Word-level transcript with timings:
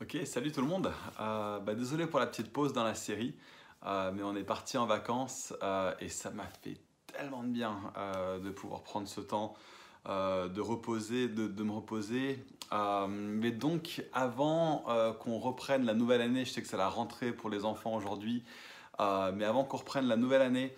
Ok, 0.00 0.16
salut 0.26 0.52
tout 0.52 0.60
le 0.60 0.68
monde. 0.68 0.92
Euh, 1.18 1.58
bah, 1.58 1.74
désolé 1.74 2.06
pour 2.06 2.20
la 2.20 2.28
petite 2.28 2.52
pause 2.52 2.72
dans 2.72 2.84
la 2.84 2.94
série, 2.94 3.34
euh, 3.84 4.12
mais 4.14 4.22
on 4.22 4.36
est 4.36 4.44
parti 4.44 4.78
en 4.78 4.86
vacances 4.86 5.52
euh, 5.60 5.92
et 5.98 6.08
ça 6.08 6.30
m'a 6.30 6.46
fait 6.62 6.78
tellement 7.08 7.42
de 7.42 7.48
bien 7.48 7.80
de 8.40 8.50
pouvoir 8.50 8.84
prendre 8.84 9.08
ce 9.08 9.20
temps 9.20 9.54
de 10.06 10.60
reposer, 10.60 11.26
de, 11.26 11.48
de 11.48 11.62
me 11.64 11.72
reposer. 11.72 12.44
mais 13.08 13.50
donc, 13.50 14.04
avant 14.12 14.84
qu'on 15.18 15.38
reprenne 15.38 15.84
la 15.84 15.94
nouvelle 15.94 16.20
année, 16.20 16.44
je 16.44 16.50
sais 16.52 16.62
que 16.62 16.68
c'est 16.68 16.76
la 16.76 16.88
rentrée 16.88 17.32
pour 17.32 17.50
les 17.50 17.64
enfants 17.64 17.96
aujourd'hui, 17.96 18.44
mais 19.00 19.44
avant 19.44 19.64
qu'on 19.64 19.78
reprenne 19.78 20.06
la 20.06 20.16
nouvelle 20.16 20.42
année 20.42 20.76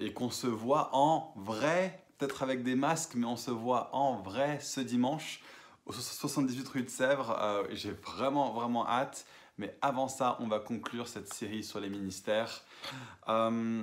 et 0.00 0.12
qu'on 0.14 0.30
se 0.30 0.48
voit 0.48 0.90
en 0.94 1.32
vrai, 1.36 2.02
peut-être 2.18 2.42
avec 2.42 2.64
des 2.64 2.74
masques, 2.74 3.14
mais 3.14 3.26
on 3.26 3.36
se 3.36 3.52
voit 3.52 3.94
en 3.94 4.16
vrai 4.16 4.58
ce 4.60 4.80
dimanche 4.80 5.40
au 5.86 5.92
78 5.92 6.68
rue 6.68 6.82
de 6.82 6.90
Sèvres. 6.90 7.36
Euh, 7.40 7.64
j'ai 7.70 7.92
vraiment, 7.92 8.52
vraiment 8.52 8.86
hâte. 8.86 9.24
Mais 9.58 9.78
avant 9.80 10.08
ça, 10.08 10.36
on 10.40 10.48
va 10.48 10.58
conclure 10.58 11.08
cette 11.08 11.32
série 11.32 11.64
sur 11.64 11.80
les 11.80 11.88
ministères. 11.88 12.62
Euh, 13.28 13.82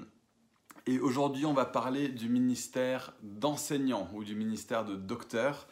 et 0.86 1.00
aujourd'hui, 1.00 1.46
on 1.46 1.54
va 1.54 1.66
parler 1.66 2.10
du 2.10 2.30
ministère 2.30 3.14
d'enseignant 3.24 4.08
ou 4.14 4.24
du 4.24 4.36
ministère 4.36 4.86
de 4.86 4.96
docteur. 4.96 5.66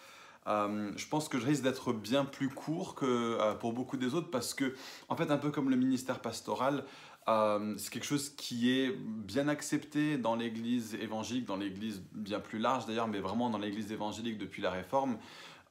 Euh, 0.48 0.92
je 0.96 1.08
pense 1.08 1.30
que 1.30 1.38
je 1.38 1.46
risque 1.46 1.62
d'être 1.62 1.94
bien 1.94 2.26
plus 2.26 2.50
court 2.50 2.96
que 2.96 3.54
pour 3.60 3.74
beaucoup 3.74 3.98
des 3.98 4.16
autres 4.16 4.32
parce 4.32 4.56
que, 4.56 4.74
en 5.08 5.16
fait, 5.16 5.30
un 5.30 5.38
peu 5.38 5.52
comme 5.52 5.70
le 5.70 5.76
ministère 5.76 6.20
pastoral, 6.20 6.84
c'est 7.28 7.92
quelque 7.92 8.06
chose 8.06 8.30
qui 8.30 8.72
est 8.72 8.92
bien 8.98 9.48
accepté 9.48 10.18
dans 10.18 10.36
l'église 10.36 10.96
évangélique, 10.96 11.46
dans 11.46 11.58
l'église 11.58 12.02
bien 12.14 12.40
plus 12.40 12.58
large 12.58 12.88
d'ailleurs, 12.88 13.08
mais 13.08 13.20
vraiment 13.20 13.52
dans 13.52 13.60
l'église 13.60 13.92
évangélique 13.92 14.40
depuis 14.40 14.64
la 14.64 14.72
réforme. 14.72 15.20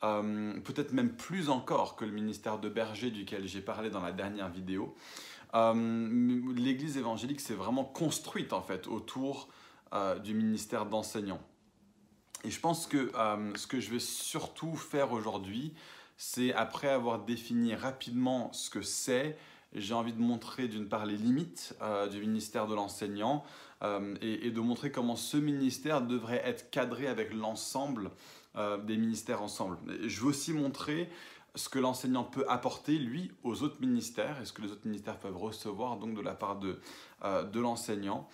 Euh, 0.03 0.59
peut-être 0.61 0.93
même 0.93 1.15
plus 1.15 1.51
encore 1.51 1.95
que 1.95 2.07
le 2.07 2.11
ministère 2.13 2.59
de 2.59 2.71
berger 2.71 3.11
duquel 3.11 3.47
j'ai 3.47 3.61
parlé 3.61 3.91
dans 3.91 4.01
la 4.01 4.13
dernière 4.13 4.49
vidéo. 4.49 4.95
Euh, 5.55 6.55
L'Église 6.57 6.97
évangélique 6.97 7.41
s'est 7.41 7.55
vraiment 7.55 7.85
construite 7.85 8.53
en 8.53 8.63
fait 8.63 8.87
autour 8.87 9.49
euh, 9.93 10.19
du 10.19 10.33
ministère 10.33 10.87
d'enseignant. 10.87 11.41
Et 12.45 12.51
je 12.51 12.59
pense 12.59 12.87
que 12.87 13.13
ce 13.55 13.67
que 13.67 13.81
je 13.81 13.91
vais 13.91 13.99
surtout 13.99 14.75
faire 14.75 15.13
aujourd'hui, 15.13 15.75
c'est 16.17 16.55
après 16.55 16.89
avoir 16.89 17.19
défini 17.19 17.75
rapidement 17.75 18.51
ce 18.55 18.71
que 18.71 18.81
c'est, 18.81 19.37
j'ai 19.75 19.93
envie 19.93 20.15
de 20.15 20.23
montrer 20.23 20.67
d'une 20.67 20.89
part 20.89 21.05
les 21.05 21.19
limites 21.19 21.77
du 22.11 22.21
ministère 22.21 22.67
de 22.67 22.75
l'enseignant 22.75 23.45
et, 24.23 24.51
de 24.51 24.61
montrer 24.61 24.91
comment 24.91 25.17
ce 25.17 25.37
ministère 25.37 26.01
devrait 26.01 26.41
être 26.43 26.71
cadré 26.71 27.09
avec 27.09 27.35
l'ensemble 27.35 28.11
euh, 28.57 28.79
des 28.79 28.97
ministères 28.97 29.43
ensemble. 29.43 29.79
je 30.09 30.21
veux 30.21 30.27
aussi 30.27 30.53
montrer 30.53 31.09
ce 31.55 31.69
que 31.69 31.79
l'enseignant 31.79 32.25
peut 32.25 32.45
apporter, 32.49 32.99
lui, 32.99 33.31
aux 33.45 33.63
autres 33.63 33.81
ministères, 33.81 34.41
et 34.43 34.45
ce 34.45 34.53
que 34.53 34.61
les 34.61 34.73
autres 34.73 34.87
ministères 34.87 35.21
peuvent 35.21 35.37
recevoir 35.37 35.99
donc 35.99 36.15
de 36.15 36.21
la 36.21 36.35
part 36.35 36.57
de, 36.57 36.81
euh, 37.25 37.45
de 37.45 37.61
l'enseignant, 37.61 38.29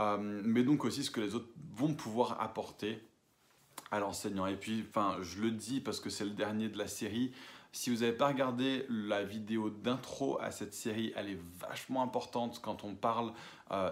euh, 0.00 0.18
mais 0.20 0.62
donc 0.62 0.84
aussi 0.84 1.02
ce 1.02 1.10
que 1.10 1.22
les 1.22 1.34
autres 1.34 1.48
vont 1.74 1.94
pouvoir 1.94 2.38
apporter 2.42 3.00
à 3.90 3.98
l'enseignant. 3.98 4.46
Et 4.46 4.56
puis, 4.56 4.84
enfin, 4.86 5.16
je 5.22 5.40
le 5.40 5.50
dis 5.50 5.80
parce 5.80 6.00
que 6.00 6.10
c'est 6.10 6.24
le 6.24 6.32
dernier 6.32 6.68
de 6.68 6.76
la 6.76 6.86
série, 6.86 7.32
si 7.74 7.88
vous 7.88 8.00
n'avez 8.00 8.12
pas 8.12 8.28
regardé 8.28 8.84
la 8.90 9.24
vidéo 9.24 9.70
d'intro 9.70 10.38
à 10.42 10.50
cette 10.50 10.74
série, 10.74 11.14
elle 11.16 11.30
est 11.30 11.40
vachement 11.58 12.02
importante 12.02 12.60
quand 12.62 12.84
on 12.84 12.94
parle 12.94 13.32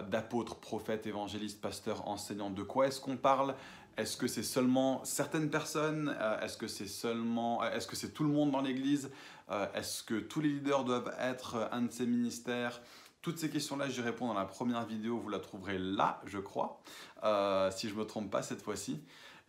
d'apôtres, 0.07 0.57
prophètes, 0.57 1.07
évangélistes, 1.07 1.59
pasteurs, 1.59 2.07
enseignants. 2.07 2.51
De 2.51 2.61
quoi 2.61 2.85
est-ce 2.85 3.01
qu'on 3.01 3.17
parle? 3.17 3.55
Est-ce 3.97 4.17
que 4.17 4.27
c'est 4.27 4.43
seulement 4.43 5.03
certaines 5.03 5.49
personnes? 5.49 6.15
Euh, 6.19 6.39
Est-ce 6.39 6.57
que 6.57 6.67
c'est 6.67 6.87
seulement, 6.87 7.63
euh, 7.63 7.71
est-ce 7.71 7.87
que 7.87 7.95
c'est 7.95 8.13
tout 8.13 8.23
le 8.23 8.29
monde 8.29 8.51
dans 8.51 8.61
l'Église? 8.61 9.11
Euh, 9.49 9.67
Est-ce 9.75 10.03
que 10.03 10.15
tous 10.15 10.39
les 10.39 10.49
leaders 10.49 10.85
doivent 10.85 11.13
être 11.19 11.69
un 11.71 11.83
de 11.83 11.91
ces 11.91 12.05
ministères? 12.05 12.81
Toutes 13.21 13.37
ces 13.37 13.49
questions-là, 13.49 13.89
j'y 13.89 14.01
réponds 14.01 14.27
dans 14.27 14.33
la 14.33 14.45
première 14.45 14.85
vidéo, 14.85 15.19
vous 15.19 15.29
la 15.29 15.39
trouverez 15.39 15.77
là, 15.77 16.21
je 16.25 16.39
crois, 16.39 16.81
si 17.71 17.87
je 17.87 17.93
ne 17.93 17.99
me 17.99 18.05
trompe 18.05 18.31
pas 18.31 18.41
cette 18.41 18.63
fois-ci. 18.63 18.99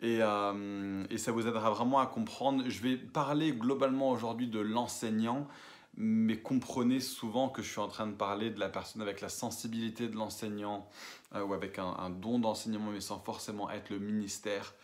Et, 0.03 0.19
et, 0.19 1.19
ça 1.19 1.33
vous 1.33 1.47
aidera 1.47 1.71
vraiment 1.71 1.99
à 1.99 2.07
comprendre. 2.07 2.65
Je 2.69 2.83
vais 2.83 2.99
parler 2.99 3.53
globalement 3.53 4.11
aujourd'hui 4.11 4.47
de 4.47 4.61
l'enseignant, 4.61 5.49
mais 5.97 6.37
comprenez 6.37 7.01
souvent 7.01 7.49
que 7.49 7.63
je 7.63 7.71
suis 7.71 7.81
en 7.81 7.89
train 7.89 8.07
de 8.07 8.13
parler 8.13 8.51
de 8.51 8.61
la 8.61 8.69
personne 8.69 9.01
avec 9.01 9.23
la 9.23 9.31
sensibilité 9.31 10.07
de 10.07 10.17
l'enseignant 10.17 10.87
euh, 11.35 11.45
ou 11.45 11.55
avec 11.55 11.79
un, 11.79 12.11
don 12.11 12.39
d'enseignement, 12.39 12.91
mais 12.93 13.01
sans 13.01 13.19
forcément 13.19 13.71
être 13.71 13.91
le 13.91 13.99
ministère 13.99 14.75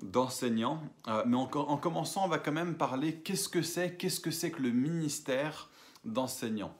d'enseignant. 0.00 0.82
Euh, 1.08 1.22
mais 1.26 1.36
en, 1.36 1.46
commençant, 1.46 2.24
on 2.24 2.28
va 2.28 2.38
quand 2.38 2.52
même 2.52 2.76
parler 2.76 3.16
qu'est-ce 3.20 3.48
que 3.48 3.62
c'est, 3.62 3.96
qu'est-ce 3.96 4.20
que 4.20 4.30
c'est 4.30 4.50
que 4.50 4.62
le 4.62 4.72
ministère 4.72 5.70
d'enseignant. 6.04 6.76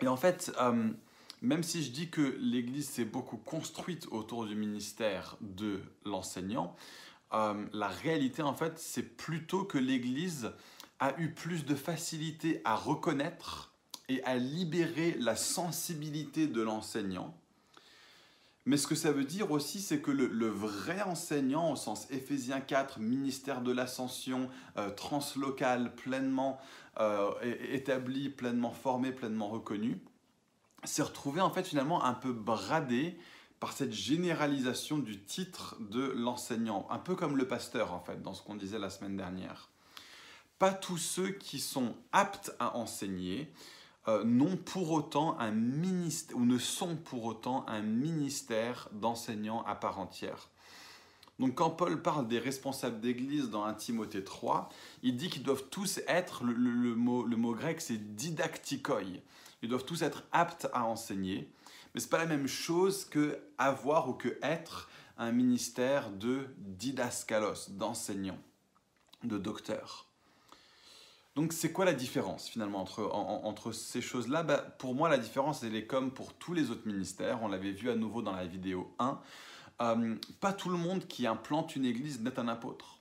Et 0.00 0.08
en 0.08 0.16
fait, 0.16 0.52
euh, 0.60 0.90
même 1.42 1.62
si 1.62 1.82
je 1.82 1.90
dis 1.90 2.08
que 2.08 2.36
l'Église 2.40 2.88
s'est 2.88 3.04
beaucoup 3.04 3.36
construite 3.36 4.06
autour 4.10 4.46
du 4.46 4.54
ministère 4.54 5.36
de 5.40 5.80
l'enseignant, 6.04 6.76
la 7.72 7.88
réalité 7.88 8.42
en 8.42 8.54
fait, 8.54 8.78
c'est 8.78 9.16
plutôt 9.16 9.64
que 9.64 9.76
l'Église 9.76 10.52
a 11.00 11.18
eu 11.18 11.34
plus 11.34 11.64
de 11.64 11.74
facilité 11.74 12.60
à 12.64 12.76
reconnaître 12.76 13.74
et 14.08 14.22
à 14.22 14.36
libérer 14.36 15.16
la 15.18 15.34
sensibilité 15.34 16.46
de 16.46 16.62
l'enseignant. 16.62 17.34
Mais 18.66 18.78
ce 18.78 18.86
que 18.86 18.94
ça 18.94 19.12
veut 19.12 19.24
dire 19.24 19.50
aussi, 19.50 19.80
c'est 19.82 20.00
que 20.00 20.10
le, 20.10 20.48
vrai 20.48 21.02
enseignant, 21.02 21.72
au 21.72 21.76
sens 21.76 22.10
Éphésiens 22.10 22.60
4, 22.60 22.98
ministère 22.98 23.60
de 23.60 23.72
l'ascension, 23.72 24.48
euh, 24.78 24.90
translocal, 24.90 25.94
pleinement 25.94 26.58
euh, 26.98 27.30
établi, 27.70 28.30
pleinement 28.30 28.70
formé, 28.70 29.12
pleinement 29.12 29.48
reconnu, 29.48 30.00
s'est 30.84 31.02
retrouvé 31.02 31.40
en 31.40 31.50
fait 31.50 31.64
finalement 31.64 32.04
un 32.04 32.14
peu 32.14 32.32
bradé 32.32 33.18
par 33.60 33.72
cette 33.72 33.92
généralisation 33.92 34.98
du 34.98 35.20
titre 35.20 35.76
de 35.80 36.12
l'enseignant, 36.16 36.86
un 36.90 36.98
peu 36.98 37.14
comme 37.16 37.36
le 37.36 37.46
pasteur 37.46 37.92
en 37.92 38.00
fait, 38.00 38.22
dans 38.22 38.34
ce 38.34 38.42
qu'on 38.42 38.54
disait 38.54 38.78
la 38.78 38.90
semaine 38.90 39.16
dernière. 39.16 39.68
Pas 40.58 40.72
tous 40.72 40.98
ceux 40.98 41.30
qui 41.30 41.60
sont 41.60 41.94
aptes 42.12 42.54
à 42.58 42.76
enseigner 42.76 43.52
n'ont 44.06 44.56
pour 44.56 44.90
autant 44.90 45.38
un 45.38 45.50
ministère 45.50 46.36
ou 46.36 46.44
ne 46.44 46.58
sont 46.58 46.96
pour 46.96 47.24
autant 47.24 47.64
un 47.68 47.80
ministère 47.80 48.88
d'enseignants 48.92 49.64
à 49.64 49.74
part 49.74 49.98
entière. 49.98 50.50
Donc 51.38 51.56
quand 51.56 51.70
Paul 51.70 52.00
parle 52.00 52.28
des 52.28 52.38
responsables 52.38 53.00
d'église 53.00 53.50
dans 53.50 53.64
1 53.64 53.74
Timothée 53.74 54.22
3, 54.22 54.68
il 55.02 55.16
dit 55.16 55.28
qu'ils 55.30 55.42
doivent 55.42 55.68
tous 55.68 56.00
être, 56.06 56.44
le, 56.44 56.54
mot, 56.94 57.24
le 57.24 57.36
mot 57.36 57.54
grec 57.54 57.80
c'est 57.80 58.14
didactikoi, 58.14 59.02
ils 59.62 59.68
doivent 59.68 59.84
tous 59.84 60.02
être 60.02 60.24
aptes 60.30 60.68
à 60.72 60.84
enseigner, 60.84 61.50
mais 61.94 62.00
ce 62.00 62.06
n'est 62.06 62.10
pas 62.10 62.18
la 62.18 62.26
même 62.26 62.46
chose 62.46 63.04
que 63.04 63.38
avoir 63.58 64.08
ou 64.08 64.14
que 64.14 64.38
être 64.42 64.88
un 65.18 65.32
ministère 65.32 66.10
de 66.10 66.46
didaskalos, 66.58 67.70
d'enseignant, 67.70 68.38
de 69.22 69.38
docteur. 69.38 70.03
Donc 71.34 71.52
c'est 71.52 71.72
quoi 71.72 71.84
la 71.84 71.94
différence 71.94 72.48
finalement 72.48 72.80
entre, 72.80 73.02
entre 73.12 73.72
ces 73.72 74.00
choses-là? 74.00 74.44
Bah, 74.44 74.58
Pour 74.78 74.94
moi, 74.94 75.08
la 75.08 75.18
différence, 75.18 75.64
elle 75.64 75.74
est 75.74 75.86
comme 75.86 76.12
pour 76.12 76.32
tous 76.34 76.54
les 76.54 76.70
autres 76.70 76.86
ministères. 76.86 77.42
On 77.42 77.48
l'avait 77.48 77.72
vu 77.72 77.90
à 77.90 77.96
nouveau 77.96 78.22
dans 78.22 78.32
la 78.32 78.46
vidéo 78.46 78.94
1. 79.00 79.20
Euh, 79.80 80.14
pas 80.40 80.52
tout 80.52 80.68
le 80.68 80.76
monde 80.76 81.06
qui 81.08 81.26
implante 81.26 81.74
une 81.74 81.84
église 81.84 82.20
n'est 82.20 82.38
un 82.38 82.46
apôtre, 82.46 83.00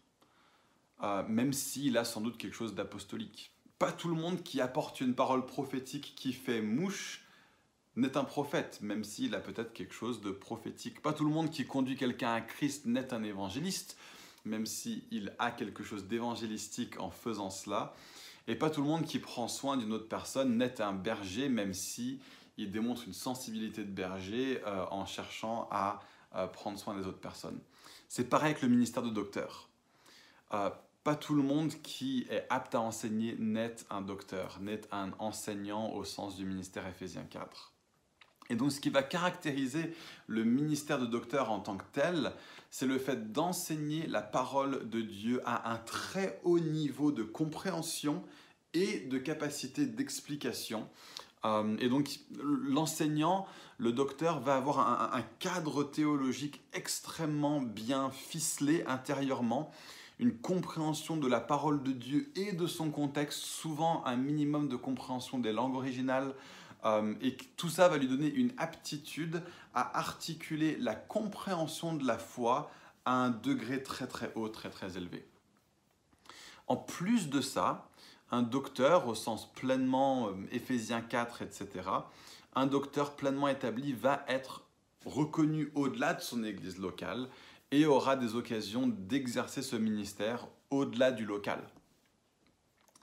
euh, 1.03 1.23
même 1.27 1.53
s'il 1.53 1.97
a 1.97 2.05
sans 2.05 2.21
doute 2.21 2.37
quelque 2.37 2.55
chose 2.55 2.73
d'apostolique. 2.73 3.51
Pas 3.77 3.91
tout 3.91 4.07
le 4.07 4.15
monde 4.15 4.41
qui 4.41 4.61
apporte 4.61 4.99
une 4.99 5.13
parole 5.13 5.45
prophétique 5.45 6.13
qui 6.15 6.33
fait 6.33 6.61
mouche 6.61 7.25
n'est 7.95 8.17
un 8.17 8.23
prophète, 8.23 8.79
même 8.81 9.03
s'il 9.03 9.35
a 9.35 9.39
peut-être 9.39 9.73
quelque 9.73 9.93
chose 9.93 10.21
de 10.21 10.31
prophétique. 10.31 11.03
Pas 11.03 11.13
tout 11.13 11.25
le 11.25 11.29
monde 11.29 11.51
qui 11.51 11.67
conduit 11.67 11.95
quelqu'un 11.95 12.33
à 12.33 12.41
Christ 12.41 12.87
n'est 12.87 13.13
un 13.13 13.21
évangéliste, 13.21 13.95
même 14.45 14.65
s'il 14.65 15.35
a 15.37 15.51
quelque 15.51 15.83
chose 15.83 16.07
d'évangélistique 16.07 16.99
en 16.99 17.11
faisant 17.11 17.51
cela. 17.51 17.93
Et 18.47 18.55
pas 18.55 18.69
tout 18.69 18.81
le 18.81 18.87
monde 18.87 19.05
qui 19.05 19.19
prend 19.19 19.47
soin 19.47 19.77
d'une 19.77 19.93
autre 19.93 20.07
personne 20.07 20.57
n'est 20.57 20.81
un 20.81 20.93
berger, 20.93 21.49
même 21.49 21.73
si 21.73 22.19
il 22.57 22.71
démontre 22.71 23.03
une 23.07 23.13
sensibilité 23.13 23.83
de 23.83 23.91
berger 23.91 24.61
euh, 24.65 24.85
en 24.91 25.05
cherchant 25.05 25.67
à 25.71 26.01
euh, 26.35 26.47
prendre 26.47 26.77
soin 26.77 26.95
des 26.95 27.07
autres 27.07 27.19
personnes. 27.19 27.59
C'est 28.07 28.29
pareil 28.29 28.51
avec 28.51 28.61
le 28.61 28.69
ministère 28.69 29.03
de 29.03 29.09
docteur. 29.09 29.69
Euh, 30.53 30.69
pas 31.03 31.15
tout 31.15 31.35
le 31.35 31.43
monde 31.43 31.73
qui 31.81 32.25
est 32.29 32.45
apte 32.49 32.75
à 32.75 32.81
enseigner 32.81 33.35
n'est 33.37 33.75
un 33.89 34.01
docteur, 34.01 34.59
n'est 34.61 34.81
un 34.91 35.11
enseignant 35.19 35.91
au 35.93 36.03
sens 36.03 36.35
du 36.35 36.45
ministère 36.45 36.87
Éphésiens 36.87 37.25
4. 37.25 37.72
Et 38.49 38.55
donc 38.55 38.71
ce 38.71 38.79
qui 38.79 38.89
va 38.89 39.03
caractériser 39.03 39.95
le 40.27 40.43
ministère 40.43 40.99
de 40.99 41.05
docteur 41.05 41.51
en 41.51 41.59
tant 41.59 41.77
que 41.77 41.85
tel, 41.93 42.33
c'est 42.69 42.87
le 42.87 42.97
fait 42.97 43.31
d'enseigner 43.31 44.07
la 44.07 44.21
parole 44.21 44.89
de 44.89 45.01
Dieu 45.01 45.41
à 45.45 45.71
un 45.71 45.77
très 45.77 46.39
haut 46.43 46.59
niveau 46.59 47.11
de 47.11 47.23
compréhension 47.23 48.23
et 48.73 49.01
de 49.01 49.17
capacité 49.17 49.85
d'explication. 49.85 50.87
Euh, 51.45 51.75
et 51.79 51.89
donc 51.89 52.19
l'enseignant, 52.41 53.45
le 53.77 53.91
docteur, 53.91 54.39
va 54.39 54.55
avoir 54.55 55.13
un, 55.13 55.21
cadre 55.39 55.83
théologique 55.83 56.61
extrêmement 56.73 57.61
bien 57.61 58.09
ficelé 58.11 58.83
intérieurement 58.87 59.71
une 60.19 60.37
compréhension 60.37 61.17
de 61.17 61.27
la 61.27 61.41
parole 61.41 61.83
de 61.83 61.91
Dieu 61.91 62.31
et 62.35 62.53
de 62.53 62.67
son 62.67 62.91
contexte, 62.91 63.39
souvent 63.39 64.05
un 64.05 64.15
minimum 64.15 64.69
de 64.69 64.75
compréhension 64.75 65.39
des 65.39 65.51
langues 65.51 65.75
originales, 65.75 66.33
euh, 66.85 67.13
et 67.21 67.35
tout 67.57 67.69
ça 67.69 67.87
va 67.87 67.97
lui 67.97 68.07
donner 68.07 68.31
une 68.31 68.51
aptitude 68.57 69.41
à 69.73 69.97
articuler 69.97 70.77
la 70.77 70.95
compréhension 70.95 71.93
de 71.93 72.05
la 72.05 72.17
foi 72.17 72.69
à 73.05 73.13
un 73.13 73.29
degré 73.29 73.83
très 73.83 74.07
très 74.07 74.31
haut, 74.35 74.49
très 74.49 74.69
très 74.69 74.97
élevé. 74.97 75.25
En 76.67 76.77
plus 76.77 77.29
de 77.29 77.41
ça, 77.41 77.89
un 78.31 78.41
docteur, 78.41 79.07
au 79.07 79.15
sens 79.15 79.51
pleinement 79.53 80.29
euh, 80.29 80.33
Éphésiens 80.51 81.01
4, 81.01 81.41
etc., 81.41 81.89
un 82.55 82.65
docteur 82.65 83.15
pleinement 83.15 83.47
établi 83.47 83.93
va 83.93 84.23
être 84.27 84.63
reconnu 85.05 85.71
au-delà 85.75 86.13
de 86.13 86.21
son 86.21 86.43
église 86.43 86.77
locale 86.77 87.27
et 87.71 87.85
aura 87.85 88.15
des 88.15 88.35
occasions 88.35 88.87
d'exercer 88.87 89.61
ce 89.61 89.75
ministère 89.75 90.47
au-delà 90.69 91.11
du 91.11 91.25
local. 91.25 91.63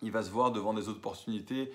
Il 0.03 0.13
va 0.13 0.23
se 0.23 0.31
voir 0.31 0.53
devant 0.53 0.73
des 0.73 0.89
opportunités 0.89 1.73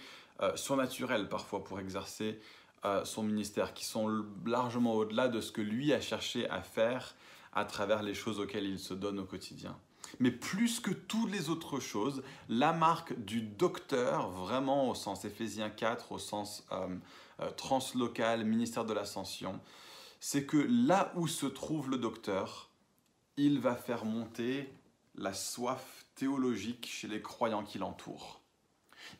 surnaturelles 0.55 1.29
parfois 1.29 1.63
pour 1.63 1.79
exercer 1.79 2.39
euh, 2.85 3.03
son 3.03 3.23
ministère, 3.23 3.73
qui 3.73 3.83
sont 3.83 4.23
largement 4.45 4.93
au-delà 4.93 5.27
de 5.27 5.41
ce 5.41 5.51
que 5.51 5.61
lui 5.61 5.91
a 5.91 5.99
cherché 5.99 6.47
à 6.51 6.61
faire 6.61 7.15
à 7.53 7.65
travers 7.65 8.03
les 8.03 8.13
choses 8.13 8.39
auxquelles 8.39 8.67
il 8.67 8.77
se 8.77 8.93
donne 8.93 9.17
au 9.17 9.25
quotidien. 9.25 9.75
Mais 10.19 10.29
plus 10.29 10.79
que 10.79 10.91
toutes 10.91 11.31
les 11.31 11.49
autres 11.49 11.79
choses, 11.79 12.21
la 12.47 12.73
marque 12.73 13.17
du 13.25 13.41
docteur, 13.41 14.29
vraiment 14.29 14.89
au 14.91 14.93
sens 14.93 15.25
Éphésiens 15.25 15.71
4, 15.71 16.11
au 16.11 16.19
sens 16.19 16.63
euh, 16.71 17.49
translocal, 17.57 18.45
ministère 18.45 18.85
de 18.85 18.93
l'Ascension, 18.93 19.59
c'est 20.19 20.45
que 20.45 20.57
là 20.57 21.11
où 21.15 21.27
se 21.27 21.47
trouve 21.47 21.89
le 21.89 21.97
docteur, 21.97 22.69
il 23.35 23.59
va 23.59 23.75
faire 23.75 24.05
monter 24.05 24.71
la 25.15 25.33
soif 25.33 26.05
théologique 26.13 26.85
chez 26.87 27.07
les 27.07 27.21
croyants 27.23 27.63
qui 27.63 27.79
l'entourent. 27.79 28.41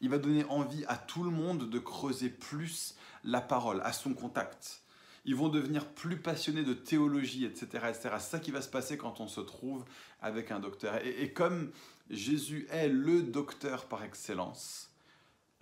Il 0.02 0.10
va 0.10 0.18
donner 0.18 0.46
envie 0.46 0.86
à 0.88 0.98
tout 0.98 1.24
le 1.24 1.32
monde 1.32 1.70
de 1.70 1.80
creuser 1.80 2.30
plus 2.30 2.96
la 3.24 3.42
parole, 3.42 3.82
à 3.82 3.92
son 3.92 4.14
contact. 4.14 4.82
Ils 5.26 5.36
vont 5.36 5.50
devenir 5.50 5.88
plus 5.88 6.18
passionnés 6.18 6.64
de 6.64 6.74
théologie, 6.74 7.46
etc. 7.46 7.86
etc. 7.90 8.10
C'est 8.20 8.20
ça 8.20 8.40
qui 8.40 8.52
va 8.52 8.62
se 8.62 8.70
passer 8.70 8.98
quand 8.98 9.20
on 9.20 9.28
se 9.28 9.42
trouve 9.42 9.84
avec 10.22 10.52
un 10.52 10.60
docteur. 10.60 11.04
Et, 11.04 11.34
comme 11.34 11.72
Jésus 12.12 12.68
est 12.70 12.88
le 12.88 13.24
docteur 13.24 13.86
par 13.86 14.04
excellence, 14.04 14.92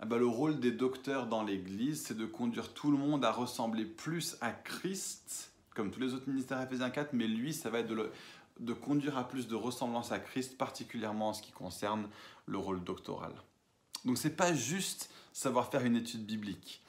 eh 0.02 0.06
ben, 0.06 0.18
le 0.18 0.26
rôle 0.26 0.60
des 0.60 0.70
docteurs 0.70 1.26
dans 1.26 1.42
l'Église, 1.42 2.04
c'est 2.04 2.16
de 2.16 2.26
conduire 2.26 2.74
tout 2.74 2.90
le 2.90 2.98
monde 2.98 3.24
à 3.24 3.32
ressembler 3.32 3.86
plus 3.86 4.36
à 4.42 4.52
Christ, 4.52 5.52
comme 5.74 5.90
tous 5.90 6.00
les 6.00 6.12
autres 6.12 6.28
ministères 6.28 6.60
Ephésiens 6.60 6.90
4, 6.90 7.14
mais 7.14 7.26
lui, 7.26 7.54
ça 7.54 7.70
va 7.70 7.78
être 7.78 7.88
de, 7.88 8.10
de 8.60 8.72
conduire 8.74 9.16
à 9.16 9.26
plus 9.26 9.48
de 9.48 9.54
ressemblance 9.54 10.12
à 10.12 10.18
Christ, 10.18 10.58
particulièrement 10.58 11.30
en 11.30 11.32
ce 11.32 11.40
qui 11.40 11.52
concerne 11.52 12.08
le 12.44 12.58
rôle 12.58 12.84
doctoral. 12.84 13.32
Donc 14.04 14.18
c'est 14.18 14.36
pas 14.36 14.54
juste 14.54 15.10
savoir 15.32 15.70
faire 15.70 15.84
une 15.84 15.96
étude 15.96 16.24
biblique. 16.24 16.82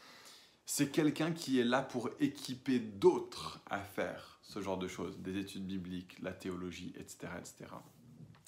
C'est 0.66 0.90
quelqu'un 0.90 1.32
qui 1.32 1.60
est 1.60 1.64
là 1.64 1.82
pour 1.82 2.10
équiper 2.20 2.80
d'autres 2.80 3.60
à 3.70 3.80
faire 3.80 4.40
ce 4.42 4.62
genre 4.62 4.78
de 4.78 4.88
choses, 4.88 5.18
des 5.20 5.38
études 5.38 5.66
bibliques, 5.66 6.18
la 6.22 6.32
théologie, 6.32 6.94
etc. 6.98 7.28
etc. 7.38 7.72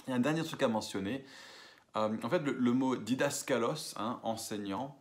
Et 0.07 0.11
un 0.11 0.19
dernier 0.19 0.43
truc 0.43 0.63
à 0.63 0.67
mentionner, 0.67 1.25
euh, 1.95 2.15
en 2.23 2.29
fait 2.29 2.39
le, 2.39 2.73
mot 2.73 2.95
didaskalos, 2.95 3.93
hein, 3.97 4.19
enseignant, 4.23 4.97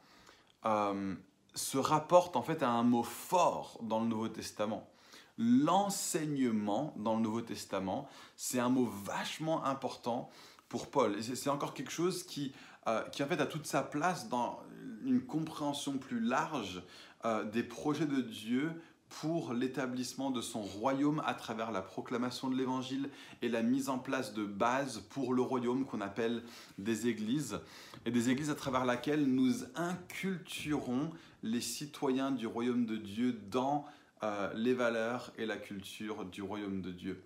euh, 0.64 1.14
se 1.54 1.78
rapporte 1.78 2.36
en 2.36 2.42
fait 2.42 2.62
à 2.62 2.70
un 2.70 2.82
mot 2.82 3.02
fort 3.02 3.78
dans 3.82 4.00
le 4.00 4.06
Nouveau 4.06 4.28
Testament 4.28 4.90
l'enseignement 5.38 6.94
dans 6.96 7.16
le 7.16 7.22
Nouveau 7.22 7.42
Testament, 7.42 8.08
c'est 8.36 8.58
un 8.58 8.68
mot 8.68 8.86
vachement 8.86 9.64
important 9.64 10.30
pour 10.68 10.90
Paul. 10.90 11.16
Et 11.18 11.22
c'est 11.22 11.50
encore 11.50 11.74
quelque 11.74 11.92
chose 11.92 12.22
qui, 12.22 12.52
euh, 12.88 13.02
qui 13.10 13.22
en 13.22 13.26
fait 13.26 13.40
a 13.40 13.46
toute 13.46 13.66
sa 13.66 13.82
place 13.82 14.28
dans 14.28 14.60
une 15.04 15.20
compréhension 15.20 15.98
plus 15.98 16.20
large 16.20 16.82
euh, 17.24 17.44
des 17.44 17.62
projets 17.62 18.06
de 18.06 18.20
Dieu 18.20 18.70
pour 19.08 19.52
l'établissement 19.52 20.30
de 20.30 20.40
son 20.40 20.62
royaume 20.62 21.22
à 21.26 21.34
travers 21.34 21.70
la 21.70 21.80
proclamation 21.80 22.48
de 22.48 22.56
l'évangile 22.56 23.08
et 23.40 23.48
la 23.48 23.62
mise 23.62 23.88
en 23.88 23.98
place 23.98 24.34
de 24.34 24.44
bases 24.44 24.98
pour 25.10 25.32
le 25.32 25.42
royaume 25.42 25.84
qu'on 25.84 26.00
appelle 26.00 26.42
des 26.78 27.06
églises, 27.06 27.60
et 28.04 28.10
des 28.10 28.30
églises 28.30 28.50
à 28.50 28.54
travers 28.54 28.84
laquelle 28.84 29.24
nous 29.26 29.64
inculturons 29.74 31.10
les 31.42 31.60
citoyens 31.60 32.30
du 32.30 32.46
royaume 32.46 32.84
de 32.84 32.96
Dieu 32.96 33.32
dans 33.50 33.84
euh, 34.22 34.52
les 34.54 34.74
valeurs 34.74 35.32
et 35.38 35.46
la 35.46 35.56
culture 35.56 36.24
du 36.24 36.42
royaume 36.42 36.82
de 36.82 36.90
Dieu. 36.90 37.22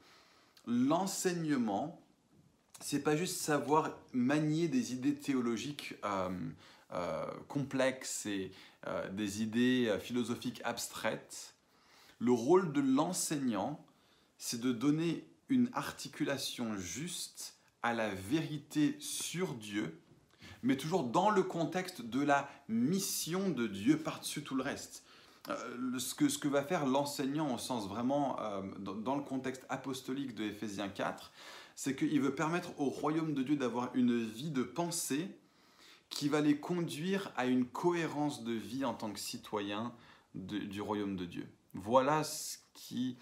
L'enseignement, 0.67 2.00
c'est 2.81 3.03
pas 3.03 3.17
juste 3.17 3.41
savoir 3.41 3.91
manier 4.13 4.69
des 4.69 4.93
idées 4.93 5.15
théologiques 5.15 5.95
euh, 6.05 6.31
euh, 6.93 7.27
complexes 7.49 8.27
et 8.27 8.53
des 9.13 9.43
idées 9.43 9.95
philosophiques 10.01 10.63
abstraites. 10.65 11.55
Le 12.19 12.33
rôle 12.33 12.73
de 12.73 12.81
l'enseignant, 12.81 13.85
c'est 14.39 14.59
de 14.59 14.73
donner 14.73 15.27
une 15.51 15.69
articulation 15.75 16.79
juste 16.79 17.57
à 17.83 17.93
la 17.93 18.09
vérité 18.15 18.97
sur 18.99 19.53
Dieu, 19.53 20.01
mais 20.63 20.79
toujours 20.79 21.05
dans 21.05 21.29
le 21.29 21.43
contexte 21.43 22.01
de 22.01 22.23
la 22.23 22.49
mission 22.69 23.51
de 23.51 23.67
Dieu 23.67 23.99
par-dessus 23.99 24.43
tout 24.43 24.55
le 24.55 24.63
reste. 24.63 25.05
Euh, 25.49 25.99
ce, 25.99 26.15
que, 26.15 26.49
va 26.49 26.63
faire 26.63 26.87
l'enseignant 26.87 27.55
au 27.55 27.59
sens 27.59 27.89
vraiment, 27.89 28.39
euh, 28.41 28.63
dans, 28.79 29.17
le 29.17 29.23
contexte 29.23 29.65
apostolique 29.69 30.35
de 30.35 30.45
Éphésiens 30.45 30.89
4, 30.89 31.33
c'est 31.83 31.97
qu'il 31.97 32.21
veut 32.21 32.35
permettre 32.35 32.79
au 32.79 32.91
royaume 32.91 33.33
de 33.33 33.43
Dieu 33.43 33.57
d'avoir 33.57 33.89
une 33.95 34.23
vie 34.23 34.51
de 34.51 34.63
pensée 34.63 35.35
qui 36.11 36.29
va 36.29 36.43
les 36.43 36.61
conduire 36.61 37.33
à 37.39 37.47
une 37.47 37.65
cohérence 37.65 38.45
de 38.45 38.53
vie 38.53 38.85
en 38.85 38.93
tant 38.93 39.11
que 39.11 39.19
citoyen 39.19 39.95
du 40.35 40.83
royaume 40.83 41.17
de 41.17 41.25
Dieu. 41.25 41.49
Voilà 41.73 42.23
ce 42.23 42.59
qui 42.75 43.17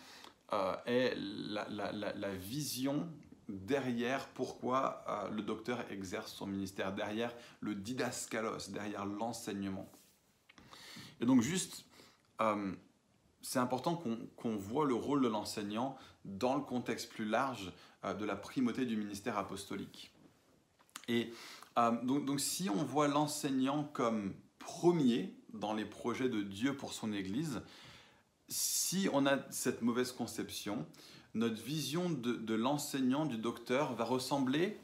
euh, 0.53 0.75
est 0.87 1.15
la, 1.17 2.35
vision 2.35 3.09
derrière 3.49 4.27
pourquoi 4.31 5.05
le 5.31 5.43
docteur 5.43 5.89
exerce 5.93 6.33
son 6.33 6.49
ministère, 6.49 6.93
derrière 6.93 7.33
le 7.61 7.77
didaskalos, 7.77 8.71
derrière 8.71 9.07
l'enseignement. 9.07 9.89
Et 11.21 11.27
donc 11.27 11.43
juste 11.43 11.85
euh, 12.41 12.75
c'est 13.41 13.61
important 13.61 14.03
qu'on 14.37 14.57
voit 14.57 14.85
le 14.85 14.95
rôle 14.95 15.23
de 15.23 15.29
l'enseignant 15.29 15.97
dans 16.25 16.57
le 16.57 16.63
contexte 16.63 17.09
plus 17.09 17.25
large 17.25 17.69
euh, 17.69 17.73
de 18.05 18.25
la 18.25 18.37
primauté 18.37 18.85
du 18.85 18.97
ministère 18.97 19.37
apostolique. 19.39 20.13
Et 21.09 21.33
euh, 21.79 21.93
donc, 22.03 22.25
donc, 22.25 22.41
si 22.41 22.69
on 22.71 22.85
voit 22.85 23.09
l'enseignant 23.09 23.85
comme 23.85 24.35
premier 24.59 25.35
dans 25.53 25.73
les 25.73 25.85
projets 25.85 26.29
de 26.29 26.43
Dieu 26.43 26.77
pour 26.77 26.93
son 26.93 27.13
Église, 27.13 27.63
si 28.49 29.09
on 29.13 29.27
a 29.27 29.39
cette 29.51 29.83
mauvaise 29.83 30.13
conception, 30.13 30.87
notre 31.35 31.63
vision 31.63 32.11
de, 32.11 32.55
l'enseignant, 32.55 33.27
du 33.27 33.39
docteur, 33.39 33.95
va 33.95 34.05
ressembler 34.05 34.79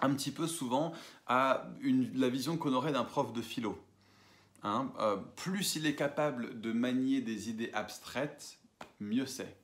un 0.00 0.12
petit 0.14 0.30
peu 0.30 0.46
souvent 0.46 0.92
à 1.26 1.66
la 2.14 2.28
vision 2.28 2.56
qu'on 2.56 2.72
aurait 2.72 2.92
d'un 2.92 3.04
prof 3.04 3.32
de 3.32 3.42
philo. 3.42 3.78
Hein, 4.62 4.90
euh, 4.98 5.16
plus 5.36 5.76
il 5.76 5.86
est 5.86 5.94
capable 5.94 6.60
de 6.60 6.72
manier 6.72 7.20
des 7.20 7.50
idées 7.50 7.70
abstraites, 7.72 8.58
mieux 9.00 9.26
c'est. 9.26 9.56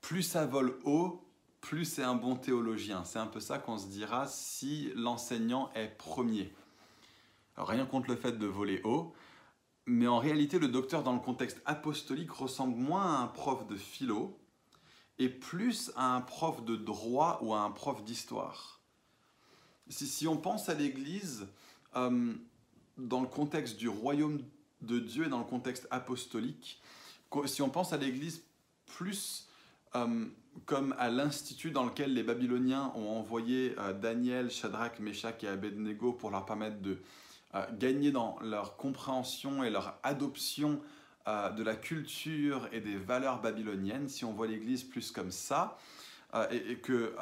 Plus 0.00 0.22
ça 0.22 0.46
vole 0.46 0.78
haut, 0.84 1.25
plus 1.66 1.84
c'est 1.84 2.04
un 2.04 2.14
bon 2.14 2.36
théologien. 2.36 3.02
C'est 3.02 3.18
un 3.18 3.26
peu 3.26 3.40
ça 3.40 3.58
qu'on 3.58 3.76
se 3.76 3.88
dira 3.88 4.28
si 4.28 4.92
l'enseignant 4.94 5.68
est 5.74 5.88
premier. 5.88 6.54
rien 7.56 7.84
contre 7.86 8.08
le 8.08 8.14
fait 8.14 8.38
de 8.38 8.46
voler 8.46 8.80
haut, 8.84 9.12
mais 9.84 10.06
en 10.06 10.20
réalité, 10.20 10.60
le 10.60 10.68
docteur 10.68 11.02
dans 11.02 11.12
le 11.12 11.18
contexte 11.18 11.60
apostolique 11.64 12.30
ressemble 12.30 12.76
moins 12.76 13.16
à 13.16 13.18
un 13.18 13.26
prof 13.26 13.66
de 13.66 13.74
philo 13.74 14.38
et 15.18 15.28
plus 15.28 15.90
à 15.96 16.14
un 16.14 16.20
prof 16.20 16.64
de 16.64 16.76
droit 16.76 17.40
ou 17.42 17.52
à 17.52 17.58
un 17.62 17.72
prof 17.72 18.04
d'histoire. 18.04 18.80
Si, 19.88 20.28
on 20.28 20.36
pense 20.36 20.68
à 20.68 20.74
l'Église, 20.74 21.48
euh, 21.96 22.32
dans 22.96 23.22
le 23.22 23.28
contexte 23.28 23.76
du 23.76 23.88
royaume 23.88 24.40
de 24.82 25.00
Dieu 25.00 25.26
et 25.26 25.28
dans 25.28 25.38
le 25.40 25.44
contexte 25.44 25.88
apostolique, 25.90 26.80
si 27.46 27.60
on 27.60 27.70
pense 27.70 27.92
à 27.92 27.96
l'Église 27.96 28.44
plus 28.86 29.48
euh, 29.96 30.26
comme 30.64 30.94
à 30.98 31.10
l'institut 31.10 31.70
dans 31.70 31.84
lequel 31.84 32.14
les 32.14 32.22
Babyloniens 32.22 32.92
ont 32.94 33.08
envoyé 33.08 33.74
euh, 33.78 33.92
Daniel, 33.92 34.50
Shadrach, 34.50 34.98
Meshach 35.00 35.42
et 35.42 35.48
Abednego 35.48 36.12
pour 36.12 36.30
leur 36.30 36.44
permettre 36.44 36.80
de 36.80 36.98
euh, 37.54 37.64
gagner 37.78 38.10
dans 38.10 38.38
leur 38.42 38.76
compréhension 38.76 39.62
et 39.62 39.70
leur 39.70 39.98
adoption 40.02 40.80
de 41.56 41.64
la 41.64 41.74
culture 41.74 42.68
et 42.70 42.80
des 42.80 42.94
valeurs 42.94 43.40
babyloniennes, 43.40 44.08
si 44.08 44.24
on 44.24 44.32
voit 44.32 44.46
l'Église 44.46 44.84
plus 44.84 45.10
comme 45.10 45.32
ça, 45.32 45.76
et, 46.52 46.76
que 46.76 47.16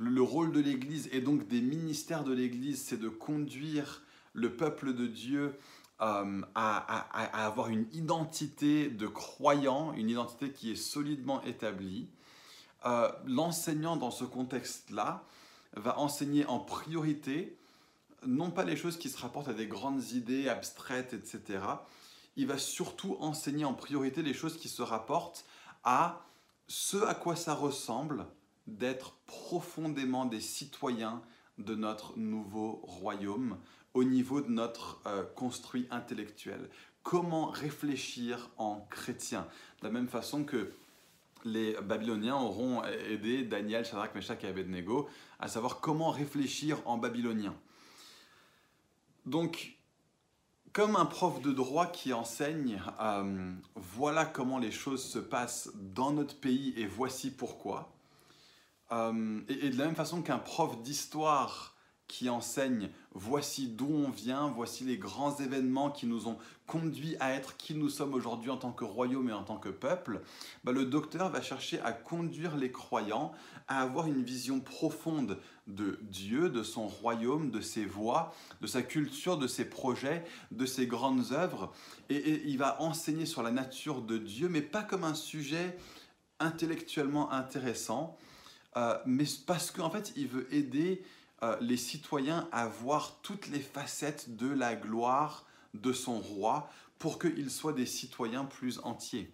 le 0.00 0.20
rôle 0.20 0.50
de 0.50 0.58
l'Église 0.58 1.08
et 1.12 1.20
donc 1.20 1.46
des 1.46 1.60
ministères 1.60 2.24
de 2.24 2.32
l'Église, 2.32 2.82
c'est 2.82 2.98
de 2.98 3.08
conduire 3.08 4.02
le 4.32 4.56
peuple 4.56 4.94
de 4.94 5.06
Dieu 5.06 5.54
euh, 6.00 6.40
à, 6.54 7.44
avoir 7.44 7.68
une 7.68 7.86
identité 7.92 8.88
de 8.88 9.06
croyant, 9.06 9.92
une 9.92 10.08
identité 10.08 10.50
qui 10.50 10.72
est 10.72 10.76
solidement 10.76 11.42
établie, 11.42 12.08
euh, 12.86 13.10
l'enseignant 13.26 13.96
dans 13.96 14.10
ce 14.10 14.24
contexte-là 14.24 15.24
va 15.74 15.98
enseigner 15.98 16.46
en 16.46 16.58
priorité 16.58 17.56
non 18.26 18.50
pas 18.50 18.64
les 18.64 18.76
choses 18.76 18.98
qui 18.98 19.08
se 19.08 19.18
rapportent 19.18 19.48
à 19.48 19.54
des 19.54 19.66
grandes 19.66 20.10
idées 20.12 20.48
abstraites, 20.48 21.14
etc. 21.14 21.64
Il 22.36 22.46
va 22.46 22.58
surtout 22.58 23.16
enseigner 23.20 23.64
en 23.64 23.74
priorité 23.74 24.22
les 24.22 24.34
choses 24.34 24.58
qui 24.58 24.68
se 24.68 24.82
rapportent 24.82 25.44
à 25.84 26.24
ce 26.68 26.98
à 27.04 27.14
quoi 27.14 27.36
ça 27.36 27.54
ressemble 27.54 28.26
d'être 28.66 29.14
profondément 29.26 30.26
des 30.26 30.40
citoyens 30.40 31.22
de 31.58 31.74
notre 31.74 32.16
nouveau 32.18 32.80
royaume 32.84 33.58
au 33.94 34.04
niveau 34.04 34.40
de 34.40 34.50
notre 34.50 35.00
euh, 35.06 35.24
construit 35.34 35.88
intellectuel. 35.90 36.70
Comment 37.02 37.46
réfléchir 37.46 38.50
en 38.56 38.86
chrétien? 38.90 39.46
De 39.80 39.86
la 39.86 39.92
même 39.92 40.08
façon 40.08 40.44
que 40.44 40.72
les 41.44 41.74
Babyloniens 41.80 42.36
auront 42.36 42.84
aidé 42.84 43.42
Daniel, 43.42 43.84
Shadrach, 43.84 44.14
Meshach 44.14 44.44
et 44.44 44.48
Abednego 44.48 45.08
à 45.38 45.48
savoir 45.48 45.80
comment 45.80 46.10
réfléchir 46.10 46.78
en 46.86 46.98
babylonien. 46.98 47.54
Donc, 49.26 49.76
comme 50.72 50.96
un 50.96 51.06
prof 51.06 51.40
de 51.40 51.52
droit 51.52 51.86
qui 51.86 52.12
enseigne, 52.12 52.80
euh, 53.00 53.52
voilà 53.74 54.24
comment 54.24 54.58
les 54.58 54.70
choses 54.70 55.04
se 55.04 55.18
passent 55.18 55.70
dans 55.74 56.12
notre 56.12 56.38
pays 56.38 56.72
et 56.76 56.86
voici 56.86 57.30
pourquoi. 57.30 57.92
Euh, 58.92 59.40
et, 59.48 59.70
de 59.70 59.78
la 59.78 59.86
même 59.86 59.94
façon 59.94 60.22
qu'un 60.22 60.38
prof 60.38 60.80
d'histoire 60.82 61.76
qui 62.06 62.28
enseigne 62.28 62.90
voici 63.12 63.68
d'où 63.68 63.88
on 63.88 64.10
vient, 64.10 64.48
voici 64.48 64.84
les 64.84 64.96
grands 64.96 65.36
événements 65.36 65.90
qui 65.90 66.06
nous 66.06 66.28
ont 66.28 66.38
conduits 66.70 67.16
à 67.18 67.32
être 67.32 67.56
qui 67.56 67.74
nous 67.74 67.88
sommes 67.88 68.14
aujourd'hui 68.14 68.48
en 68.50 68.56
tant 68.56 68.70
que 68.70 68.84
royaume 68.84 69.28
et 69.28 69.32
en 69.32 69.42
tant 69.42 69.56
que 69.56 69.68
peuple, 69.68 70.22
bah, 70.62 70.70
le 70.70 70.84
docteur 70.84 71.28
va 71.28 71.42
chercher 71.42 71.80
à 71.80 71.92
conduire 71.92 72.56
les 72.56 72.70
croyants 72.70 73.32
à 73.66 73.80
avoir 73.80 74.06
une 74.06 74.22
vision 74.22 74.60
profonde 74.60 75.38
de 75.66 75.98
Dieu, 76.02 76.48
de 76.48 76.62
son 76.62 76.86
royaume, 76.86 77.50
de 77.50 77.60
ses 77.60 77.84
voies, 77.84 78.32
de 78.60 78.68
sa 78.68 78.82
culture, 78.82 79.36
de 79.36 79.48
ses 79.48 79.64
projets, 79.64 80.24
de 80.52 80.64
ses 80.64 80.86
grandes 80.86 81.32
œuvres. 81.32 81.72
Et, 82.08 82.42
il 82.46 82.58
va 82.58 82.80
enseigner 82.80 83.26
sur 83.26 83.42
la 83.42 83.50
nature 83.50 84.00
de 84.00 84.18
Dieu, 84.18 84.48
mais 84.48 84.62
pas 84.62 84.84
comme 84.84 85.02
un 85.02 85.14
sujet 85.14 85.76
intellectuellement 86.38 87.32
intéressant, 87.32 88.16
euh, 88.76 88.96
mais 89.06 89.24
parce 89.44 89.72
qu'en 89.72 89.90
fait, 89.90 90.12
il 90.14 90.28
veut 90.28 90.52
aider 90.54 91.02
euh, 91.42 91.56
les 91.60 91.76
citoyens 91.76 92.48
à 92.52 92.66
voir 92.66 93.18
toutes 93.22 93.48
les 93.48 93.60
facettes 93.60 94.36
de 94.36 94.48
la 94.48 94.74
gloire 94.76 95.46
de 95.74 95.92
son 95.92 96.20
roi 96.20 96.68
pour 96.98 97.18
qu'ils 97.18 97.50
soient 97.50 97.72
des 97.72 97.86
citoyens 97.86 98.44
plus 98.44 98.78
entiers. 98.84 99.32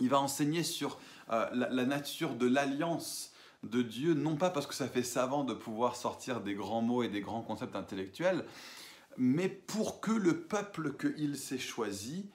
Il 0.00 0.08
va 0.08 0.18
enseigner 0.18 0.62
sur 0.62 0.98
euh, 1.30 1.46
la, 1.52 1.84
nature 1.84 2.34
de 2.34 2.46
l'alliance 2.46 3.32
de 3.62 3.82
Dieu, 3.82 4.14
non 4.14 4.36
pas 4.36 4.48
parce 4.48 4.66
que 4.66 4.74
ça 4.74 4.88
fait 4.88 5.02
savant 5.02 5.44
de 5.44 5.52
pouvoir 5.52 5.94
sortir 5.94 6.40
des 6.40 6.54
grands 6.54 6.80
mots 6.80 7.02
et 7.02 7.08
des 7.08 7.20
grands 7.20 7.42
concepts 7.42 7.76
intellectuels, 7.76 8.46
mais 9.18 9.48
pour 9.48 10.00
que 10.00 10.12
le 10.12 10.40
peuple 10.40 10.96
qu'il 10.96 11.36
s'est 11.36 11.58
choisi 11.58 12.30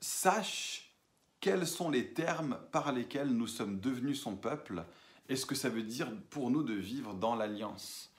sache 0.00 0.92
quels 1.40 1.66
sont 1.66 1.90
les 1.90 2.12
termes 2.12 2.58
par 2.70 2.92
lesquels 2.92 3.30
nous 3.30 3.48
sommes 3.48 3.80
devenus 3.80 4.20
son 4.20 4.36
peuple 4.36 4.84
et 5.28 5.34
ce 5.34 5.46
que 5.46 5.54
ça 5.54 5.68
veut 5.68 5.82
dire 5.82 6.10
pour 6.30 6.50
nous 6.50 6.62
de 6.62 6.74
vivre 6.74 7.14
dans 7.14 7.34
l'alliance? 7.34 8.12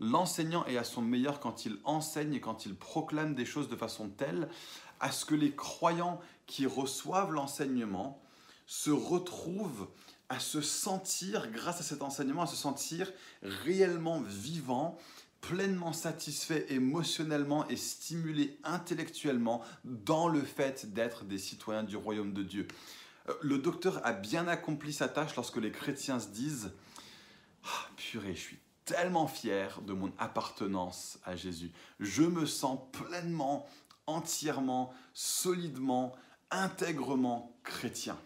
L'enseignant 0.00 0.64
est 0.66 0.76
à 0.76 0.84
son 0.84 1.02
meilleur 1.02 1.40
quand 1.40 1.66
il 1.66 1.78
enseigne 1.84 2.34
et 2.34 2.40
quand 2.40 2.66
il 2.66 2.74
proclame 2.74 3.34
des 3.34 3.44
choses 3.44 3.68
de 3.68 3.76
façon 3.76 4.08
telle 4.08 4.48
à 5.00 5.12
ce 5.12 5.24
que 5.24 5.34
les 5.34 5.54
croyants 5.54 6.20
qui 6.46 6.66
reçoivent 6.66 7.32
l'enseignement 7.32 8.20
se 8.66 8.90
retrouvent 8.90 9.88
à 10.28 10.40
se 10.40 10.60
sentir, 10.60 11.50
grâce 11.50 11.80
à 11.80 11.84
cet 11.84 12.02
enseignement, 12.02 12.42
à 12.42 12.46
se 12.46 12.56
sentir 12.56 13.12
réellement 13.42 14.20
vivant, 14.20 14.98
pleinement 15.40 15.92
satisfait 15.92 16.66
émotionnellement 16.70 17.68
et 17.68 17.76
stimulé 17.76 18.58
intellectuellement 18.64 19.62
dans 19.84 20.28
le 20.28 20.40
fait 20.40 20.92
d'être 20.94 21.24
des 21.24 21.38
citoyens 21.38 21.82
du 21.82 21.96
royaume 21.96 22.32
de 22.32 22.42
Dieu. 22.42 22.66
Euh, 23.28 23.34
le 23.42 23.58
docteur 23.58 24.00
a 24.06 24.12
bien 24.12 24.48
accompli 24.48 24.92
sa 24.92 25.08
tâche 25.08 25.36
lorsque 25.36 25.58
les 25.58 25.70
chrétiens 25.70 26.18
se 26.18 26.28
disent 26.28 26.72
ah, 27.64 27.88
Purée, 27.96 28.34
je 28.34 28.40
suis 28.40 28.58
tellement 28.84 29.26
fier 29.26 29.80
de 29.82 29.92
mon 29.92 30.12
appartenance 30.18 31.18
à 31.24 31.36
Jésus. 31.36 31.72
Je 32.00 32.22
me 32.22 32.46
sens 32.46 32.78
pleinement, 32.92 33.66
entièrement, 34.06 34.92
solidement, 35.12 36.14
intègrement 36.50 37.56
chrétien. 37.64 38.18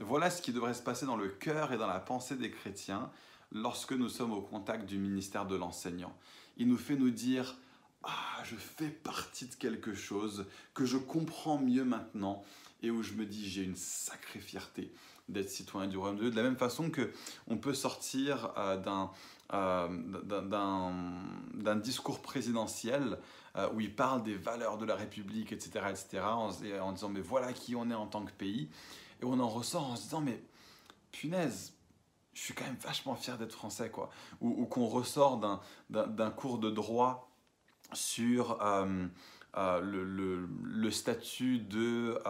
Voilà 0.00 0.30
ce 0.30 0.42
qui 0.42 0.52
devrait 0.52 0.74
se 0.74 0.82
passer 0.82 1.06
dans 1.06 1.16
le 1.16 1.28
cœur 1.28 1.72
et 1.72 1.78
dans 1.78 1.88
la 1.88 1.98
pensée 1.98 2.36
des 2.36 2.50
chrétiens 2.50 3.10
lorsque 3.50 3.92
nous 3.92 4.08
sommes 4.08 4.32
au 4.32 4.40
contact 4.40 4.84
du 4.86 4.98
ministère 4.98 5.46
de 5.46 5.56
l'enseignant. 5.56 6.16
Il 6.56 6.68
nous 6.68 6.76
fait 6.76 6.96
nous 6.96 7.10
dire 7.10 7.56
Ah, 8.04 8.42
je 8.44 8.54
fais 8.54 8.90
partie 8.90 9.46
de 9.46 9.54
quelque 9.54 9.94
chose 9.94 10.46
que 10.74 10.84
je 10.84 10.98
comprends 10.98 11.58
mieux 11.58 11.84
maintenant 11.84 12.44
et 12.82 12.90
où 12.90 13.02
je 13.02 13.14
me 13.14 13.26
dis 13.26 13.48
j'ai 13.48 13.62
une 13.62 13.76
sacrée 13.76 14.38
fierté 14.38 14.92
d'être 15.28 15.50
citoyen 15.50 15.88
du 15.88 15.96
royaume 15.96 16.16
de 16.16 16.22
Dieu. 16.22 16.30
De 16.30 16.36
la 16.36 16.42
même 16.42 16.56
façon 16.56 16.90
que 16.90 17.12
on 17.48 17.58
peut 17.58 17.74
sortir 17.74 18.52
euh, 18.56 18.76
d'un 18.76 19.10
euh, 19.54 19.88
d'un 21.62 21.76
discours 21.76 22.20
présidentiel 22.20 23.18
euh, 23.56 23.66
où 23.72 23.80
il 23.80 23.94
parle 23.94 24.22
des 24.22 24.34
valeurs 24.34 24.76
de 24.76 24.84
la 24.84 24.94
République, 24.94 25.52
etc., 25.52 25.86
etc., 25.88 26.22
en, 26.22 26.92
disant 26.92 27.08
mais 27.08 27.22
voilà 27.22 27.54
qui 27.54 27.74
on 27.74 27.90
est 27.90 27.94
en 27.94 28.06
tant 28.06 28.26
que 28.26 28.32
pays, 28.32 28.68
et 29.22 29.24
on 29.24 29.40
en 29.40 29.48
ressort 29.48 29.84
en 29.84 29.96
se 29.96 30.02
disant 30.02 30.20
mais 30.20 30.42
punaise, 31.12 31.72
je 32.34 32.42
suis 32.42 32.52
quand 32.52 32.64
même 32.64 32.76
vachement 32.76 33.14
fier 33.14 33.38
d'être 33.38 33.54
français, 33.54 33.90
quoi. 33.90 34.10
Ou, 34.42 34.66
qu'on 34.66 34.86
ressort 34.86 35.40
d'un 35.88 36.30
cours 36.30 36.58
de 36.58 36.70
droit 36.70 37.32
sur 37.94 38.62
euh, 38.62 39.08
le, 39.80 40.90
statut 40.90 41.58
de 41.58 42.20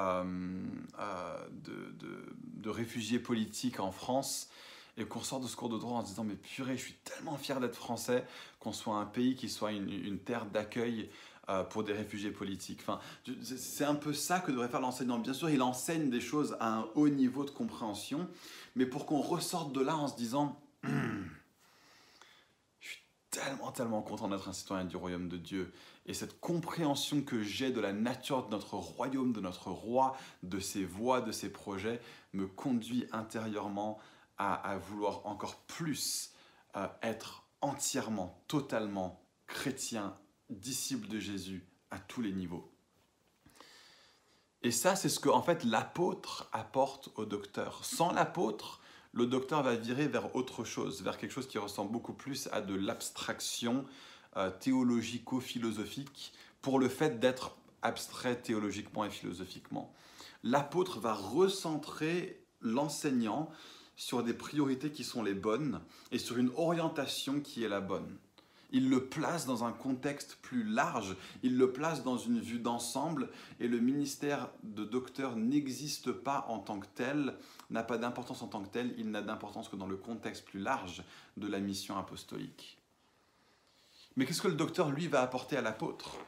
réfugié 2.65 3.19
politique 3.19 3.81
en 3.81 3.91
France 3.91 4.49
et 4.99 5.05
qu'on 5.07 5.21
sort 5.21 5.41
de 5.41 5.47
ce 5.47 5.57
cours 5.57 5.69
de 5.69 5.79
droit 5.79 5.99
en 5.99 6.03
se 6.03 6.09
disant 6.09 6.25
mais 6.25 6.35
purée, 6.35 6.77
je 6.77 6.83
suis 6.83 6.95
tellement 7.05 7.37
fier 7.37 7.61
d'être 7.61 7.77
français, 7.77 8.25
qu'on 8.59 8.73
soit 8.73 8.97
un 8.97 9.07
pays 9.07 9.37
qui 9.37 9.49
soit 9.49 9.73
une, 9.73 10.19
terre 10.19 10.47
d'accueil 10.47 11.09
euh, 11.49 11.63
pour 11.63 11.85
des 11.85 11.93
réfugiés 11.93 12.33
politiques. 12.33 12.81
Enfin, 12.83 13.01
c'est 13.43 13.85
un 13.85 13.95
peu 13.95 14.13
ça 14.13 14.41
que 14.41 14.51
devrait 14.51 14.69
faire 14.69 14.81
l'enseignant. 14.81 15.19
Bien 15.19 15.33
sûr, 15.33 15.49
il 15.51 15.63
enseigne 15.63 16.11
des 16.11 16.21
choses 16.21 16.57
à 16.61 16.79
un 16.79 16.89
haut 16.95 17.09
niveau 17.09 17.45
de 17.45 17.51
compréhension, 17.51 18.29
mais 18.75 18.87
pour 18.87 19.07
qu'on 19.07 19.21
ressorte 19.21 19.73
de 19.73 19.81
là 19.81 19.97
en 19.97 20.09
se 20.09 20.17
disant 20.17 20.61
je 20.83 20.91
suis 22.81 23.03
tellement, 23.31 23.71
tellement 23.71 24.03
content 24.03 24.29
d'être 24.29 24.49
un 24.49 24.53
citoyen 24.53 24.85
du 24.85 24.97
royaume 24.97 25.29
de 25.29 25.37
Dieu. 25.37 25.73
Et 26.07 26.15
cette 26.15 26.41
compréhension 26.41 27.23
que 27.23 27.43
j'ai 27.43 27.71
de 27.71 27.81
la 27.81 27.93
nature 27.93 28.47
de 28.47 28.51
notre 28.51 28.75
royaume, 28.75 29.33
de 29.33 29.41
notre 29.41 29.71
roi, 29.71 30.17
de 30.43 30.59
ses 30.59 30.85
voies, 30.85 31.21
de 31.21 31.33
ses 31.33 31.53
projets, 31.53 32.01
me 32.33 32.47
conduit 32.47 33.07
intérieurement 33.13 34.01
à, 34.39 34.79
vouloir 34.79 35.27
encore 35.27 35.57
plus 35.67 36.33
euh, 36.77 36.87
être 37.03 37.45
entièrement, 37.61 38.41
totalement 38.47 39.21
chrétien, 39.47 40.17
disciple 40.49 41.09
de 41.09 41.19
Jésus 41.19 41.67
à 41.91 41.99
tous 41.99 42.23
les 42.23 42.33
niveaux. 42.33 42.73
Et 44.63 44.71
ça, 44.71 44.97
c'est 44.97 45.09
ce 45.09 45.21
que 45.21 45.29
en 45.29 45.43
fait 45.43 45.65
l'apôtre 45.65 46.49
apporte 46.53 47.11
au 47.17 47.25
docteur. 47.25 47.85
Sans 47.85 48.13
l'apôtre, 48.13 48.81
le 49.13 49.27
docteur 49.27 49.63
va 49.63 49.75
virer 49.75 50.09
vers 50.09 50.35
autre 50.37 50.65
chose, 50.65 51.03
vers 51.03 51.19
quelque 51.19 51.33
chose 51.33 51.49
qui 51.49 51.59
ressemble 51.59 51.91
beaucoup 51.91 52.13
plus 52.13 52.49
à 52.53 52.61
de 52.61 52.75
l'abstraction 52.75 53.85
euh, 54.37 54.51
théologico-philosophique 54.51 56.33
pour 56.61 56.79
le 56.79 56.89
fait 56.89 57.19
d'être 57.19 57.57
abstrait 57.83 58.41
théologiquement 58.41 59.05
et 59.05 59.11
philosophiquement. 59.11 59.93
L'apôtre 60.43 61.01
va 61.01 61.15
recentrer 61.15 62.45
l'enseignant 62.61 63.51
sur 63.99 64.23
des 64.23 64.33
priorités 64.33 64.91
qui 64.91 65.05
sont 65.05 65.23
les 65.23 65.35
bonnes 65.35 65.83
et 66.13 66.19
sur 66.19 66.39
une 66.39 66.53
orientation 66.57 67.41
qui 67.41 67.65
est 67.65 67.69
la 67.69 67.81
bonne. 67.81 68.17
Il 68.71 68.91
le 68.91 69.07
place 69.07 69.45
dans 69.45 69.65
un 69.65 69.73
contexte 69.73 70.39
plus 70.41 70.63
large, 70.63 71.17
il 71.43 71.59
le 71.59 71.73
place 71.73 72.05
dans 72.05 72.17
une 72.17 72.39
vue 72.39 72.61
d'ensemble 72.61 73.29
et 73.61 73.67
le 73.67 73.81
ministère 73.81 74.51
de 74.63 74.85
docteur 74.85 75.37
n'existe 75.37 76.13
pas 76.13 76.47
en 76.49 76.59
tant 76.59 76.79
que 76.79 76.87
tel, 76.95 77.35
n'a 77.71 77.83
pas 77.83 77.99
d'importance 77.99 78.43
en 78.43 78.47
tant 78.47 78.63
que 78.63 78.69
tel, 78.69 78.95
il 78.99 79.11
n'a 79.11 79.23
d'importance 79.23 79.69
que 79.69 79.77
dans 79.77 79.87
le 79.87 79.97
contexte 79.97 80.45
plus 80.45 80.61
large 80.61 81.03
de 81.37 81.49
la 81.49 81.59
mission 81.59 81.99
apostolique. 81.99 82.79
Mais 84.17 84.27
qu'est-ce 84.27 84.43
que 84.43 84.49
le 84.49 84.55
docteur, 84.55 84.91
lui, 84.91 85.09
va 85.09 85.23
apporter 85.23 85.57
à 85.57 85.63
l'apôtre? 85.63 86.19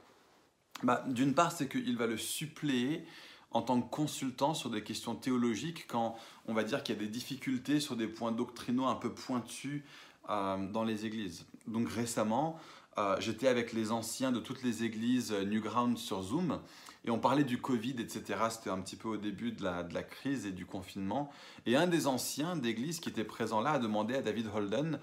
Bah, 0.83 1.05
D'une 1.09 1.35
part, 1.35 1.53
c'est 1.53 1.69
qu'il 1.69 1.97
va 1.97 2.07
le 2.07 2.17
suppléer 2.17 3.05
en 3.53 3.63
tant 3.63 3.81
que 3.81 3.91
consultant 3.91 4.55
sur 4.55 4.71
des 4.71 4.83
questions 4.83 5.15
théologiques 5.15 5.87
quand 5.89 6.17
on 6.47 6.55
va 6.55 6.65
dire 6.65 6.83
qu'il 6.83 6.95
y 6.95 6.99
a 6.99 7.01
des 7.01 7.09
difficultés 7.09 7.81
sur 7.81 7.97
des 7.97 8.07
points 8.07 8.33
doctrinaux 8.33 8.87
un 8.87 8.95
peu 8.95 9.13
pointus 9.13 9.83
euh, 10.29 10.71
dans 10.71 10.85
les 10.85 11.07
églises. 11.07 11.47
Donc 11.67 11.89
récemment, 11.89 12.59
euh, 12.99 13.17
j'étais 13.21 13.49
avec 13.49 13.73
les 13.73 13.93
anciens 13.93 14.33
de 14.33 14.41
toutes 14.41 14.63
les 14.63 14.85
églises 14.85 15.33
Newground 15.33 15.99
sur 15.99 16.23
Zoom 16.23 16.61
et 17.05 17.11
on 17.11 17.19
parlait 17.19 17.45
du 17.45 17.61
Covid, 17.61 17.97
etc. 17.99 18.23
C'était 18.51 18.71
un 18.71 18.81
petit 18.81 18.97
peu 18.97 19.09
au 19.09 19.17
début 19.17 19.53
de 19.53 19.65
la, 19.65 19.83
de 19.83 19.95
la 19.95 20.03
crise 20.03 20.45
et 20.45 20.53
du 20.53 20.67
confinement. 20.67 21.31
Et 21.67 21.77
un 21.77 21.87
des 21.87 22.07
anciens 22.07 22.57
d'église 22.57 23.01
qui 23.01 23.09
était 23.09 23.25
présent 23.25 23.61
là 23.61 23.73
a 23.73 23.79
demandé 23.79 24.15
à 24.15 24.23
David 24.23 24.49
Holden 24.55 25.01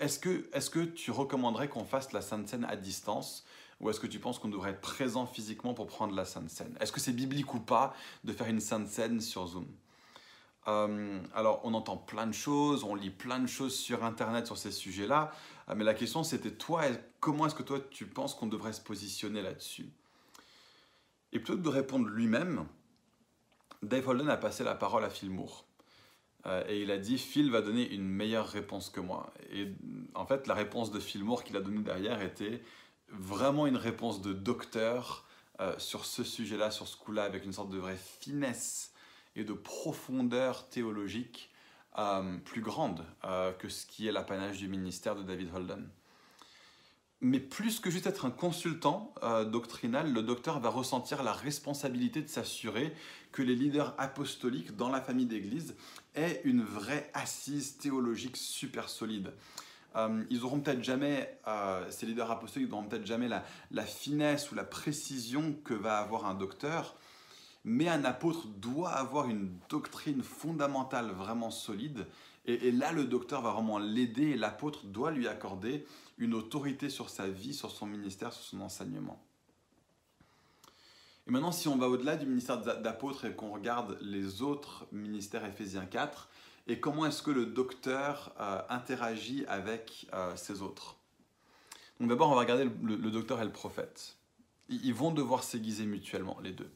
est-ce 0.00 0.18
que, 0.18 0.48
est 0.52 0.70
que 0.70 0.80
tu 0.80 1.10
recommanderais 1.10 1.68
qu'on 1.68 1.84
fasse 1.84 2.12
la 2.12 2.20
Sainte 2.20 2.48
Seine 2.48 2.64
à 2.64 2.76
distance? 2.76 3.44
Ou 3.80 3.90
est-ce 3.90 4.00
que 4.00 4.06
tu 4.06 4.18
penses 4.18 4.38
qu'on 4.38 4.48
devrait 4.48 4.70
être 4.70 4.80
présent 4.80 5.26
physiquement 5.26 5.74
pour 5.74 5.86
prendre 5.86 6.14
la 6.14 6.24
Sainte 6.24 6.50
Seine? 6.50 6.76
Est-ce 6.80 6.92
que 6.92 7.00
c'est 7.00 7.12
biblique 7.12 7.52
ou 7.54 7.60
pas 7.60 7.94
de 8.24 8.32
faire 8.32 8.48
une 8.48 8.60
Sainte 8.60 8.88
Seine 8.88 9.20
sur 9.20 9.46
Zoom? 9.46 9.66
Euh, 10.66 11.20
alors, 11.34 11.60
on 11.64 11.74
entend 11.74 11.96
plein 11.96 12.26
de 12.26 12.32
choses, 12.32 12.84
on 12.84 12.94
lit 12.94 13.10
plein 13.10 13.38
de 13.38 13.46
choses 13.46 13.76
sur 13.76 14.04
Internet 14.04 14.46
sur 14.46 14.56
ces 14.56 14.70
sujets-là, 14.70 15.30
euh, 15.68 15.74
mais 15.76 15.84
la 15.84 15.94
question 15.94 16.24
c'était 16.24 16.52
toi, 16.52 16.84
comment 17.20 17.46
est-ce 17.46 17.54
que 17.54 17.62
toi 17.62 17.80
tu 17.90 18.06
penses 18.06 18.34
qu'on 18.34 18.46
devrait 18.46 18.72
se 18.72 18.80
positionner 18.80 19.42
là-dessus? 19.42 19.86
Et 21.32 21.38
plutôt 21.38 21.58
que 21.58 21.62
de 21.62 21.68
répondre 21.68 22.06
lui-même, 22.06 22.66
Dave 23.82 24.08
Holden 24.08 24.30
a 24.30 24.36
passé 24.36 24.64
la 24.64 24.74
parole 24.74 25.04
à 25.04 25.10
Phil 25.10 25.30
Moore. 25.30 25.64
Euh, 26.46 26.64
et 26.68 26.82
il 26.82 26.90
a 26.90 26.98
dit 26.98 27.18
Phil 27.18 27.50
va 27.50 27.60
donner 27.60 27.90
une 27.92 28.06
meilleure 28.06 28.46
réponse 28.46 28.90
que 28.90 29.00
moi. 29.00 29.32
Et 29.50 29.68
en 30.14 30.26
fait, 30.26 30.46
la 30.46 30.54
réponse 30.54 30.90
de 30.90 31.00
Phil 31.00 31.24
Moore 31.24 31.44
qu'il 31.44 31.56
a 31.56 31.60
donnée 31.60 31.82
derrière 31.82 32.22
était 32.22 32.62
vraiment 33.18 33.66
une 33.66 33.76
réponse 33.76 34.20
de 34.20 34.32
docteur 34.32 35.24
sur 35.78 36.04
ce 36.04 36.24
sujet-là, 36.24 36.70
sur 36.72 36.88
ce 36.88 36.96
coup-là, 36.96 37.22
avec 37.24 37.44
une 37.44 37.52
sorte 37.52 37.70
de 37.70 37.78
vraie 37.78 37.98
finesse 38.20 38.92
et 39.36 39.44
de 39.44 39.52
profondeur 39.52 40.68
théologique 40.68 41.50
euh, 41.96 42.38
plus 42.38 42.60
grande 42.60 43.04
euh, 43.24 43.52
que 43.52 43.68
ce 43.68 43.86
qui 43.86 44.08
est 44.08 44.12
l'apanage 44.12 44.58
du 44.58 44.66
ministère 44.66 45.14
de 45.14 45.22
David 45.22 45.50
Holden. 45.54 45.88
Mais 47.20 47.38
plus 47.38 47.78
que 47.78 47.88
juste 47.88 48.08
être 48.08 48.24
un 48.24 48.32
consultant 48.32 49.14
euh, 49.22 49.44
doctrinal, 49.44 50.12
le 50.12 50.22
docteur 50.22 50.58
va 50.58 50.70
ressentir 50.70 51.22
la 51.22 51.32
responsabilité 51.32 52.20
de 52.20 52.28
s'assurer 52.28 52.92
que 53.30 53.42
les 53.42 53.54
leaders 53.54 53.94
apostoliques 53.96 54.76
dans 54.76 54.90
la 54.90 55.00
famille 55.00 55.26
d'Église 55.26 55.76
aient 56.16 56.40
une 56.44 56.62
vraie 56.62 57.10
assise 57.14 57.76
théologique 57.76 58.36
super 58.36 58.88
solide. 58.88 59.32
Ils 60.30 60.44
auront 60.44 60.60
peut-être 60.60 60.82
jamais, 60.82 61.38
ces 61.90 62.06
leaders 62.06 62.30
apostoliques 62.30 62.70
n'auront 62.70 62.84
peut-être 62.84 63.06
jamais 63.06 63.28
la, 63.28 63.84
finesse 63.84 64.50
ou 64.50 64.54
la 64.54 64.64
précision 64.64 65.54
que 65.64 65.74
va 65.74 65.98
avoir 65.98 66.26
un 66.26 66.34
docteur, 66.34 66.96
mais 67.64 67.88
un 67.88 68.04
apôtre 68.04 68.46
doit 68.46 68.90
avoir 68.90 69.28
une 69.28 69.56
doctrine 69.68 70.22
fondamentale 70.22 71.10
vraiment 71.10 71.50
solide. 71.50 72.06
Et, 72.46 72.70
là, 72.72 72.92
le 72.92 73.04
docteur 73.04 73.40
va 73.40 73.52
vraiment 73.52 73.78
l'aider 73.78 74.30
et 74.30 74.36
l'apôtre 74.36 74.84
doit 74.84 75.10
lui 75.10 75.28
accorder 75.28 75.86
une 76.18 76.34
autorité 76.34 76.90
sur 76.90 77.08
sa 77.08 77.26
vie, 77.26 77.54
sur 77.54 77.70
son 77.70 77.86
ministère, 77.86 78.32
sur 78.32 78.44
son 78.44 78.60
enseignement. 78.60 79.18
Et 81.26 81.30
maintenant, 81.30 81.52
si 81.52 81.68
on 81.68 81.76
va 81.76 81.88
au-delà 81.88 82.16
du 82.16 82.26
ministère 82.26 82.60
d'apôtre 82.60 83.24
et 83.24 83.34
qu'on 83.34 83.50
regarde 83.50 83.96
les 84.02 84.42
autres 84.42 84.86
ministères 84.92 85.44
Éphésiens 85.46 85.86
4, 85.86 86.28
et 86.66 86.80
comment 86.80 87.06
est-ce 87.06 87.22
que 87.22 87.30
le 87.30 87.46
docteur 87.46 88.32
euh, 88.40 88.60
interagit 88.68 89.44
avec 89.46 90.06
euh, 90.14 90.34
ces 90.36 90.62
autres? 90.62 90.96
Donc 92.00 92.08
d'abord, 92.08 92.30
on 92.30 92.34
va 92.34 92.40
regarder 92.40 92.64
le, 92.64 92.96
le, 92.96 93.10
docteur 93.10 93.40
et 93.40 93.44
le 93.44 93.52
prophète. 93.52 94.16
Ils 94.68 94.94
vont 94.94 95.10
devoir 95.10 95.44
s'aiguiser 95.44 95.84
mutuellement, 95.84 96.38
les 96.42 96.52
deux 96.52 96.70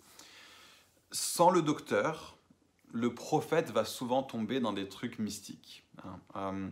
sans 1.10 1.50
le 1.50 1.62
docteur, 1.62 2.36
le 2.92 3.14
prophète 3.14 3.70
va 3.70 3.84
souvent 3.84 4.22
tomber 4.22 4.60
dans 4.60 4.72
des 4.72 4.88
trucs 4.88 5.18
mystiques. 5.18 5.84
Hein. 6.04 6.20
Euh, 6.36 6.68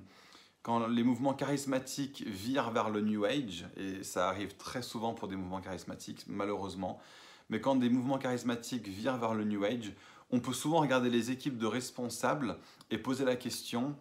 quand 0.63 0.87
les 0.89 1.05
mouvements 1.05 1.35
charismatiques 1.35 2.27
virent 2.27 2.71
vers 2.71 2.91
le 2.91 3.01
New 3.01 3.25
Age, 3.25 3.67
et 3.77 4.03
ça 4.03 4.29
arrive 4.29 4.57
très 4.57 4.83
souvent 4.83 5.15
pour 5.15 5.29
des 5.29 5.37
mouvements 5.37 5.61
charismatiques, 5.61 6.25
malheureusement, 6.27 7.01
mais 7.49 7.61
quand 7.61 7.77
des 7.77 7.89
mouvements 7.89 8.19
charismatiques 8.19 8.89
virent 8.89 9.19
vers 9.19 9.35
le 9.35 9.45
New 9.45 9.65
Age, 9.65 9.93
on 10.31 10.41
peut 10.41 10.53
souvent 10.53 10.81
regarder 10.81 11.11
les 11.11 11.31
équipes 11.31 11.59
de 11.59 11.67
responsables 11.67 12.59
et 12.91 12.99
poser 12.99 13.25
la 13.25 13.37
question 13.37 13.97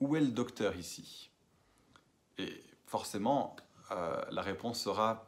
où 0.00 0.16
est 0.16 0.20
le 0.20 0.28
docteur 0.28 0.76
ici? 0.76 1.30
Et 2.38 2.62
forcément, 2.86 3.56
euh, 3.90 4.20
la 4.30 4.42
réponse 4.42 4.80
sera 4.80 5.26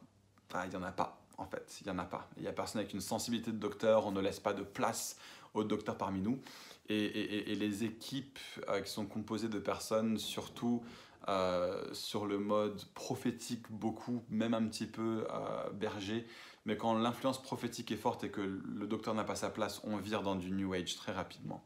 il 0.65 0.71
n'y 0.71 0.77
en 0.77 0.83
a 0.83 0.93
pas 0.93 1.19
en 1.39 1.47
fait. 1.47 1.79
Il 1.81 1.85
n'y 1.85 1.93
en 1.93 1.99
a 1.99 2.05
pas. 2.05 2.29
Il 2.37 2.43
n'y 2.43 2.49
a 2.49 2.53
personne 2.53 2.81
avec 2.81 2.93
une 2.93 3.01
sensibilité 3.01 3.53
de 3.53 3.57
docteur. 3.57 4.07
On 4.07 4.13
ne 4.13 4.21
laisse 4.21 4.41
pas 4.41 4.53
de 4.53 4.63
place 4.63 5.17
aux 5.55 5.65
docteurs 5.65 5.97
parmi 5.97 6.21
nous. 6.21 6.41
Et, 6.89 7.55
les 7.55 7.85
équipes 7.85 8.39
euh, 8.69 8.83
qui 8.83 8.91
sont 8.91 9.07
composées 9.07 9.49
de 9.49 9.59
personnes, 9.59 10.19
surtout 10.19 10.83
euh, 11.29 11.83
sur 11.95 12.27
le 12.27 12.39
mode 12.39 12.85
prophétique, 12.93 13.71
beaucoup, 13.71 14.23
même 14.29 14.53
un 14.53 14.67
petit 14.67 14.87
peu 14.87 15.27
berger. 15.73 16.27
Mais 16.65 16.77
quand 16.77 16.95
l'influence 16.95 17.43
prophétique 17.43 17.91
est 17.91 17.97
forte 17.97 18.25
et 18.25 18.31
que 18.31 18.41
le 18.41 18.87
docteur 18.87 19.15
n'a 19.15 19.25
pas 19.25 19.35
sa 19.35 19.51
place, 19.51 19.81
on 19.85 19.97
vire 19.97 20.23
dans 20.23 20.37
du 20.37 20.51
New 20.51 20.73
Age 20.75 20.97
très 20.97 21.13
rapidement. 21.13 21.65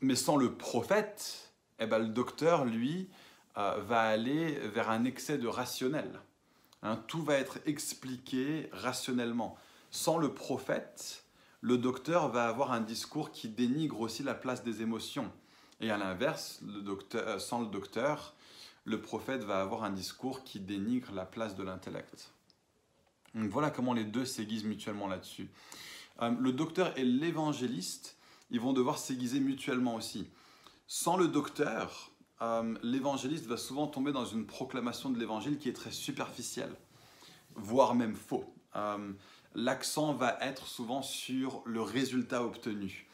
mais 0.00 0.16
sans 0.16 0.36
le 0.36 0.54
prophète, 0.54 1.52
eh 1.78 1.86
ben, 1.86 1.98
le 1.98 2.08
docteur, 2.08 2.64
lui, 2.64 3.10
va 3.54 4.00
aller 4.00 4.58
vers 4.68 4.90
un 4.90 5.04
excès 5.04 5.36
de 5.36 5.46
rationnel. 5.46 6.20
Hein, 6.82 6.96
tout 7.06 7.22
va 7.22 7.34
être 7.34 7.58
expliqué 7.66 8.68
rationnellement. 8.72 9.56
Sans 9.90 10.18
le 10.18 10.34
prophète, 10.34 11.24
le 11.60 11.78
docteur 11.78 12.28
va 12.28 12.48
avoir 12.48 12.72
un 12.72 12.80
discours 12.80 13.30
qui 13.30 13.48
dénigre 13.48 14.00
aussi 14.00 14.24
la 14.24 14.34
place 14.34 14.64
des 14.64 14.82
émotions. 14.82 15.30
Et 15.80 15.90
à 15.90 15.96
l'inverse, 15.96 16.60
euh, 17.14 17.38
sans 17.38 17.60
le 17.60 17.66
docteur, 17.66 18.34
le 18.84 19.00
prophète 19.00 19.44
va 19.44 19.60
avoir 19.60 19.84
un 19.84 19.90
discours 19.90 20.42
qui 20.42 20.58
dénigre 20.58 21.12
la 21.12 21.24
place 21.24 21.54
de 21.54 21.62
l'intellect. 21.62 22.32
Voilà 23.34 23.70
comment 23.70 23.94
les 23.94 24.04
deux 24.04 24.24
s'aiguisent 24.24 24.64
mutuellement 24.64 25.08
là-dessus. 25.08 25.48
Euh, 26.20 26.30
le 26.38 26.52
docteur 26.52 26.96
et 26.98 27.04
l'évangéliste, 27.04 28.16
ils 28.50 28.60
vont 28.60 28.72
devoir 28.72 28.98
s'aiguiser 28.98 29.40
mutuellement 29.40 29.94
aussi. 29.94 30.28
Sans 30.86 31.16
le 31.16 31.28
docteur, 31.28 32.10
euh, 32.42 32.74
l'évangéliste 32.82 33.46
va 33.46 33.56
souvent 33.56 33.86
tomber 33.86 34.12
dans 34.12 34.26
une 34.26 34.44
proclamation 34.44 35.08
de 35.08 35.18
l'évangile 35.18 35.58
qui 35.58 35.70
est 35.70 35.74
très 35.74 35.92
superficielle, 35.92 36.74
voire 37.54 37.94
même 37.94 38.14
faux. 38.14 38.44
Euh, 38.76 39.12
l'accent 39.54 40.12
va 40.12 40.36
être 40.42 40.66
souvent 40.66 41.00
sur 41.00 41.62
le 41.64 41.80
résultat 41.80 42.44
obtenu, 42.44 43.06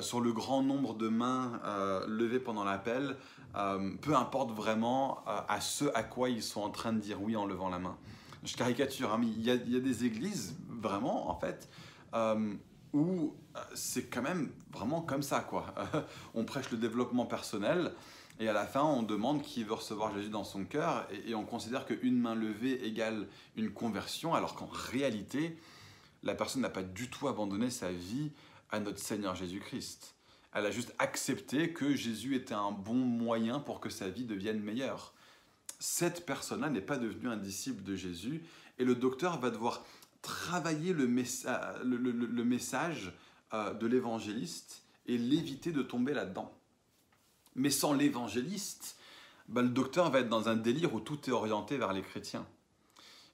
sur 0.00 0.20
le 0.20 0.32
grand 0.34 0.62
nombre 0.62 0.92
de 0.92 1.08
mains 1.08 1.62
levées 2.08 2.40
pendant 2.40 2.62
l'appel, 2.62 3.16
peu 3.54 4.14
importe 4.14 4.50
vraiment 4.50 5.24
à 5.24 5.62
ce 5.62 5.86
à 5.94 6.02
quoi 6.02 6.28
ils 6.28 6.42
sont 6.42 6.60
en 6.60 6.68
train 6.68 6.92
de 6.92 6.98
dire 6.98 7.22
oui 7.22 7.36
en 7.36 7.46
levant 7.46 7.70
la 7.70 7.78
main. 7.78 7.96
Je 8.44 8.56
caricature, 8.56 9.12
hein, 9.12 9.18
mais 9.20 9.26
il 9.26 9.42
y, 9.42 9.50
a, 9.50 9.56
des 9.56 10.04
églises, 10.04 10.56
vraiment, 10.68 11.30
en 11.30 11.38
fait, 11.38 11.68
où 12.92 13.34
c'est 13.74 14.04
quand 14.04 14.22
même 14.22 14.50
vraiment 14.72 15.02
comme 15.02 15.22
ça, 15.22 15.40
quoi. 15.40 15.74
on 16.34 16.44
prêche 16.44 16.70
le 16.70 16.78
développement 16.78 17.26
personnel, 17.26 17.92
et 18.40 18.48
à 18.48 18.52
la 18.52 18.66
fin, 18.66 18.82
on 18.82 19.02
demande 19.02 19.42
qui 19.42 19.64
veut 19.64 19.74
recevoir 19.74 20.14
Jésus 20.14 20.30
dans 20.30 20.44
son 20.44 20.64
cœur 20.64 21.08
et, 21.26 21.34
on 21.34 21.44
considère 21.44 21.86
qu'une 21.86 22.18
main 22.18 22.36
levée 22.36 22.86
égale 22.86 23.26
une 23.56 23.70
conversion, 23.70 24.34
alors 24.34 24.54
qu'en 24.54 24.68
réalité, 24.70 25.58
la 26.22 26.34
personne 26.34 26.62
n'a 26.62 26.70
pas 26.70 26.84
du 26.84 27.10
tout 27.10 27.26
abandonné 27.26 27.70
sa 27.70 27.90
vie 27.90 28.30
à 28.70 28.78
notre 28.78 28.98
Seigneur 28.98 29.34
Jésus-Christ. 29.34 30.14
Elle 30.54 30.66
a 30.66 30.70
juste 30.70 30.94
accepté 30.98 31.72
que 31.72 31.94
Jésus 31.94 32.36
était 32.36 32.54
un 32.54 32.70
bon 32.70 32.94
moyen 32.94 33.58
pour 33.58 33.80
que 33.80 33.90
sa 33.90 34.08
vie 34.08 34.24
devienne 34.24 34.60
meilleure. 34.60 35.14
Cette 35.78 36.26
personne-là 36.26 36.70
n'est 36.70 36.80
pas 36.80 36.98
devenue 36.98 37.28
un 37.28 37.36
disciple 37.36 37.82
de 37.82 37.94
Jésus 37.94 38.42
et 38.78 38.84
le 38.84 38.94
docteur 38.94 39.38
va 39.38 39.50
devoir 39.50 39.84
travailler 40.22 40.92
le, 40.92 41.06
le 41.06 42.44
message 42.44 43.12
euh, 43.54 43.72
de 43.72 43.86
l'évangéliste 43.86 44.82
et 45.06 45.16
l'éviter 45.16 45.72
de 45.72 45.82
tomber 45.82 46.12
là-dedans. 46.12 46.52
Mais 47.54 47.70
sans 47.70 47.92
l'évangéliste, 47.92 48.96
bah, 49.48 49.62
le 49.62 49.70
docteur 49.70 50.10
va 50.10 50.20
être 50.20 50.28
dans 50.28 50.48
un 50.48 50.56
délire 50.56 50.94
où 50.94 51.00
tout 51.00 51.18
est 51.28 51.32
orienté 51.32 51.78
vers 51.78 51.92
les 51.92 52.02
chrétiens. 52.02 52.46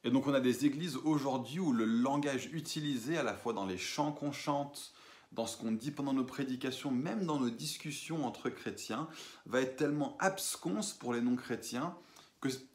Et 0.05 0.11
donc 0.11 0.27
on 0.27 0.35
a 0.35 0.41
des 0.41 0.67
églises 0.67 0.97
aujourd'hui 0.97 1.59
où 1.61 1.73
le 1.73 1.85
langage 1.85 2.51
utilisé 2.53 3.19
à 3.19 3.23
la 3.23 3.35
fois 3.35 3.55
dans 3.55 3.67
les 3.67 3.79
chants 3.79 4.13
qu'on 4.13 4.33
chante, 4.33 4.93
dans 5.33 5.47
ce 5.47 5.57
qu'on 5.57 5.73
dit 5.73 5.91
pendant 5.91 6.13
nos 6.13 6.25
prédications, 6.25 6.91
même 6.91 7.25
dans 7.27 7.41
nos 7.41 7.51
discussions 7.51 8.25
entre 8.25 8.51
chrétiens, 8.51 9.09
va 9.47 9.63
être 9.63 9.77
tellement 9.77 10.17
absconce 10.21 10.93
pour 10.93 11.13
les 11.13 11.23
non-chrétiens 11.23 11.97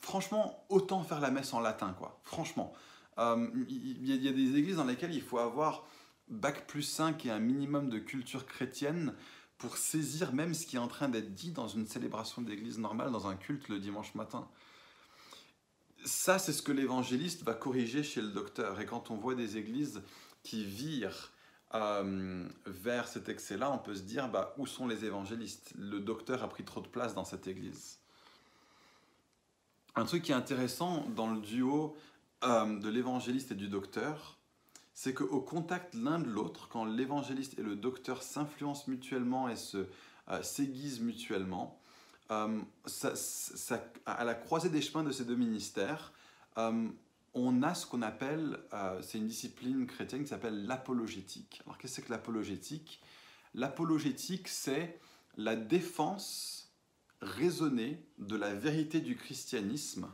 franchement, 0.01 0.65
autant 0.69 1.03
faire 1.03 1.19
la 1.19 1.31
messe 1.31 1.53
en 1.53 1.59
latin, 1.59 1.95
quoi. 1.97 2.19
Franchement. 2.23 2.73
Euh, 3.17 3.47
il 3.67 4.05
y, 4.05 4.27
a 4.27 4.31
des 4.31 4.55
églises 4.55 4.77
dans 4.77 4.85
lesquelles 4.85 5.13
il 5.13 5.21
faut 5.21 5.39
avoir 5.39 5.85
bac 6.29 6.67
plus 6.67 6.83
5 6.83 7.25
et 7.25 7.31
un 7.31 7.39
minimum 7.39 7.89
de 7.89 7.99
culture 7.99 8.45
chrétienne 8.45 9.13
pour 9.57 9.75
saisir 9.75 10.33
même 10.33 10.53
ce 10.53 10.65
qui 10.65 10.77
est 10.77 10.79
en 10.79 10.87
train 10.87 11.09
d'être 11.09 11.33
dit 11.33 11.51
dans 11.51 11.67
une 11.67 11.85
célébration 11.85 12.41
d'église 12.41 12.77
normale, 12.77 13.11
dans 13.11 13.27
un 13.27 13.35
culte 13.35 13.67
le 13.67 13.79
dimanche 13.79 14.15
matin. 14.15 14.47
Ça, 16.05 16.39
c'est 16.39 16.53
ce 16.53 16.61
que 16.61 16.71
l'évangéliste 16.71 17.43
va 17.43 17.53
corriger 17.53 18.03
chez 18.03 18.21
le 18.21 18.29
docteur. 18.29 18.79
Et 18.79 18.85
quand 18.85 19.11
on 19.11 19.17
voit 19.17 19.35
des 19.35 19.57
églises 19.57 20.01
qui 20.43 20.63
virent 20.63 21.33
euh, 21.73 22.47
vers 22.65 23.09
cet 23.09 23.27
excès-là, 23.27 23.69
on 23.69 23.79
peut 23.79 23.95
se 23.95 24.03
dire, 24.03 24.29
bah, 24.29 24.55
où 24.57 24.65
sont 24.65 24.87
les 24.87 25.03
évangélistes? 25.03 25.73
Le 25.77 25.99
docteur 25.99 26.41
a 26.41 26.47
pris 26.47 26.63
trop 26.63 26.79
de 26.79 26.87
place 26.87 27.13
dans 27.13 27.25
cette 27.25 27.47
église. 27.47 27.99
Un 29.95 30.05
truc 30.05 30.23
qui 30.23 30.31
est 30.31 30.35
intéressant 30.35 31.05
dans 31.15 31.31
le 31.31 31.39
duo 31.39 31.95
euh, 32.43 32.79
de 32.79 32.89
l'évangéliste 32.89 33.51
et 33.51 33.55
du 33.55 33.67
docteur, 33.67 34.37
c'est 34.93 35.13
qu'au 35.13 35.41
contact 35.41 35.93
l'un 35.93 36.19
de 36.19 36.29
l'autre, 36.29 36.67
quand 36.69 36.85
l'évangéliste 36.85 37.57
et 37.57 37.63
le 37.63 37.75
docteur 37.75 38.23
s'influencent 38.23 38.85
mutuellement 38.87 39.49
et 39.49 39.55
se 39.55 39.87
euh, 40.29 40.43
s'aiguisent 40.43 40.99
mutuellement, 40.99 41.81
euh, 42.31 42.59
à 44.05 44.23
la 44.23 44.35
croisée 44.35 44.69
des 44.69 44.81
chemins 44.81 45.03
de 45.03 45.11
ces 45.11 45.25
deux 45.25 45.35
ministères, 45.35 46.13
on 47.33 47.63
a 47.63 47.73
ce 47.73 47.85
qu'on 47.85 48.01
appelle, 48.01 48.59
c'est 49.01 49.17
une 49.17 49.27
discipline 49.27 49.87
chrétienne 49.87 50.23
qui 50.23 50.27
s'appelle 50.27 50.65
l'apologétique. 50.65 51.61
Alors 51.65 51.77
qu'est-ce 51.77 52.01
que 52.01 52.11
l'apologétique? 52.11 53.01
L'apologétique, 53.53 54.47
c'est 54.49 54.99
la 55.37 55.55
défense 55.55 56.58
raisonnée 57.21 58.03
de 58.17 58.35
la 58.35 58.53
vérité 58.53 59.01
du 59.01 59.15
christianisme 59.15 60.07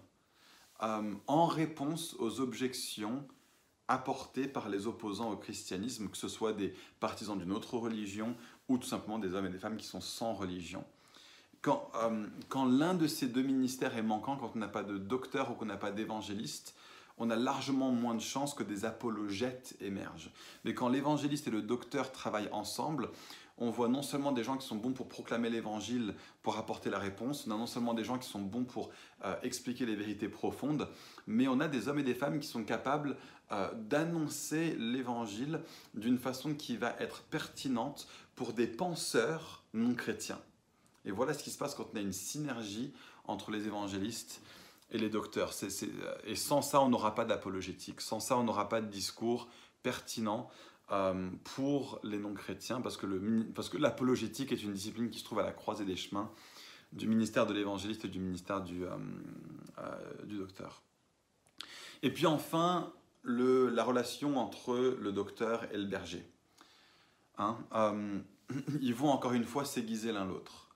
euh, 0.83 1.13
en 1.27 1.45
réponse 1.45 2.15
aux 2.19 2.41
objections 2.41 3.25
apportées 3.87 4.47
par 4.47 4.69
les 4.69 4.87
opposants 4.87 5.31
au 5.31 5.37
christianisme, 5.37 6.09
que 6.09 6.17
ce 6.17 6.27
soit 6.27 6.53
des 6.53 6.73
partisans 6.99 7.37
d'une 7.37 7.51
autre 7.51 7.77
religion 7.77 8.35
ou 8.67 8.77
tout 8.77 8.87
simplement 8.87 9.19
des 9.19 9.33
hommes 9.35 9.45
et 9.45 9.49
des 9.49 9.59
femmes 9.59 9.77
qui 9.77 9.85
sont 9.85 10.01
sans 10.01 10.33
religion. 10.33 10.83
Quand, 11.61 11.91
euh, 11.95 12.27
quand 12.49 12.65
l'un 12.65 12.93
de 12.93 13.07
ces 13.07 13.27
deux 13.27 13.43
ministères 13.43 13.95
est 13.95 14.03
manquant, 14.03 14.37
quand 14.37 14.51
on 14.55 14.59
n'a 14.59 14.67
pas 14.67 14.83
de 14.83 14.97
docteur 14.97 15.51
ou 15.51 15.53
qu'on 15.55 15.65
n'a 15.65 15.77
pas 15.77 15.91
d'évangéliste, 15.91 16.75
on 17.17 17.29
a 17.29 17.35
largement 17.35 17.91
moins 17.91 18.15
de 18.15 18.21
chances 18.21 18.53
que 18.53 18.63
des 18.63 18.85
apologètes 18.85 19.75
émergent. 19.79 20.31
Mais 20.63 20.73
quand 20.73 20.89
l'évangéliste 20.89 21.47
et 21.47 21.51
le 21.51 21.61
docteur 21.61 22.11
travaillent 22.11 22.49
ensemble, 22.51 23.09
on 23.57 23.69
voit 23.69 23.87
non 23.87 24.01
seulement 24.01 24.31
des 24.31 24.43
gens 24.43 24.57
qui 24.57 24.67
sont 24.67 24.75
bons 24.75 24.91
pour 24.91 25.07
proclamer 25.07 25.49
l'évangile, 25.49 26.13
pour 26.41 26.57
apporter 26.57 26.89
la 26.89 26.99
réponse, 26.99 27.47
on 27.47 27.51
a 27.51 27.57
non 27.57 27.67
seulement 27.67 27.93
des 27.93 28.03
gens 28.03 28.17
qui 28.17 28.27
sont 28.27 28.41
bons 28.41 28.65
pour 28.65 28.89
euh, 29.23 29.35
expliquer 29.43 29.85
les 29.85 29.95
vérités 29.95 30.27
profondes, 30.27 30.89
mais 31.25 31.47
on 31.47 31.59
a 31.59 31.67
des 31.67 31.87
hommes 31.87 31.99
et 31.99 32.03
des 32.03 32.15
femmes 32.15 32.39
qui 32.39 32.47
sont 32.47 32.63
capables 32.63 33.15
euh, 33.51 33.71
d'annoncer 33.75 34.75
l'évangile 34.77 35.61
d'une 35.93 36.17
façon 36.17 36.53
qui 36.53 36.77
va 36.77 36.95
être 36.99 37.23
pertinente 37.23 38.07
pour 38.35 38.53
des 38.53 38.67
penseurs 38.67 39.63
non 39.73 39.93
chrétiens. 39.93 40.41
Et 41.05 41.11
voilà 41.11 41.33
ce 41.33 41.43
qui 41.43 41.51
se 41.51 41.57
passe 41.57 41.75
quand 41.75 41.87
on 41.93 41.97
a 41.97 42.01
une 42.01 42.11
synergie 42.11 42.91
entre 43.25 43.51
les 43.51 43.67
évangélistes 43.67 44.41
et 44.91 44.97
les 44.97 45.09
docteurs. 45.09 45.53
Euh, 45.63 46.17
et 46.25 46.35
sans 46.35 46.61
ça, 46.61 46.81
on 46.81 46.89
n'aura 46.89 47.15
pas 47.15 47.25
d'apologétique. 47.25 48.01
Sans 48.01 48.19
ça, 48.19 48.37
on 48.37 48.43
n'aura 48.43 48.67
pas 48.67 48.81
de 48.81 48.87
discours 48.87 49.47
pertinent 49.83 50.49
euh, 50.91 51.31
pour 51.55 51.99
les 52.03 52.19
non-chrétiens, 52.19 52.79
parce 52.79 52.95
que, 52.95 53.07
parce 53.53 53.69
que 53.69 53.77
l'apologétique 53.77 54.51
est 54.51 54.61
une 54.61 54.73
discipline 54.73 55.09
qui 55.09 55.17
se 55.17 55.23
trouve 55.23 55.39
à 55.39 55.43
la 55.43 55.51
croisée 55.51 55.83
des 55.83 55.95
chemins 55.95 56.31
du 56.93 57.07
ministère 57.07 57.47
de 57.47 57.55
l'évangéliste 57.55 58.05
et 58.05 58.07
du 58.07 58.19
ministère 58.19 58.61
du, 58.61 58.85
euh, 58.85 58.95
euh, 59.79 60.25
du 60.25 60.37
docteur. 60.37 60.83
Et 62.03 62.13
puis 62.13 62.27
enfin, 62.27 62.93
la 63.23 63.83
relation 63.83 64.37
entre 64.37 64.75
le 64.75 65.11
docteur 65.11 65.63
et 65.73 65.77
le 65.77 65.85
berger. 65.85 66.23
Hein, 67.39 67.57
ils 68.81 68.93
vont 68.93 69.09
encore 69.09 69.33
une 69.33 69.43
fois 69.43 69.65
s'aiguiser 69.65 70.11
l'un 70.11 70.25
l'autre. 70.25 70.69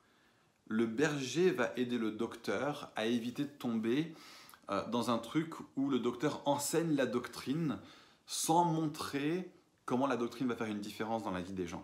Le 0.68 0.88
berger 0.88 1.52
va 1.52 1.72
aider 1.78 2.00
le 2.00 2.12
docteur 2.12 2.92
à 2.96 3.06
éviter 3.06 3.44
de 3.44 3.50
tomber 3.50 4.16
dans 4.92 5.12
un 5.12 5.20
truc 5.20 5.54
où 5.76 5.90
le 5.90 6.00
docteur 6.00 6.42
enseigne 6.46 6.96
la 6.96 7.06
doctrine 7.06 7.78
sans 8.26 8.66
montrer 8.66 9.52
comment 9.90 10.06
la 10.06 10.18
doctrine 10.18 10.46
va 10.46 10.56
faire 10.56 10.68
une 10.68 10.82
différence 10.82 11.24
dans 11.24 11.32
la 11.32 11.42
vie 11.42 11.54
des 11.54 11.66
gens. 11.66 11.84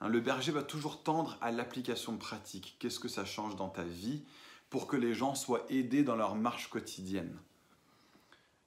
Hein, 0.00 0.08
le 0.08 0.20
berger 0.20 0.50
va 0.50 0.62
toujours 0.62 1.02
tendre 1.02 1.36
à 1.42 1.50
l'application 1.50 2.16
pratique. 2.16 2.76
Qu'est-ce 2.78 2.98
que 2.98 3.08
ça 3.08 3.26
change 3.26 3.54
dans 3.54 3.68
ta 3.68 3.82
vie 3.82 4.22
pour 4.70 4.86
que 4.86 4.96
les 4.96 5.12
gens 5.12 5.34
soient 5.34 5.66
aidés 5.68 6.04
dans 6.04 6.16
leur 6.16 6.34
marche 6.36 6.70
quotidienne? 6.70 7.36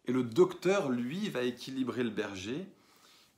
Et 0.06 0.12
le 0.12 0.22
docteur, 0.22 0.92
lui, 0.92 1.28
va 1.30 1.42
équilibrer 1.42 2.04
le 2.04 2.12
berger, 2.12 2.68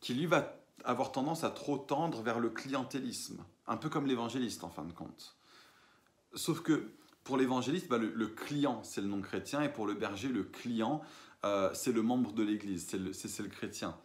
qui 0.02 0.13
lui 0.13 0.26
va 0.26 0.60
avoir 0.84 1.13
tendance 1.13 1.46
à 1.46 1.52
trop 1.52 1.78
tendre 1.78 2.22
vers 2.22 2.41
le 2.41 2.50
clientélisme, 2.50 3.46
un 3.65 3.78
peu 3.78 3.88
comme 3.88 4.08
l'évangéliste 4.08 4.65
en 4.65 4.70
fin 4.70 4.84
de 4.84 4.91
compte. 4.91 5.38
Sauf 6.34 6.60
que 6.60 6.91
pour 7.24 7.38
l'évangéliste, 7.38 7.88
bah, 7.88 7.98
le, 7.98 8.28
client, 8.28 8.84
c'est 8.84 9.00
le 9.00 9.08
non-chrétien, 9.08 9.62
et 9.62 9.72
pour 9.72 9.88
le 9.88 9.93
berger, 9.93 10.28
le 10.28 10.43
client, 10.43 11.02
euh, 11.46 11.74
c'est 11.74 11.93
le 11.93 12.02
membre 12.02 12.34
de 12.34 12.43
l'Église, 12.43 12.88
c'est 12.88 12.98
le, 13.41 13.48
chrétien. 13.48 13.98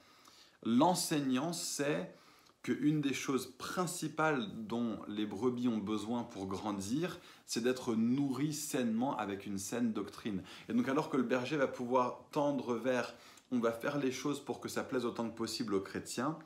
L'enseignant 0.64 1.53
sait 1.53 2.14
qu'une 2.62 3.01
des 3.01 3.14
choses 3.14 3.53
principales 3.59 4.46
dont 4.55 5.01
les 5.09 5.27
brebis 5.27 5.68
ont 5.68 5.79
besoin 5.79 6.22
pour 6.22 6.46
grandir, 6.46 7.18
c'est 7.44 7.62
d'être 7.62 7.94
nourri 7.94 8.53
sainement 8.53 9.16
avec 9.16 9.46
une 9.46 9.59
saine 9.59 9.92
doctrine. 9.92 10.42
Et 10.68 10.72
donc 10.72 10.88
alors 10.88 11.11
que 11.11 11.16
le 11.16 11.25
berger 11.25 11.57
va 11.57 11.66
pouvoir 11.66 12.20
tendre 12.31 12.75
vers 12.77 13.14
on 13.51 13.59
va 13.59 13.72
faire 13.72 13.98
les 13.98 14.12
choses 14.12 14.40
pour 14.40 14.61
que 14.61 14.68
ça 14.68 14.83
plaise 14.83 15.05
autant 15.05 15.29
que 15.29 15.37
possible 15.37 15.75
aux 15.75 15.81
chrétiens, 15.81 16.38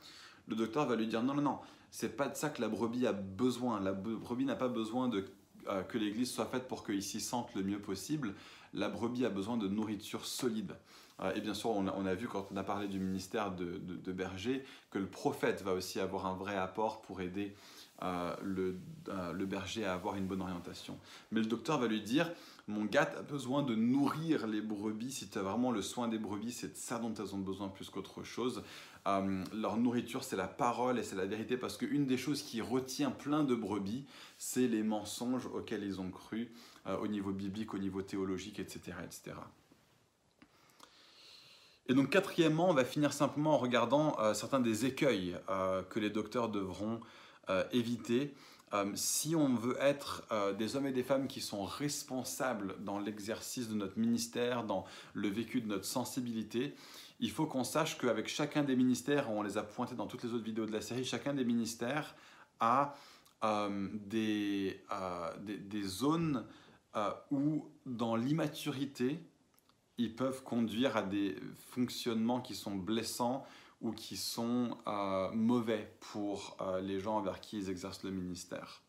le 0.49 0.57
docteur 0.57 0.87
va 0.87 0.97
lui 0.97 1.07
dire 1.07 1.23
non, 1.23 1.35
non, 1.35 1.43
non, 1.43 1.59
c'est 1.91 2.17
pas 2.17 2.29
de 2.29 2.37
ça 2.37 2.51
que 2.51 2.61
la 2.61 2.69
brebis 2.69 3.07
a 3.07 3.13
besoin. 3.13 3.81
La 3.81 3.93
brebis 3.93 4.45
n'a 4.45 4.57
pas 4.57 4.69
besoin 4.69 5.09
de, 5.09 5.25
que 5.89 5.99
l'église 5.99 6.31
soit 6.31 6.47
faite 6.47 6.69
pour 6.69 6.85
qu'il 6.85 7.03
s'y 7.03 7.21
sente 7.21 7.55
le 7.55 7.63
mieux 7.63 7.81
possible. 7.81 8.35
La 8.75 8.89
brebis 8.89 9.25
a 9.25 9.31
besoin 9.31 9.57
de 9.57 9.69
nourriture 9.69 10.27
solide. 10.27 10.75
Euh, 11.21 11.35
et 11.35 11.41
bien 11.41 11.55
sûr, 11.55 11.71
on 11.71 12.07
a, 12.07 12.15
vu 12.15 12.29
quand 12.29 12.49
on 12.51 12.57
a 12.57 12.63
parlé 12.63 12.89
du 12.89 12.99
ministère 12.99 13.53
de, 13.53 14.13
berger 14.13 14.65
que 14.91 14.99
le 14.99 15.07
prophète 15.07 15.63
va 15.63 15.73
aussi 15.73 16.01
avoir 16.01 16.27
un 16.27 16.35
vrai 16.35 16.57
apport 16.57 17.03
pour 17.03 17.21
aider 17.21 17.55
euh, 18.03 18.37
euh, 19.09 19.33
le, 19.33 19.47
berger 19.47 19.85
à 19.85 19.95
avoir 19.95 20.17
une 20.17 20.27
bonne 20.27 20.43
orientation. 20.43 20.99
Mais 21.31 21.41
le 21.41 21.47
docteur 21.47 21.79
va 21.79 21.87
lui 21.87 22.03
dire, 22.03 22.31
mon 22.67 22.85
gars, 22.85 23.07
tu 23.07 23.17
as 23.17 23.23
besoin 23.23 23.63
de 23.63 23.75
nourrir 23.75 24.47
les 24.47 24.61
brebis, 24.61 25.13
si 25.13 25.29
tu 25.29 25.39
as 25.39 25.43
vraiment 25.43 25.71
le 25.71 25.83
soin 25.83 26.09
des 26.09 26.19
brebis, 26.19 26.53
c'est 26.53 26.73
de 26.73 26.77
ça 26.77 26.99
dont 26.99 27.15
elles 27.15 27.35
ont 27.35 27.41
besoin 27.41 27.69
plus 27.69 27.89
qu'autre 27.91 28.23
chose. 28.25 28.63
leur 29.07 29.77
nourriture, 29.77 30.25
c'est 30.25 30.37
la 30.37 30.49
parole 30.49 30.99
et 30.99 31.03
c'est 31.03 31.17
la 31.17 31.27
vérité, 31.27 31.57
parce 31.57 31.77
qu'une 31.77 32.07
des 32.07 32.19
choses 32.19 32.43
qui 32.43 32.61
retient 32.61 33.11
plein 33.11 33.45
de 33.45 33.55
brebis, 33.55 34.05
c'est 34.37 34.67
les 34.67 34.83
mensonges 34.83 35.47
auxquels 35.47 35.85
ils 35.85 36.01
ont 36.01 36.11
cru 36.11 36.51
au 37.01 37.07
niveau 37.07 37.33
biblique, 37.33 37.73
au 37.73 37.79
niveau 37.79 38.03
théologique, 38.03 38.59
etc. 38.59 38.97
etc. 39.05 39.37
Et 41.89 41.95
donc 41.95 42.11
quatrièmement, 42.11 42.69
on 42.69 42.75
va 42.75 42.85
finir 42.85 43.13
simplement 43.13 43.55
en 43.55 43.59
regardant 43.59 44.17
euh, 44.19 44.35
certains 44.35 44.61
des 44.61 44.87
écueils 44.87 45.37
euh, 45.49 45.83
que 45.83 46.01
les 46.01 46.11
docteurs 46.11 46.49
devront 46.49 46.95
euh, 46.95 46.99
éviter. 47.73 48.35
si 48.95 49.37
on 49.37 49.55
veut 49.55 49.77
être 49.81 50.25
des 50.59 50.77
hommes 50.77 50.87
et 50.87 50.93
des 50.93 51.03
femmes 51.03 51.29
qui 51.29 51.41
sont 51.41 51.65
responsables 51.65 52.77
dans 52.85 52.99
l'exercice 52.99 53.69
de 53.69 53.75
notre 53.75 53.99
ministère, 53.99 54.65
dans 54.65 54.85
le 55.15 55.29
vécu 55.29 55.61
de 55.61 55.69
notre 55.69 55.85
sensibilité, 55.85 56.75
il 57.21 57.31
faut 57.31 57.47
qu'on 57.47 57.65
sache 57.65 57.99
qu'avec 57.99 58.29
chacun 58.29 58.63
des 58.63 58.77
ministères, 58.77 59.31
on 59.31 59.43
les 59.43 59.57
a 59.57 59.63
pointés 59.63 59.95
dans 59.95 60.07
toutes 60.07 60.25
les 60.25 60.33
autres 60.33 60.45
vidéos 60.45 60.67
de 60.67 60.73
la 60.73 60.81
série, 60.81 61.05
chacun 61.05 61.33
des 61.33 61.45
ministères 61.45 62.15
a 62.61 62.95
des, 64.07 64.83
des, 65.41 65.57
des, 65.59 65.83
zones 65.83 66.45
où 67.31 67.67
dans 67.85 68.17
l'immaturité, 68.17 69.21
ils 69.99 70.15
peuvent 70.15 70.43
conduire 70.43 70.97
à 70.97 71.03
des 71.03 71.37
fonctionnements 71.71 72.41
qui 72.41 72.55
sont 72.55 72.75
blessants 72.75 73.47
ou 73.81 73.93
qui 73.93 74.17
sont 74.17 74.77
euh, 74.87 75.31
mauvais 75.33 75.95
pour 76.13 76.57
euh, 76.61 76.81
les 76.81 77.01
gens 77.01 77.17
envers 77.17 77.41
qui 77.41 77.59
ils 77.59 77.71
exercent 77.71 78.05
le 78.05 78.11
ministère. 78.11 78.83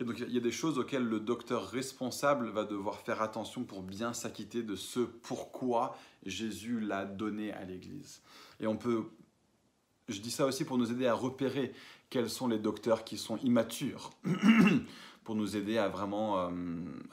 Et 0.00 0.04
donc 0.04 0.18
il 0.18 0.32
y 0.32 0.36
a 0.36 0.40
des 0.40 0.50
choses 0.50 0.78
auxquelles 0.78 1.04
le 1.04 1.20
docteur 1.20 1.70
responsable 1.70 2.48
va 2.48 2.64
devoir 2.64 3.00
faire 3.00 3.22
attention 3.22 3.62
pour 3.62 3.82
bien 3.82 4.12
s'acquitter 4.12 4.62
de 4.62 4.74
ce 4.74 5.00
pourquoi 5.00 5.96
Jésus 6.26 6.80
l'a 6.80 7.04
donné 7.04 7.52
à 7.52 7.64
l'Église. 7.64 8.20
Et 8.58 8.66
on 8.66 8.76
peut, 8.76 9.04
je 10.08 10.20
dis 10.20 10.32
ça 10.32 10.46
aussi 10.46 10.64
pour 10.64 10.78
nous 10.78 10.90
aider 10.90 11.06
à 11.06 11.14
repérer 11.14 11.72
quels 12.10 12.30
sont 12.30 12.48
les 12.48 12.58
docteurs 12.58 13.04
qui 13.04 13.16
sont 13.16 13.36
immatures 13.38 14.10
pour 15.24 15.36
nous 15.36 15.56
aider 15.56 15.78
à 15.78 15.88
vraiment 15.88 16.50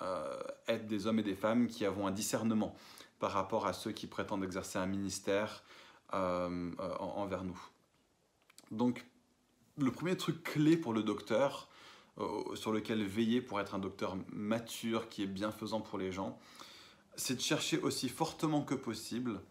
euh, 0.02 0.40
être 0.68 0.88
des 0.88 1.06
hommes 1.06 1.20
et 1.20 1.24
des 1.24 1.36
femmes 1.36 1.68
qui 1.68 1.86
avons 1.86 2.08
un 2.08 2.12
discernement 2.12 2.76
par 3.20 3.32
rapport 3.32 3.68
à 3.68 3.74
ceux 3.74 3.92
qui 3.92 4.08
prétendent 4.08 4.44
exercer 4.44 4.80
un 4.80 4.88
ministère 4.88 5.64
euh, 6.14 6.72
envers 7.00 7.44
nous. 7.44 7.60
Donc, 8.72 9.06
le 9.78 9.92
premier 9.92 10.18
truc 10.18 10.44
clé 10.44 10.78
pour 10.78 10.94
le 10.94 11.04
docteur, 11.04 11.70
sur 12.54 12.72
lequel 12.72 13.04
veiller 13.04 13.42
pour 13.42 13.60
être 13.60 13.74
un 13.74 13.80
docteur 13.80 14.16
mature, 14.32 15.10
qui 15.10 15.24
est 15.24 15.28
bienfaisant 15.28 15.82
pour 15.82 15.98
les 15.98 16.12
gens, 16.12 16.38
c'est 17.16 17.36
de 17.36 17.42
chercher 17.42 17.80
aussi 17.80 18.10
fortement 18.10 18.62
que 18.62 18.76
possible 18.76 19.42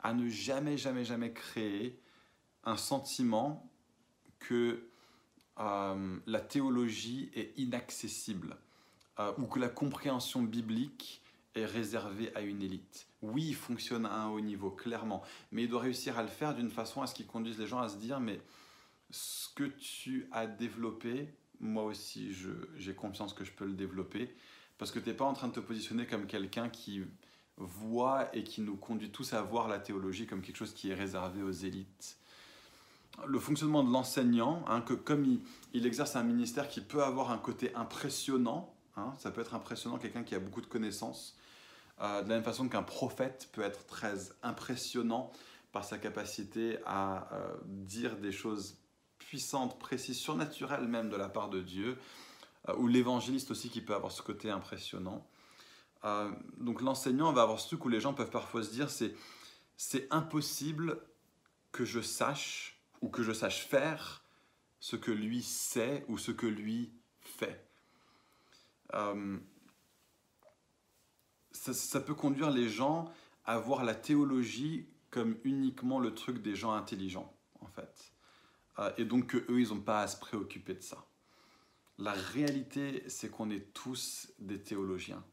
à 0.00 0.12
ne 0.12 0.28
jamais, 0.28 0.76
jamais, 0.76 1.04
jamais 1.04 1.32
créer 1.32 1.98
un 2.64 2.76
sentiment 2.76 3.70
que 4.38 4.88
euh, 5.58 6.18
la 6.26 6.40
théologie 6.40 7.30
est 7.34 7.52
inaccessible 7.56 8.56
euh, 9.18 9.32
ou 9.38 9.46
que 9.46 9.58
la 9.58 9.68
compréhension 9.68 10.42
biblique 10.42 11.22
est 11.58 11.66
réservée 11.66 12.34
à 12.34 12.40
une 12.40 12.62
élite. 12.62 13.06
Oui, 13.22 13.46
il 13.48 13.54
fonctionne 13.54 14.06
à 14.06 14.14
un 14.14 14.28
haut 14.28 14.40
niveau, 14.40 14.70
clairement, 14.70 15.22
mais 15.52 15.64
il 15.64 15.68
doit 15.68 15.80
réussir 15.80 16.18
à 16.18 16.22
le 16.22 16.28
faire 16.28 16.54
d'une 16.54 16.70
façon 16.70 17.02
à 17.02 17.06
ce 17.06 17.14
qu'il 17.14 17.26
conduise 17.26 17.58
les 17.58 17.66
gens 17.66 17.80
à 17.80 17.88
se 17.88 17.96
dire, 17.96 18.20
mais 18.20 18.40
ce 19.10 19.48
que 19.54 19.64
tu 19.64 20.28
as 20.32 20.46
développé, 20.46 21.28
moi 21.60 21.84
aussi, 21.84 22.32
j'ai 22.76 22.94
confiance 22.94 23.34
que 23.34 23.44
je 23.44 23.52
peux 23.52 23.66
le 23.66 23.74
développer, 23.74 24.34
parce 24.78 24.90
que 24.90 24.98
tu 24.98 25.08
n'es 25.08 25.14
pas 25.14 25.24
en 25.24 25.32
train 25.32 25.48
de 25.48 25.52
te 25.52 25.60
positionner 25.60 26.06
comme 26.06 26.26
quelqu'un 26.26 26.68
qui 26.68 27.02
voit 27.56 28.34
et 28.36 28.44
qui 28.44 28.60
nous 28.60 28.76
conduit 28.76 29.10
tous 29.10 29.32
à 29.32 29.42
voir 29.42 29.68
la 29.68 29.78
théologie 29.78 30.26
comme 30.26 30.42
quelque 30.42 30.56
chose 30.56 30.72
qui 30.72 30.90
est 30.90 30.94
réservé 30.94 31.42
aux 31.42 31.50
élites. 31.50 32.18
Le 33.26 33.40
fonctionnement 33.40 33.82
de 33.82 33.90
l'enseignant, 33.90 34.64
hein, 34.68 34.80
que 34.80 34.94
comme 34.94 35.40
il, 35.72 35.86
exerce 35.86 36.14
un 36.14 36.22
ministère 36.22 36.68
qui 36.68 36.80
peut 36.80 37.02
avoir 37.02 37.32
un 37.32 37.38
côté 37.38 37.74
impressionnant, 37.74 38.72
hein, 38.98 39.14
ça 39.18 39.30
peut 39.30 39.40
être 39.40 39.54
impressionnant, 39.54 39.98
quelqu'un 39.98 40.22
qui 40.22 40.34
a 40.34 40.38
beaucoup 40.38 40.60
de 40.60 40.66
connaissances, 40.66 41.36
euh, 42.00 42.22
de 42.22 42.28
la 42.28 42.36
même 42.36 42.44
façon 42.44 42.68
qu'un 42.68 42.82
prophète 42.82 43.48
peut 43.52 43.62
être 43.62 43.86
très 43.86 44.30
impressionnant 44.42 45.32
par 45.72 45.84
sa 45.84 45.98
capacité 45.98 46.78
à 46.86 47.28
euh, 47.32 47.56
dire 47.64 48.16
des 48.16 48.32
choses 48.32 48.78
puissantes, 49.18 49.78
précises, 49.78 50.18
surnaturelles 50.18 50.86
même 50.86 51.10
de 51.10 51.16
la 51.16 51.28
part 51.28 51.48
de 51.48 51.60
Dieu, 51.60 51.98
euh, 52.68 52.76
ou 52.76 52.86
l'évangéliste 52.86 53.50
aussi 53.50 53.68
qui 53.68 53.80
peut 53.80 53.94
avoir 53.94 54.12
ce 54.12 54.22
côté 54.22 54.50
impressionnant. 54.50 55.26
Donc 56.58 56.80
l'enseignant 56.80 57.32
va 57.32 57.42
avoir 57.42 57.58
ce 57.58 57.66
truc 57.66 57.84
où 57.84 57.88
les 57.88 58.00
gens 58.00 58.14
peuvent 58.14 58.30
parfois 58.30 58.62
se 58.62 58.70
dire 58.70 58.88
c'est 58.88 59.16
c'est 59.76 60.06
impossible 60.12 61.00
que 61.72 61.84
je 61.84 62.00
sache 62.00 62.80
ou 63.00 63.08
que 63.08 63.24
je 63.24 63.32
sache 63.32 63.66
faire 63.66 64.22
ce 64.80 64.96
que 64.96 65.10
lui 65.10 65.42
sait 65.42 66.04
ou 66.08 66.18
ce 66.18 66.30
que 66.30 66.46
lui 66.46 66.92
fait. 67.20 67.67
Euh, 68.94 69.38
ça, 71.52 72.00
peut 72.00 72.14
conduire 72.14 72.50
les 72.50 72.68
gens 72.68 73.10
à 73.44 73.58
voir 73.58 73.84
la 73.84 73.94
théologie 73.94 74.86
comme 75.10 75.36
uniquement 75.44 75.98
le 75.98 76.14
truc 76.14 76.42
des 76.42 76.54
gens 76.54 76.72
intelligents, 76.72 77.32
en 77.60 77.66
fait. 77.66 78.12
Euh, 78.78 78.92
et 78.98 79.04
donc 79.04 79.28
que 79.28 79.38
eux, 79.50 79.60
ils 79.60 79.68
n'ont 79.68 79.80
pas 79.80 80.02
à 80.02 80.06
se 80.06 80.18
préoccuper 80.18 80.74
de 80.74 80.82
ça. 80.82 81.06
La 81.98 82.12
réalité, 82.12 83.02
c'est 83.08 83.30
qu'on 83.30 83.50
est 83.50 83.72
tous 83.72 84.30
des 84.38 84.60
théologiens. 84.62 85.24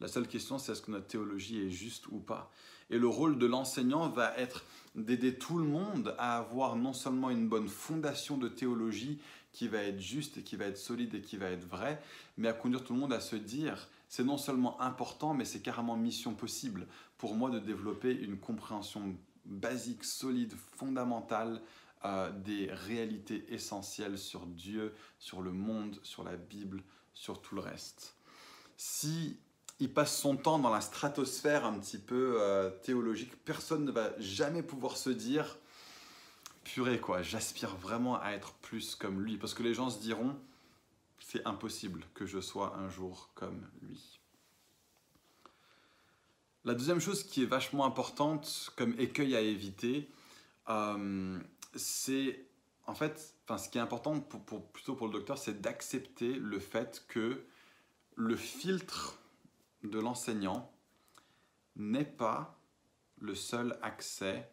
La 0.00 0.08
seule 0.08 0.28
question, 0.28 0.58
c'est 0.58 0.72
est-ce 0.72 0.82
que 0.82 0.90
notre 0.90 1.06
théologie 1.06 1.60
est 1.60 1.70
juste 1.70 2.06
ou 2.08 2.18
pas. 2.18 2.50
Et 2.90 2.98
le 2.98 3.08
rôle 3.08 3.38
de 3.38 3.46
l'enseignant 3.46 4.08
va 4.08 4.36
être 4.36 4.64
d'aider 4.94 5.38
tout 5.38 5.58
le 5.58 5.64
monde 5.64 6.14
à 6.18 6.38
avoir 6.38 6.76
non 6.76 6.92
seulement 6.92 7.30
une 7.30 7.48
bonne 7.48 7.68
fondation 7.68 8.36
de 8.36 8.48
théologie 8.48 9.20
qui 9.52 9.68
va 9.68 9.78
être 9.82 10.00
juste 10.00 10.38
et 10.38 10.42
qui 10.42 10.56
va 10.56 10.66
être 10.66 10.78
solide 10.78 11.14
et 11.14 11.20
qui 11.20 11.36
va 11.36 11.50
être 11.50 11.66
vraie, 11.68 12.02
mais 12.36 12.48
à 12.48 12.52
conduire 12.52 12.82
tout 12.84 12.94
le 12.94 13.00
monde 13.00 13.12
à 13.12 13.20
se 13.20 13.36
dire, 13.36 13.88
c'est 14.08 14.24
non 14.24 14.38
seulement 14.38 14.80
important, 14.80 15.34
mais 15.34 15.44
c'est 15.44 15.60
carrément 15.60 15.96
mission 15.96 16.34
possible 16.34 16.86
pour 17.18 17.34
moi 17.34 17.50
de 17.50 17.58
développer 17.58 18.12
une 18.12 18.38
compréhension 18.38 19.16
basique, 19.44 20.04
solide, 20.04 20.54
fondamentale 20.76 21.60
euh, 22.04 22.30
des 22.30 22.68
réalités 22.72 23.44
essentielles 23.52 24.18
sur 24.18 24.46
Dieu, 24.46 24.94
sur 25.18 25.40
le 25.40 25.52
monde, 25.52 25.98
sur 26.02 26.24
la 26.24 26.36
Bible, 26.36 26.82
sur 27.14 27.40
tout 27.40 27.54
le 27.54 27.60
reste. 27.60 28.16
Si 28.76 29.38
il 29.78 29.92
passe 29.92 30.18
son 30.18 30.36
temps 30.36 30.58
dans 30.58 30.70
la 30.70 30.80
stratosphère 30.80 31.64
un 31.64 31.78
petit 31.78 31.98
peu 31.98 32.36
euh, 32.40 32.70
théologique, 32.82 33.44
personne 33.44 33.84
ne 33.84 33.92
va 33.92 34.18
jamais 34.18 34.62
pouvoir 34.62 34.96
se 34.96 35.10
dire 35.10 35.58
purée 36.64 37.00
quoi, 37.00 37.22
j'aspire 37.22 37.76
vraiment 37.76 38.20
à 38.20 38.30
être 38.32 38.54
plus 38.54 38.94
comme 38.94 39.22
lui 39.22 39.36
parce 39.36 39.54
que 39.54 39.62
les 39.62 39.74
gens 39.74 39.90
se 39.90 40.00
diront 40.00 40.38
c'est 41.18 41.46
impossible 41.46 42.04
que 42.14 42.26
je 42.26 42.40
sois 42.40 42.76
un 42.76 42.88
jour 42.88 43.30
comme 43.34 43.66
lui. 43.82 44.20
La 46.64 46.74
deuxième 46.74 47.00
chose 47.00 47.24
qui 47.24 47.42
est 47.42 47.46
vachement 47.46 47.84
importante 47.84 48.72
comme 48.76 48.94
écueil 48.98 49.34
à 49.34 49.40
éviter, 49.40 50.08
euh, 50.68 51.40
c'est 51.74 52.46
en 52.86 52.94
fait, 52.94 53.34
enfin, 53.44 53.58
ce 53.58 53.68
qui 53.68 53.78
est 53.78 53.80
important 53.80 54.20
pour, 54.20 54.66
plutôt 54.72 54.94
pour 54.94 55.06
le 55.06 55.12
docteur, 55.12 55.38
c'est 55.38 55.60
d'accepter 55.60 56.34
le 56.34 56.58
fait 56.58 57.04
que 57.08 57.44
le 58.16 58.36
filtre 58.36 59.18
de 59.84 59.98
l'enseignant 59.98 60.70
n'est 61.76 62.04
pas 62.04 62.58
le 63.18 63.34
seul 63.34 63.78
accès 63.82 64.50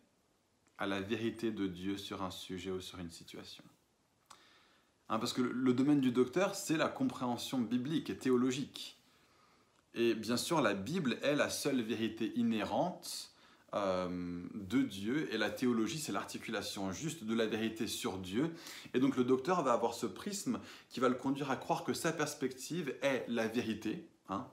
à 0.80 0.88
la 0.88 1.02
vérité 1.02 1.52
de 1.52 1.68
Dieu 1.68 1.98
sur 1.98 2.24
un 2.24 2.32
sujet 2.32 2.72
ou 2.72 2.82
sur 2.82 2.98
une 3.00 3.12
situation. 3.12 3.63
Hein, 5.10 5.20
parce 5.20 5.34
que 5.34 5.42
le 5.42 5.74
domaine 5.74 6.00
du 6.00 6.12
docteur, 6.12 6.56
c'est 6.56 6.78
la 6.78 6.88
compréhension 6.88 7.60
biblique 7.60 8.10
et 8.10 8.18
théologique. 8.18 8.98
Et 9.94 10.15
bien 10.15 10.38
sûr, 10.38 10.62
la 10.62 10.74
Bible 10.74 11.18
est 11.22 11.36
la 11.36 11.50
seule 11.50 11.82
vérité 11.82 12.32
inhérente 12.36 13.32
euh, 13.74 14.42
de 14.56 14.82
Dieu, 14.82 15.32
et 15.34 15.38
la 15.38 15.50
théologie, 15.50 16.00
c'est 16.00 16.12
l'articulation 16.12 16.92
juste 16.92 17.24
de 17.24 17.36
la 17.36 17.46
vérité 17.46 17.86
sur 17.86 18.18
Dieu. 18.18 18.52
Et 18.94 19.00
donc 19.00 19.18
le 19.18 19.24
docteur 19.24 19.62
va 19.63 19.74
avoir 19.74 19.94
ce 19.94 20.06
prisme 20.06 20.60
qui 20.89 21.00
va 21.00 21.10
le 21.10 21.15
conduire 21.15 21.52
à 21.52 21.56
croire 21.56 21.84
que 21.84 21.94
sa 21.94 22.12
perspective 22.12 22.96
est 23.02 23.26
la 23.28 23.48
vérité, 23.48 24.08
hein, 24.30 24.48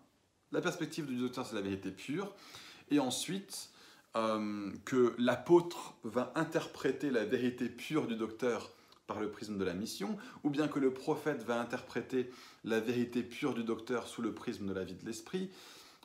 la 0.53 0.61
perspective 0.61 1.07
du 1.07 1.17
docteur, 1.17 1.47
c'est 1.47 1.55
la 1.55 1.63
vérité 1.63 1.91
pure. 1.91 2.35
Et 2.91 2.99
ensuite, 2.99 3.71
euh, 4.17 4.71
que 4.85 5.15
l'apôtre 5.19 5.95
va 6.03 6.33
interpréter 6.35 7.11
la 7.11 7.25
vérité 7.25 7.69
pure 7.69 8.07
du 8.07 8.17
docteur 8.17 8.71
par 9.07 9.21
le 9.21 9.31
prisme 9.31 9.59
de 9.59 9.65
la 9.65 9.75
mission, 9.75 10.17
ou 10.43 10.51
bien 10.51 10.69
que 10.69 10.79
le 10.79 10.93
prophète 10.93 11.43
va 11.45 11.61
interpréter 11.61 12.31
la 12.65 12.81
vérité 12.81 13.23
pure 13.23 13.55
du 13.55 13.63
docteur 13.63 14.09
sous 14.09 14.23
le 14.23 14.33
prisme 14.33 14.67
de 14.67 14.73
la 14.73 14.85
vie 14.85 14.95
de 14.95 15.05
l'esprit, 15.05 15.51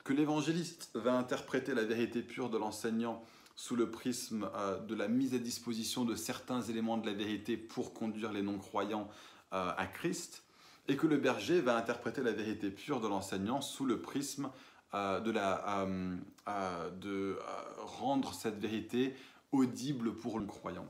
que 0.04 0.14
l'évangéliste 0.14 0.90
va 0.94 1.14
interpréter 1.14 1.74
la 1.74 1.84
vérité 1.84 2.22
pure 2.22 2.50
de 2.50 2.58
l'enseignant 2.58 3.24
sous 3.56 3.76
le 3.76 3.90
prisme 3.90 4.50
euh, 4.56 4.80
de 4.80 4.96
la 4.96 5.08
mise 5.08 5.34
à 5.34 5.40
disposition 5.40 6.06
de 6.06 6.16
certains 6.16 6.62
éléments 6.62 6.98
de 6.98 7.08
la 7.08 7.14
vérité 7.14 7.58
pour 7.58 7.94
conduire 7.94 8.34
les 8.34 8.42
non-croyants 8.42 9.08
euh, 9.54 9.72
à 9.78 9.88
Christ, 9.88 10.44
et 10.88 10.98
que 10.98 11.08
le 11.08 11.18
berger 11.18 11.62
va 11.62 11.78
interpréter 11.78 12.22
la 12.22 12.32
vérité 12.32 12.72
pure 12.72 13.00
de 13.00 13.08
l'enseignant 13.08 13.62
sous 13.62 13.86
le 13.86 14.02
prisme 14.02 14.50
de, 14.94 15.32
la, 15.32 15.86
euh, 15.86 16.18
euh, 16.48 16.90
de 16.92 17.40
rendre 17.78 18.34
cette 18.34 18.58
vérité 18.58 19.16
audible 19.52 20.16
pour 20.16 20.40
le 20.40 20.46
croyant. 20.46 20.88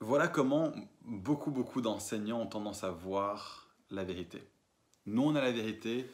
Voilà 0.00 0.28
comment 0.28 0.72
beaucoup, 1.02 1.50
beaucoup 1.50 1.80
d'enseignants 1.80 2.40
ont 2.40 2.46
tendance 2.46 2.84
à 2.84 2.90
voir 2.90 3.68
la 3.90 4.04
vérité. 4.04 4.42
Nous, 5.06 5.22
on 5.22 5.34
a 5.34 5.40
la 5.40 5.52
vérité 5.52 6.10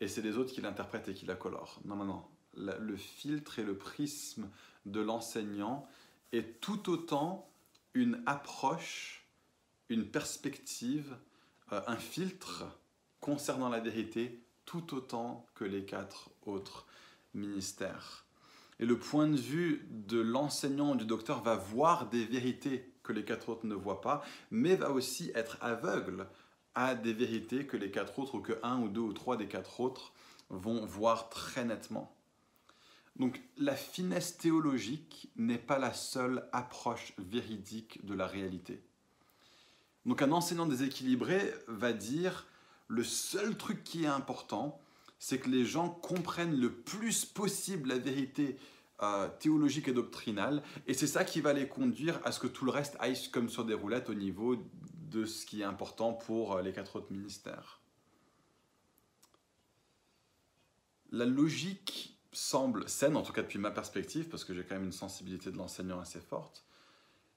et 0.00 0.08
c'est 0.08 0.22
les 0.22 0.36
autres 0.36 0.52
qui 0.52 0.60
l'interprètent 0.60 1.08
et 1.08 1.14
qui 1.14 1.26
la 1.26 1.36
colorent. 1.36 1.80
Non, 1.84 1.96
non, 1.96 2.04
non. 2.04 2.24
Le 2.54 2.96
filtre 2.96 3.58
et 3.58 3.62
le 3.62 3.76
prisme 3.76 4.50
de 4.84 5.00
l'enseignant 5.00 5.86
est 6.32 6.60
tout 6.60 6.90
autant 6.90 7.48
une 7.94 8.22
approche, 8.26 9.26
une 9.88 10.10
perspective 10.10 11.16
euh, 11.72 11.80
un 11.86 11.96
filtre 11.96 12.64
concernant 13.20 13.68
la 13.68 13.80
vérité 13.80 14.40
tout 14.70 14.94
autant 14.94 15.44
que 15.56 15.64
les 15.64 15.84
quatre 15.84 16.30
autres 16.46 16.86
ministères. 17.34 18.24
Et 18.78 18.86
le 18.86 18.96
point 18.96 19.26
de 19.26 19.36
vue 19.36 19.84
de 19.90 20.20
l'enseignant, 20.20 20.94
du 20.94 21.04
docteur, 21.04 21.42
va 21.42 21.56
voir 21.56 22.08
des 22.08 22.24
vérités 22.24 22.92
que 23.02 23.12
les 23.12 23.24
quatre 23.24 23.48
autres 23.48 23.66
ne 23.66 23.74
voient 23.74 24.00
pas, 24.00 24.22
mais 24.52 24.76
va 24.76 24.92
aussi 24.92 25.32
être 25.34 25.58
aveugle 25.60 26.28
à 26.76 26.94
des 26.94 27.12
vérités 27.12 27.66
que 27.66 27.76
les 27.76 27.90
quatre 27.90 28.20
autres, 28.20 28.36
ou 28.36 28.40
que 28.40 28.60
un 28.62 28.80
ou 28.80 28.88
deux 28.88 29.00
ou 29.00 29.12
trois 29.12 29.36
des 29.36 29.48
quatre 29.48 29.80
autres 29.80 30.12
vont 30.50 30.86
voir 30.86 31.30
très 31.30 31.64
nettement. 31.64 32.16
Donc 33.16 33.42
la 33.56 33.74
finesse 33.74 34.38
théologique 34.38 35.32
n'est 35.34 35.58
pas 35.58 35.80
la 35.80 35.92
seule 35.92 36.48
approche 36.52 37.12
véridique 37.18 38.06
de 38.06 38.14
la 38.14 38.28
réalité. 38.28 38.80
Donc 40.06 40.22
un 40.22 40.30
enseignant 40.30 40.66
déséquilibré 40.66 41.52
va 41.66 41.92
dire 41.92 42.46
le 42.90 43.04
seul 43.04 43.56
truc 43.56 43.84
qui 43.84 44.04
est 44.04 44.08
important, 44.08 44.80
c'est 45.18 45.38
que 45.38 45.48
les 45.48 45.64
gens 45.64 45.88
comprennent 45.88 46.58
le 46.58 46.72
plus 46.72 47.24
possible 47.24 47.88
la 47.88 47.98
vérité 47.98 48.58
euh, 49.02 49.28
théologique 49.38 49.86
et 49.88 49.92
doctrinale, 49.92 50.62
et 50.86 50.94
c'est 50.94 51.06
ça 51.06 51.24
qui 51.24 51.40
va 51.40 51.52
les 51.52 51.68
conduire 51.68 52.20
à 52.24 52.32
ce 52.32 52.40
que 52.40 52.48
tout 52.48 52.64
le 52.64 52.72
reste 52.72 52.96
aille 52.98 53.16
comme 53.30 53.48
sur 53.48 53.64
des 53.64 53.74
roulettes 53.74 54.10
au 54.10 54.14
niveau 54.14 54.56
de 55.08 55.24
ce 55.24 55.46
qui 55.46 55.60
est 55.60 55.64
important 55.64 56.12
pour 56.12 56.54
euh, 56.54 56.62
les 56.62 56.72
quatre 56.72 56.96
autres 56.96 57.12
ministères. 57.12 57.80
La 61.12 61.26
logique 61.26 62.18
semble 62.32 62.88
saine, 62.88 63.16
en 63.16 63.22
tout 63.22 63.32
cas 63.32 63.42
depuis 63.42 63.58
ma 63.58 63.70
perspective, 63.70 64.28
parce 64.28 64.44
que 64.44 64.52
j'ai 64.52 64.64
quand 64.64 64.74
même 64.74 64.84
une 64.84 64.92
sensibilité 64.92 65.50
de 65.50 65.56
l'enseignant 65.56 66.00
assez 66.00 66.20
forte, 66.20 66.64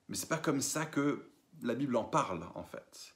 mais 0.09 0.15
c'est 0.15 0.29
pas 0.29 0.37
comme 0.37 0.61
ça 0.61 0.85
que 0.85 1.29
la 1.61 1.75
Bible 1.75 1.95
en 1.95 2.03
parle 2.03 2.43
en 2.55 2.63
fait. 2.63 3.12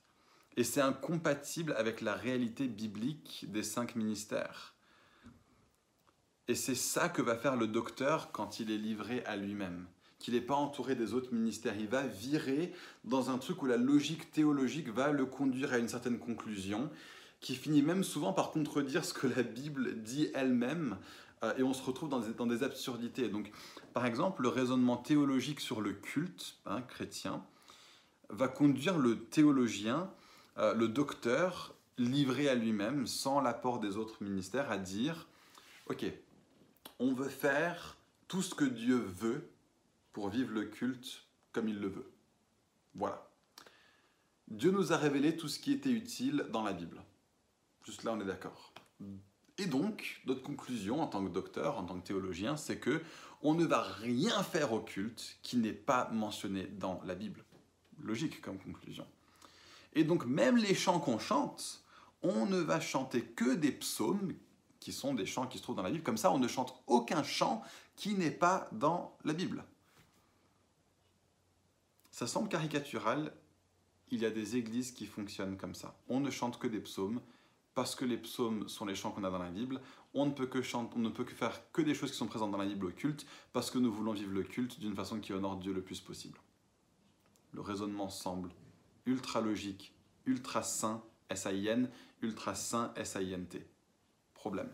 Et 0.58 0.64
c'est 0.64 0.82
incompatible 0.82 1.74
avec 1.78 2.02
la 2.02 2.16
réalité 2.16 2.68
biblique 2.68 3.46
des 3.48 3.62
cinq 3.62 3.96
ministères. 3.96 4.74
Et 6.48 6.56
c'est 6.56 6.76
ça 6.76 7.10
que 7.10 7.22
va 7.22 7.36
faire 7.36 7.56
le 7.56 7.68
docteur 7.68 8.32
quand 8.32 8.60
il 8.60 8.72
est 8.72 8.78
livré 8.78 9.24
à 9.26 9.36
lui-même. 9.36 9.86
Qu'il 10.18 10.34
n'est 10.34 10.42
pas 10.42 10.56
entouré 10.56 10.96
des 10.96 11.14
autres 11.14 11.32
ministères. 11.32 11.76
Il 11.78 11.88
va 11.88 12.08
virer 12.08 12.74
dans 13.04 13.30
un 13.30 13.38
truc 13.38 13.62
où 13.62 13.68
la 13.68 13.78
logique 13.78 14.32
théologique 14.32 14.90
va 14.90 15.12
le 15.12 15.28
conduire 15.28 15.74
à 15.74 15.78
une 15.78 15.90
certaine 15.90 16.18
conclusion, 16.18 16.90
qui 17.40 17.56
finit 17.56 17.84
même 17.84 18.04
souvent 18.04 18.34
par 18.34 18.50
contredire 18.50 19.06
ce 19.06 19.14
que 19.14 19.28
la 19.28 19.44
Bible 19.44 20.02
dit 20.02 20.32
elle-même. 20.34 20.98
Euh, 21.44 21.56
et 21.58 21.64
on 21.64 21.74
se 21.74 21.84
retrouve 21.84 22.10
dans 22.10 22.48
des, 22.48 22.64
absurdités. 22.64 23.30
Donc, 23.30 23.52
par 23.94 24.08
exemple, 24.08 24.42
le 24.42 24.50
raisonnement 24.50 24.98
théologique 24.98 25.60
sur 25.60 25.82
le 25.82 25.94
culte 25.94 26.56
hein, 26.66 26.82
chrétien, 26.82 27.46
va 28.30 28.48
conduire 28.48 28.98
le 28.98 29.20
théologien, 29.20 30.10
euh, 30.58 30.74
le 30.74 30.88
docteur, 30.88 31.76
livré 31.98 32.50
à 32.50 32.56
lui-même, 32.56 33.08
sans 33.08 33.42
l'apport 33.42 33.80
des 33.80 33.98
autres 33.98 34.24
ministères, 34.24 34.72
à 34.72 34.78
dire, 34.78 35.28
OK, 35.88 36.06
on 37.00 37.14
veut 37.14 37.30
faire 37.30 37.98
tout 38.28 38.42
ce 38.42 38.56
que 38.56 38.66
Dieu 38.66 38.98
veut 38.98 39.50
pour 40.14 40.30
vivre 40.30 40.52
le 40.52 40.66
culte 40.66 41.26
comme 41.52 41.70
il 41.70 41.80
le 41.80 41.88
veut. 41.88 42.12
Voilà. 42.96 43.30
Dieu 44.48 44.72
nous 44.72 44.94
a 44.94 44.98
révélé 44.98 45.36
tout 45.36 45.48
ce 45.48 45.60
qui 45.60 45.74
était 45.74 45.92
utile 45.92 46.48
dans 46.52 46.64
la 46.64 46.74
Bible. 46.74 47.02
Juste 47.86 48.04
là, 48.04 48.14
on 48.14 48.20
est 48.20 48.26
d'accord. 48.26 48.74
Et 49.58 49.66
donc, 49.66 50.22
notre 50.26 50.42
conclusion 50.42 51.02
en 51.02 51.08
tant 51.08 51.24
que 51.26 51.32
docteur, 51.32 51.78
en 51.78 51.84
tant 51.84 52.00
que 52.00 52.08
théologien, 52.08 52.58
c'est 52.58 52.80
que 52.80 53.02
on 53.42 53.54
ne 53.54 53.66
va 53.66 53.82
rien 53.82 54.44
faire 54.44 54.74
au 54.74 54.80
culte 54.80 55.38
qui 55.42 55.58
n'est 55.58 55.74
pas 55.74 56.10
mentionné 56.12 56.68
dans 56.68 57.02
la 57.06 57.16
Bible. 57.16 57.44
Logique 58.02 58.42
comme 58.42 58.58
conclusion. 58.58 59.06
Et 59.94 60.04
donc, 60.04 60.26
même 60.26 60.58
les 60.58 60.76
chants 60.76 61.00
qu'on 61.00 61.20
chante, 61.20 61.84
on 62.22 62.46
ne 62.46 62.60
va 62.60 62.80
chanter 62.80 63.22
que 63.22 63.56
des 63.56 63.72
psaumes 63.72 64.34
qui 64.80 64.92
sont 64.94 65.14
des 65.14 65.26
chants 65.26 65.48
qui 65.48 65.58
se 65.58 65.64
trouvent 65.64 65.76
dans 65.76 65.84
la 65.84 65.92
Bible. 65.92 66.04
Comme 66.04 66.18
ça, 66.18 66.32
on 66.32 66.40
ne 66.40 66.48
chante 66.48 66.82
aucun 66.88 67.24
chant 67.24 67.64
qui 67.96 68.16
n'est 68.16 68.32
pas 68.32 68.70
dans 68.72 69.18
la 69.24 69.34
Bible. 69.34 69.64
Ça 72.12 72.28
semble 72.28 72.50
caricatural, 72.50 73.34
il 74.10 74.22
y 74.22 74.26
a 74.26 74.30
des 74.30 74.56
églises 74.56 74.92
qui 74.92 75.06
fonctionnent 75.06 75.58
comme 75.58 75.76
ça. 75.76 75.96
On 76.10 76.20
ne 76.20 76.32
chante 76.32 76.58
que 76.58 76.68
des 76.68 76.80
psaumes, 76.80 77.22
parce 77.76 77.94
que 77.94 78.06
les 78.06 78.18
psaumes 78.18 78.68
sont 78.68 78.86
les 78.86 78.96
chants 78.96 79.12
qu'on 79.12 79.24
a 79.24 79.30
dans 79.30 79.38
la 79.38 79.52
Bible. 79.52 79.82
On 80.14 80.26
ne, 80.26 80.32
peut 80.32 80.48
que 80.48 80.64
faire 80.64 81.72
que 81.72 81.82
des 81.82 81.94
choses 81.94 82.12
qui 82.12 82.18
sont 82.18 82.26
présentes 82.26 82.52
dans 82.52 82.58
la 82.58 82.66
Bible 82.66 82.88
au 82.88 82.92
culte, 82.92 83.28
parce 83.54 83.70
que 83.70 83.78
nous 83.78 83.92
voulons 83.92 84.14
vivre 84.14 84.32
le 84.32 84.44
culte 84.44 84.80
d'une 84.80 84.96
façon 84.96 85.20
qui 85.20 85.34
honore 85.34 85.58
Dieu 85.58 85.74
le 85.74 85.84
plus 85.84 86.00
possible. 86.00 86.40
Le 87.54 87.62
raisonnement 87.62 88.10
semble 88.10 88.50
ultra 89.08 89.42
logique, 89.42 89.96
ultra 90.26 90.62
sain, 90.62 91.04
S-A-I-N, 91.30 91.90
ultra 92.22 92.54
sain, 92.54 92.94
S-A-I-N-T. 92.96 93.66
Problème. 94.34 94.70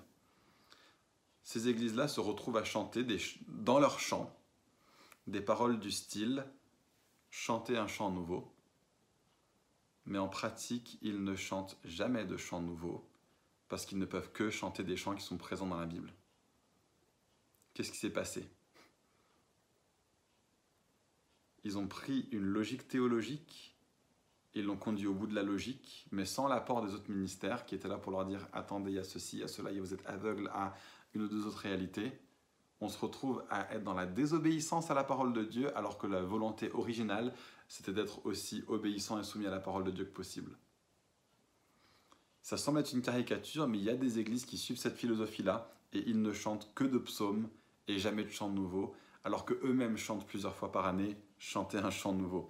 Ces 1.44 1.70
églises-là 1.70 2.08
se 2.08 2.20
retrouvent 2.20 2.58
à 2.58 2.64
chanter 2.64 3.06
dans 3.48 3.80
leurs 3.80 4.00
chants 4.00 4.38
des 5.28 5.42
paroles 5.42 5.80
du 5.80 5.92
style 5.92 6.46
chanter 7.30 7.78
un 7.78 7.88
chant 7.88 8.12
nouveau, 8.12 8.54
mais 10.06 10.20
en 10.20 10.28
pratique, 10.28 10.98
ils 11.02 11.24
ne 11.24 11.36
chantent 11.36 11.78
jamais 11.84 12.26
de 12.26 12.38
chants 12.38 12.62
nouveaux 12.62 13.10
parce 13.70 13.86
qu'ils 13.86 13.98
ne 13.98 14.06
peuvent 14.06 14.32
que 14.32 14.50
chanter 14.50 14.84
des 14.84 14.98
chants 14.98 15.16
qui 15.16 15.24
sont 15.24 15.38
présents 15.38 15.68
dans 15.68 15.80
la 15.80 15.86
Bible. 15.86 16.14
Qu'est-ce 17.74 17.92
qui 17.92 17.98
s'est 17.98 18.12
passé? 18.12 18.48
Ils 21.64 21.78
ont 21.78 21.88
pris 21.88 22.28
une 22.32 22.44
logique 22.44 22.88
théologique 22.88 23.73
et 24.56 24.62
l'ont 24.62 24.78
conduit 24.78 25.08
au 25.08 25.14
bout 25.14 25.28
de 25.28 25.36
la 25.36 25.44
logique, 25.44 26.06
mais 26.12 26.26
sans 26.26 26.48
l'apport 26.48 26.86
des 26.86 26.94
autres 26.94 27.10
ministères 27.10 27.66
qui 27.66 27.76
étaient 27.76 27.88
là 27.88 27.98
pour 27.98 28.12
leur 28.12 28.26
dire 28.26 28.48
attendez, 28.54 28.92
il 28.92 28.96
y 28.96 29.00
a 29.00 29.04
ceci, 29.04 29.38
il 29.38 29.40
y 29.40 29.44
a 29.44 29.48
cela, 29.48 29.72
vous 29.72 29.94
êtes 29.94 30.06
aveugle 30.06 30.50
à 30.54 30.74
une 31.14 31.24
ou 31.24 31.28
deux 31.28 31.46
autres 31.46 31.60
réalités. 31.60 32.12
On 32.82 32.90
se 32.90 33.00
retrouve 33.00 33.44
à 33.50 33.74
être 33.74 33.84
dans 33.84 33.94
la 33.94 34.06
désobéissance 34.06 34.92
à 34.92 34.94
la 34.94 35.04
parole 35.04 35.34
de 35.34 35.44
Dieu 35.44 35.76
alors 35.78 35.98
que 35.98 36.06
la 36.06 36.22
volonté 36.22 36.70
originale 36.74 37.34
c'était 37.74 37.92
d'être 37.92 38.24
aussi 38.26 38.64
obéissant 38.68 39.20
et 39.20 39.24
soumis 39.24 39.48
à 39.48 39.50
la 39.50 39.60
parole 39.60 39.84
de 39.84 39.90
Dieu 39.90 40.06
que 40.06 40.14
possible. 40.14 40.56
Ça 42.44 42.56
semble 42.56 42.80
être 42.80 42.94
une 42.94 43.02
caricature, 43.02 43.68
mais 43.68 43.80
il 43.80 43.84
y 43.84 43.90
a 43.90 43.96
des 43.96 44.20
églises 44.20 44.46
qui 44.46 44.60
suivent 44.60 44.78
cette 44.78 44.96
philosophie-là 44.96 45.74
et 45.92 46.04
ils 46.08 46.22
ne 46.22 46.34
chantent 46.34 46.72
que 46.76 46.84
de 46.84 47.00
psaumes 47.00 47.50
et 47.88 47.98
jamais 47.98 48.26
de 48.26 48.30
chants 48.30 48.52
nouveaux, 48.52 48.94
alors 49.24 49.46
que 49.46 49.56
eux-mêmes 49.64 49.98
chantent 49.98 50.28
plusieurs 50.28 50.56
fois 50.56 50.72
par 50.72 50.86
année, 50.86 51.18
chanter 51.40 51.80
un 51.80 51.90
chant 51.90 52.14
nouveau. 52.14 52.50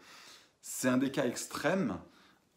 C'est 0.66 0.88
un 0.88 0.98
des 0.98 1.12
cas 1.12 1.26
extrêmes 1.26 2.00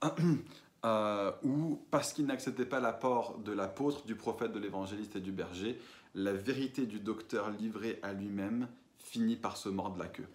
euh, 0.85 1.33
où, 1.42 1.85
parce 1.90 2.12
qu'ils 2.12 2.27
n'acceptaient 2.27 2.64
pas 2.64 2.79
l'apport 2.79 3.38
de 3.38 3.51
l'apôtre, 3.51 4.07
du 4.07 4.14
prophète, 4.14 4.53
de 4.53 4.61
l'évangéliste 4.61 5.16
et 5.16 5.21
du 5.21 5.33
berger, 5.33 5.81
la 6.14 6.33
vérité 6.33 6.87
du 6.87 7.01
docteur 7.01 7.51
livré 7.51 7.99
à 8.05 8.12
lui-même 8.12 8.69
finit 9.01 9.35
par 9.35 9.57
se 9.57 9.69
mordre 9.69 9.99
la 9.99 10.07
queue. 10.07 10.29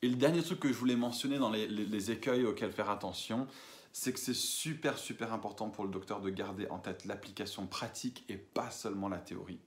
Et 0.00 0.08
le 0.08 0.14
dernier 0.14 0.44
truc 0.44 0.60
que 0.60 0.68
je 0.68 0.78
voulais 0.78 0.94
mentionner 0.94 1.38
dans 1.38 1.50
les, 1.50 2.10
écueils 2.12 2.44
auxquels 2.44 2.70
faire 2.70 2.88
attention, 2.88 3.48
c'est 3.92 4.12
que 4.12 4.20
c'est 4.20 4.36
super 4.36 4.96
super 4.96 5.32
important 5.32 5.70
pour 5.70 5.84
le 5.84 5.90
docteur 5.90 6.20
de 6.20 6.30
garder 6.30 6.68
en 6.70 6.78
tête 6.78 7.04
l'application 7.04 7.66
pratique 7.66 8.24
et 8.28 8.36
pas 8.36 8.70
seulement 8.70 9.08
la 9.08 9.18
théorie. 9.18 9.58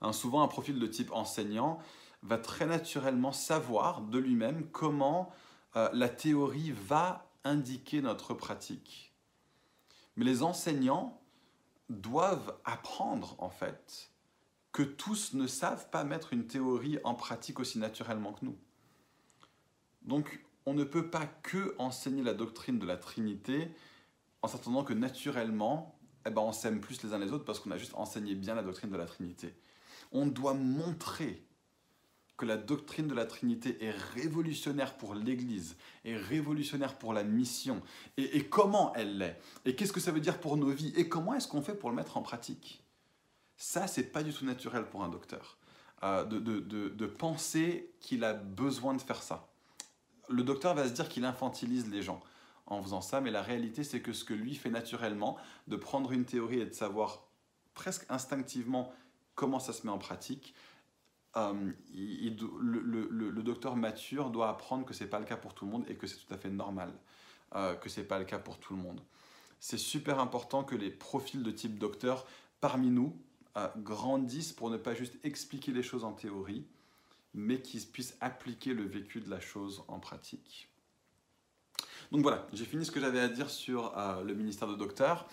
Hein, 0.00 0.12
souvent, 0.12 0.42
un 0.42 0.48
profil 0.48 0.80
de 0.80 0.86
type 0.88 1.12
enseignant 1.12 1.78
va 2.24 2.38
très 2.38 2.66
naturellement 2.66 3.32
savoir 3.32 4.00
de 4.00 4.18
lui-même 4.18 4.68
comment 4.70 5.30
euh, 5.76 5.88
la 5.92 6.08
théorie 6.08 6.72
va 6.72 7.30
indiquer 7.44 8.00
notre 8.00 8.34
pratique. 8.34 9.14
Mais 10.16 10.24
les 10.24 10.42
enseignants 10.42 11.20
doivent 11.90 12.56
apprendre 12.64 13.36
en 13.38 13.50
fait 13.50 14.10
que 14.72 14.82
tous 14.82 15.34
ne 15.34 15.46
savent 15.46 15.88
pas 15.90 16.02
mettre 16.02 16.32
une 16.32 16.46
théorie 16.46 16.98
en 17.04 17.14
pratique 17.14 17.60
aussi 17.60 17.78
naturellement 17.78 18.32
que 18.32 18.44
nous. 18.44 18.58
Donc, 20.02 20.44
on 20.66 20.74
ne 20.74 20.84
peut 20.84 21.10
pas 21.10 21.26
que 21.26 21.74
enseigner 21.78 22.22
la 22.22 22.34
doctrine 22.34 22.78
de 22.78 22.86
la 22.86 22.96
Trinité 22.96 23.70
en 24.42 24.48
s'attendant 24.48 24.82
que 24.82 24.94
naturellement, 24.94 25.98
eh 26.26 26.30
ben, 26.30 26.40
on 26.40 26.52
s'aime 26.52 26.80
plus 26.80 27.02
les 27.02 27.12
uns 27.12 27.18
les 27.18 27.32
autres 27.32 27.44
parce 27.44 27.60
qu'on 27.60 27.70
a 27.70 27.76
juste 27.76 27.94
enseigné 27.94 28.34
bien 28.34 28.54
la 28.54 28.62
doctrine 28.62 28.90
de 28.90 28.96
la 28.96 29.06
Trinité. 29.06 29.54
On 30.10 30.26
doit 30.26 30.54
montrer 30.54 31.46
que 32.36 32.46
la 32.46 32.56
doctrine 32.56 33.06
de 33.06 33.14
la 33.14 33.26
Trinité 33.26 33.84
est 33.84 33.94
révolutionnaire 34.14 34.96
pour 34.96 35.14
l'Église, 35.14 35.76
est 36.04 36.16
révolutionnaire 36.16 36.98
pour 36.98 37.12
la 37.12 37.22
mission, 37.22 37.80
et, 38.16 38.44
comment 38.46 38.92
elle 38.94 39.18
l'est, 39.18 39.40
et 39.64 39.74
qu'est-ce 39.76 39.92
que 39.92 40.00
ça 40.00 40.10
veut 40.10 40.20
dire 40.20 40.40
pour 40.40 40.56
nos 40.56 40.70
vies, 40.70 40.92
et 40.96 41.08
comment 41.08 41.34
est-ce 41.34 41.46
qu'on 41.46 41.62
fait 41.62 41.74
pour 41.74 41.90
le 41.90 41.96
mettre 41.96 42.16
en 42.16 42.22
pratique? 42.22 42.82
Ça, 43.56 43.86
c'est 43.86 44.10
pas 44.10 44.22
du 44.22 44.32
tout 44.32 44.44
naturel 44.44 44.84
pour 44.86 45.04
un 45.04 45.08
docteur, 45.08 45.58
euh, 46.02 46.24
de 46.24 47.06
penser 47.06 47.92
qu'il 48.00 48.24
a 48.24 48.34
besoin 48.34 48.94
de 48.94 49.00
faire 49.00 49.22
ça. 49.22 49.48
Le 50.28 50.42
docteur 50.42 50.74
va 50.74 50.88
se 50.88 50.92
dire 50.92 51.08
qu'il 51.08 51.24
infantilise 51.24 51.88
les 51.88 52.02
gens 52.02 52.20
en 52.66 52.82
faisant 52.82 53.00
ça, 53.00 53.20
mais 53.20 53.30
la 53.30 53.42
réalité 53.42 53.84
c'est 53.84 54.00
que 54.00 54.12
ce 54.12 54.24
que 54.24 54.34
lui 54.34 54.54
fait 54.54 54.70
naturellement, 54.70 55.36
de 55.68 55.76
prendre 55.76 56.12
une 56.12 56.24
théorie 56.24 56.60
et 56.60 56.66
de 56.66 56.72
savoir 56.72 57.24
presque 57.74 58.06
instinctivement 58.08 58.92
comment 59.34 59.58
ça 59.58 59.72
se 59.72 59.86
met 59.86 59.92
en 59.92 59.98
pratique, 59.98 60.54
euh, 61.36 61.72
le, 61.92 63.42
docteur 63.42 63.76
mature 63.76 64.30
doit 64.30 64.48
apprendre 64.48 64.84
que 64.84 64.94
ce 64.94 65.04
n'est 65.04 65.10
pas 65.10 65.18
le 65.18 65.24
cas 65.24 65.36
pour 65.36 65.54
tout 65.54 65.64
le 65.64 65.72
monde 65.72 65.84
et 65.88 65.96
que 65.96 66.06
c'est 66.06 66.16
tout 66.16 66.32
à 66.32 66.38
fait 66.38 66.50
normal 66.50 66.92
euh, 67.56 67.76
que 67.76 67.88
ce 67.88 68.00
n'est 68.00 68.06
pas 68.06 68.18
le 68.18 68.24
cas 68.24 68.40
pour 68.40 68.58
tout 68.58 68.74
le 68.74 68.82
monde. 68.82 69.00
C'est 69.60 69.78
super 69.78 70.18
important 70.18 70.64
que 70.64 70.74
les 70.74 70.90
profils 70.90 71.42
de 71.42 71.52
type 71.52 71.78
docteur 71.78 72.26
parmi 72.60 72.90
nous 72.90 73.16
euh, 73.56 73.68
grandissent 73.78 74.52
pour 74.52 74.70
ne 74.70 74.76
pas 74.76 74.92
juste 74.92 75.14
expliquer 75.22 75.70
les 75.70 75.84
choses 75.84 76.02
en 76.02 76.12
théorie, 76.12 76.66
mais 77.32 77.60
qui 77.60 77.78
puisse 77.78 78.16
appliquer 78.20 78.74
le 78.74 78.82
vécu 78.82 79.20
de 79.20 79.30
la 79.30 79.38
chose 79.38 79.84
en 79.86 80.00
pratique. 80.00 80.68
Donc 82.10 82.22
voilà, 82.22 82.44
j'ai 82.52 82.64
fini 82.64 82.84
ce 82.84 82.90
que 82.90 83.00
j'avais 83.00 83.20
à 83.20 83.28
dire 83.28 83.48
sur 83.48 83.96
euh, 83.96 84.24
le 84.24 84.34
ministère 84.34 84.66
de 84.66 84.74
docteur. 84.74 85.28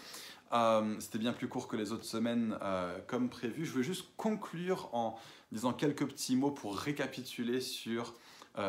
C'était 0.99 1.17
bien 1.17 1.33
plus 1.33 1.47
court 1.47 1.67
que 1.69 1.77
les 1.77 1.93
autres 1.93 2.03
semaines 2.03 2.59
comme 3.07 3.29
prévu. 3.29 3.65
Je 3.65 3.71
veux 3.71 3.83
juste 3.83 4.09
conclure 4.17 4.89
en 4.93 5.17
disant 5.51 5.73
quelques 5.73 6.07
petits 6.07 6.35
mots 6.35 6.51
pour 6.51 6.77
récapituler 6.77 7.61
sur 7.61 8.13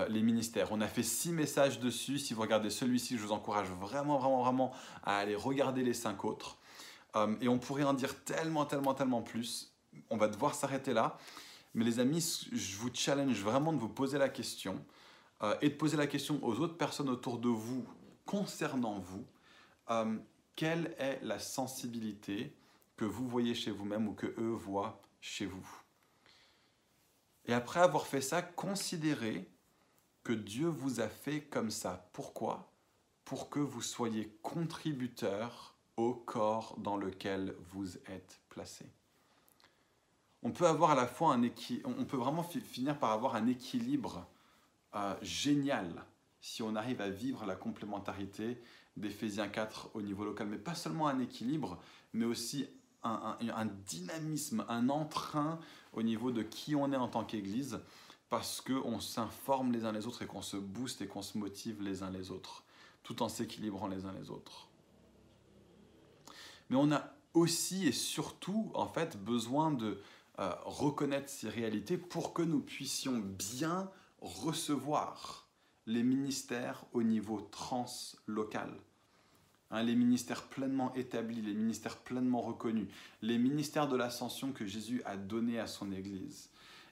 les 0.08 0.22
ministères. 0.22 0.70
On 0.70 0.80
a 0.80 0.86
fait 0.86 1.02
six 1.02 1.32
messages 1.32 1.80
dessus. 1.80 2.18
Si 2.18 2.34
vous 2.34 2.42
regardez 2.42 2.70
celui-ci, 2.70 3.18
je 3.18 3.22
vous 3.22 3.32
encourage 3.32 3.66
vraiment, 3.68 4.16
vraiment, 4.16 4.42
vraiment 4.42 4.72
à 5.02 5.16
aller 5.16 5.34
regarder 5.34 5.82
les 5.82 5.92
cinq 5.92 6.24
autres. 6.24 6.58
et 7.40 7.48
on 7.48 7.58
pourrait 7.58 7.82
en 7.82 7.92
dire 7.92 8.22
tellement, 8.24 8.64
tellement, 8.64 8.94
tellement 8.94 9.22
plus. 9.22 9.74
On 10.08 10.16
va 10.16 10.28
devoir 10.28 10.54
s'arrêter 10.54 10.92
là. 10.92 11.18
Mais 11.74 11.84
les 11.84 11.98
amis, 11.98 12.48
je 12.52 12.76
vous 12.76 12.90
challenge 12.92 13.40
vraiment 13.42 13.72
de 13.72 13.78
vous 13.78 13.88
poser 13.88 14.18
la 14.18 14.28
question 14.28 14.84
euh, 15.42 15.56
et 15.62 15.70
de 15.70 15.74
poser 15.74 15.96
la 15.96 16.06
question 16.06 16.38
aux 16.42 16.60
autres 16.60 16.76
personnes 16.76 17.08
autour 17.08 17.38
de 17.38 17.48
vous 17.48 17.84
concernant 18.26 18.98
vous. 18.98 19.24
Euh, 19.90 20.18
quelle 20.54 20.94
est 20.98 21.18
la 21.22 21.38
sensibilité 21.38 22.54
que 22.96 23.04
vous 23.04 23.26
voyez 23.26 23.54
chez 23.54 23.70
vous-même 23.70 24.06
ou 24.06 24.12
que 24.12 24.26
eux 24.38 24.52
voient 24.52 25.00
chez 25.20 25.46
vous? 25.46 25.81
Et 27.46 27.52
après 27.52 27.80
avoir 27.80 28.06
fait 28.06 28.20
ça, 28.20 28.42
considérez 28.42 29.48
que 30.22 30.32
Dieu 30.32 30.68
vous 30.68 31.00
a 31.00 31.08
fait 31.08 31.42
comme 31.42 31.70
ça. 31.70 32.08
Pourquoi? 32.12 32.70
Pour 33.24 33.50
que 33.50 33.58
vous 33.58 33.82
soyez 33.82 34.36
contributeur 34.42 35.74
au 35.96 36.14
corps 36.14 36.76
dans 36.78 36.96
lequel 36.96 37.54
vous 37.72 37.96
êtes 38.06 38.40
placé. 38.48 38.86
On 40.42 40.50
peut 40.50 40.66
avoir 40.66 40.90
à 40.90 40.94
la 40.94 41.06
fois 41.06 41.34
un 41.34 41.42
on 41.84 42.04
peut 42.04 42.16
vraiment 42.16 42.42
finir 42.42 42.98
par 42.98 43.12
avoir 43.12 43.36
un 43.36 43.46
équilibre 43.46 44.26
euh, 44.94 45.14
génial 45.22 46.04
si 46.42 46.62
on 46.62 46.74
arrive 46.74 47.00
à 47.00 47.08
vivre 47.08 47.46
la 47.46 47.54
complémentarité 47.54 48.60
d'Éphésiens 48.96 49.48
4 49.48 49.90
au 49.94 50.02
niveau 50.02 50.24
local, 50.24 50.48
mais 50.48 50.58
pas 50.58 50.74
seulement 50.74 51.06
un 51.06 51.20
équilibre, 51.20 51.78
mais 52.12 52.24
aussi 52.24 52.68
un, 53.04 53.66
dynamisme, 53.86 54.64
un 54.68 54.88
entrain 54.88 55.58
au 55.92 56.02
niveau 56.02 56.30
de 56.30 56.42
qui 56.42 56.74
on 56.74 56.92
est 56.92 56.96
en 56.96 57.08
tant 57.08 57.24
qu'Église, 57.24 57.80
parce 58.28 58.60
qu'on 58.60 58.98
s'informe 58.98 59.72
les 59.72 59.84
uns 59.84 59.92
les 59.92 60.06
autres 60.06 60.22
et 60.22 60.26
qu'on 60.26 60.42
se 60.42 60.56
booste 60.56 61.02
et 61.02 61.06
qu'on 61.06 61.22
se 61.22 61.36
motive 61.36 61.82
les 61.82 62.02
uns 62.02 62.10
les 62.10 62.30
autres, 62.30 62.64
tout 63.02 63.22
en 63.22 63.28
s'équilibrant 63.28 63.88
les 63.88 64.06
uns 64.06 64.12
les 64.12 64.30
autres. 64.30 64.68
Mais 66.70 66.76
on 66.76 66.90
a 66.92 67.12
aussi 67.34 67.86
et 67.86 67.92
surtout, 67.92 68.70
en 68.74 68.88
fait, 68.88 69.22
besoin 69.22 69.70
de 69.70 70.00
euh, 70.38 70.54
reconnaître 70.64 71.28
ces 71.28 71.48
réalités 71.48 71.98
pour 71.98 72.32
que 72.32 72.42
nous 72.42 72.60
puissions 72.60 73.18
bien 73.18 73.90
recevoir 74.20 75.46
les 75.86 76.02
ministères 76.02 76.84
au 76.92 77.02
niveau 77.02 77.40
translocal. 77.50 78.72
Hein, 79.72 79.82
les 79.82 79.94
ministères 79.94 80.42
pleinement 80.42 80.92
établis, 80.94 81.40
les 81.40 81.54
ministères 81.54 81.96
pleinement 81.96 82.42
reconnus, 82.42 82.88
les 83.22 83.38
ministères 83.38 83.88
de 83.88 83.96
l'ascension 83.96 84.52
que 84.52 84.66
Jésus 84.66 85.02
a 85.06 85.16
donné 85.16 85.58
à 85.58 85.66
son 85.66 85.92
Église. 85.92 86.50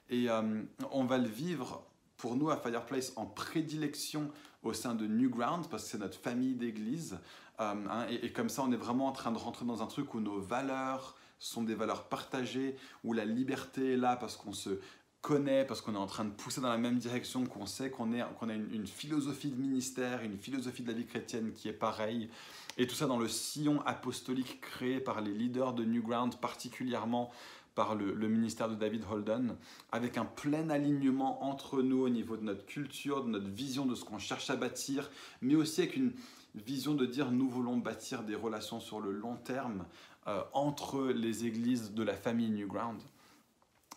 Et 0.09 0.29
euh, 0.29 0.63
on 0.91 1.05
va 1.05 1.19
le 1.19 1.27
vivre 1.27 1.85
pour 2.17 2.35
nous 2.35 2.49
à 2.49 2.57
Fireplace 2.57 3.13
en 3.15 3.27
prédilection 3.27 4.31
au 4.63 4.73
sein 4.73 4.95
de 4.95 5.05
Newground, 5.05 5.67
parce 5.69 5.83
que 5.83 5.89
c'est 5.91 5.97
notre 5.99 6.19
famille 6.19 6.55
d'église. 6.55 7.19
Euh, 7.59 7.73
hein, 7.89 8.05
et, 8.09 8.31
comme 8.31 8.49
ça, 8.49 8.63
on 8.63 8.71
est 8.71 8.77
vraiment 8.77 9.07
en 9.07 9.11
train 9.11 9.31
de 9.31 9.37
rentrer 9.37 9.65
dans 9.65 9.81
un 9.81 9.87
truc 9.87 10.13
où 10.13 10.19
nos 10.19 10.39
valeurs 10.39 11.15
sont 11.39 11.63
des 11.63 11.75
valeurs 11.75 12.05
partagées, 12.09 12.75
où 13.03 13.13
la 13.13 13.25
liberté 13.25 13.93
est 13.93 13.97
là 13.97 14.15
parce 14.15 14.35
qu'on 14.37 14.53
se 14.53 14.79
connaît, 15.21 15.65
parce 15.65 15.81
qu'on 15.81 15.93
est 15.93 15.99
en 15.99 16.07
train 16.07 16.25
de 16.25 16.31
pousser 16.31 16.61
dans 16.61 16.69
la 16.69 16.77
même 16.77 16.97
direction, 16.97 17.45
qu'on 17.45 17.65
sait 17.67 17.91
qu'on 17.91 18.13
a 18.13 18.53
une, 18.53 18.87
philosophie 18.87 19.49
de 19.49 19.59
ministère, 19.59 20.23
une 20.23 20.37
philosophie 20.37 20.81
de 20.83 20.91
la 20.91 20.97
vie 20.97 21.05
chrétienne 21.05 21.53
qui 21.53 21.69
est 21.69 21.73
pareille. 21.73 22.29
Et 22.77 22.87
tout 22.87 22.95
ça 22.95 23.07
dans 23.07 23.19
le 23.19 23.27
sillon 23.27 23.81
apostolique 23.85 24.61
créé 24.61 24.99
par 24.99 25.21
les 25.21 25.33
leaders 25.33 25.73
de 25.73 25.83
Newground, 25.83 26.37
particulièrement 26.37 27.31
par 27.75 27.95
le, 27.95 28.27
ministère 28.27 28.69
de 28.69 28.75
David 28.75 29.05
Holden, 29.09 29.55
avec 29.91 30.17
un 30.17 30.25
plein 30.25 30.69
alignement 30.69 31.43
entre 31.43 31.81
nous 31.81 32.01
au 32.01 32.09
niveau 32.09 32.35
de 32.35 32.43
notre 32.43 32.65
culture, 32.65 33.23
de 33.23 33.29
notre 33.29 33.49
vision 33.49 33.85
de 33.85 33.95
ce 33.95 34.03
qu'on 34.03 34.19
cherche 34.19 34.49
à 34.49 34.55
bâtir, 34.55 35.09
mais 35.41 35.55
aussi 35.55 35.81
avec 35.81 35.95
une 35.95 36.13
vision 36.55 36.93
de 36.93 37.05
dire 37.05 37.31
nous 37.31 37.49
voulons 37.49 37.77
bâtir 37.77 38.23
des 38.23 38.35
relations 38.35 38.81
sur 38.81 38.99
le 38.99 39.11
long 39.11 39.37
terme 39.37 39.85
euh, 40.27 40.43
entre 40.53 41.05
les 41.07 41.45
églises 41.45 41.93
de 41.93 42.03
la 42.03 42.13
famille 42.13 42.49
Newground. 42.49 43.01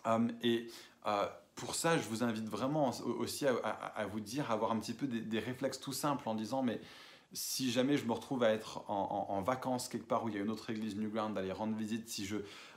Um, 0.04 0.30
et 0.42 0.68
euh, 1.06 1.26
pour 1.54 1.74
ça, 1.74 1.98
je 1.98 2.08
vous 2.08 2.22
invite 2.22 2.48
vraiment 2.48 2.90
aussi 3.18 3.46
à, 3.46 4.06
vous 4.06 4.20
dire, 4.20 4.50
à 4.50 4.54
avoir 4.54 4.72
un 4.72 4.78
petit 4.78 4.94
peu 4.94 5.06
des, 5.06 5.38
réflexes 5.38 5.80
tout 5.80 5.92
simples 5.92 6.28
en 6.28 6.34
disant, 6.34 6.62
mais 6.62 6.80
si 7.34 7.70
jamais 7.70 7.96
je 7.96 8.06
me 8.06 8.12
retrouve 8.12 8.42
à 8.44 8.50
être 8.50 8.88
en, 8.88 9.42
vacances 9.42 9.88
quelque 9.88 10.06
part 10.06 10.24
où 10.24 10.28
il 10.28 10.36
y 10.36 10.38
a 10.38 10.40
une 10.40 10.50
autre 10.50 10.70
église 10.70 10.96
Newground, 10.96 11.34
d'aller 11.34 11.52
rendre 11.52 11.76
visite, 11.76 12.08
si 12.08 12.24
je 12.24 12.36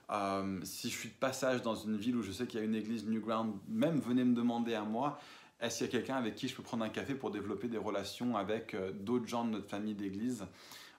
euh, 0.09 0.59
si 0.63 0.89
je 0.89 0.97
suis 0.97 1.09
de 1.09 1.15
passage 1.15 1.61
dans 1.61 1.75
une 1.75 1.97
ville 1.97 2.15
où 2.15 2.21
je 2.21 2.31
sais 2.31 2.47
qu'il 2.47 2.59
y 2.59 2.63
a 2.63 2.65
une 2.65 2.75
église 2.75 3.05
Newground, 3.05 3.53
même 3.67 3.99
venez 3.99 4.23
me 4.23 4.33
demander 4.33 4.73
à 4.73 4.83
moi, 4.83 5.19
est-ce 5.59 5.77
qu'il 5.77 5.87
y 5.87 5.89
a 5.89 5.91
quelqu'un 5.91 6.15
avec 6.15 6.35
qui 6.35 6.47
je 6.47 6.55
peux 6.55 6.63
prendre 6.63 6.85
un 6.85 6.89
café 6.89 7.13
pour 7.13 7.29
développer 7.29 7.67
des 7.67 7.77
relations 7.77 8.37
avec 8.37 8.73
euh, 8.73 8.91
d'autres 8.93 9.27
gens 9.27 9.43
de 9.43 9.51
notre 9.51 9.67
famille 9.67 9.95
d'église? 9.95 10.45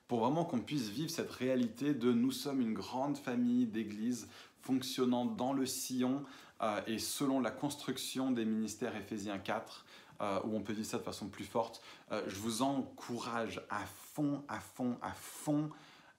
Pour 0.09 0.21
vraiment 0.21 0.45
qu'on 0.45 0.61
puisse 0.61 0.89
vivre 0.89 1.11
cette 1.11 1.31
réalité 1.31 1.95
de 1.95 2.13
nous 2.13 2.33
sommes 2.33 2.61
une 2.61 2.75
grande 2.75 3.17
famille 3.17 3.67
d'église 3.67 4.29
fonctionnant 4.63 5.25
dans 5.25 5.53
le 5.53 5.65
sillon 5.65 6.25
euh, 6.63 6.81
et 6.87 6.99
selon 6.99 7.41
la 7.41 7.51
construction 7.51 8.31
des 8.31 8.45
ministères 8.45 8.97
Éphésiens 8.97 9.39
4, 9.39 9.85
où 10.21 10.57
on 10.57 10.61
peut 10.61 10.75
dire 10.75 10.85
ça 10.85 10.99
de 10.99 11.03
façon 11.03 11.29
plus 11.29 11.45
forte, 11.45 11.83
je 12.11 12.37
vous 12.37 12.63
encourage 12.63 13.63
à 13.71 13.85
fond, 13.87 14.43
à 14.49 14.59
fond, 14.59 14.99
à 15.01 15.13
fond 15.13 15.71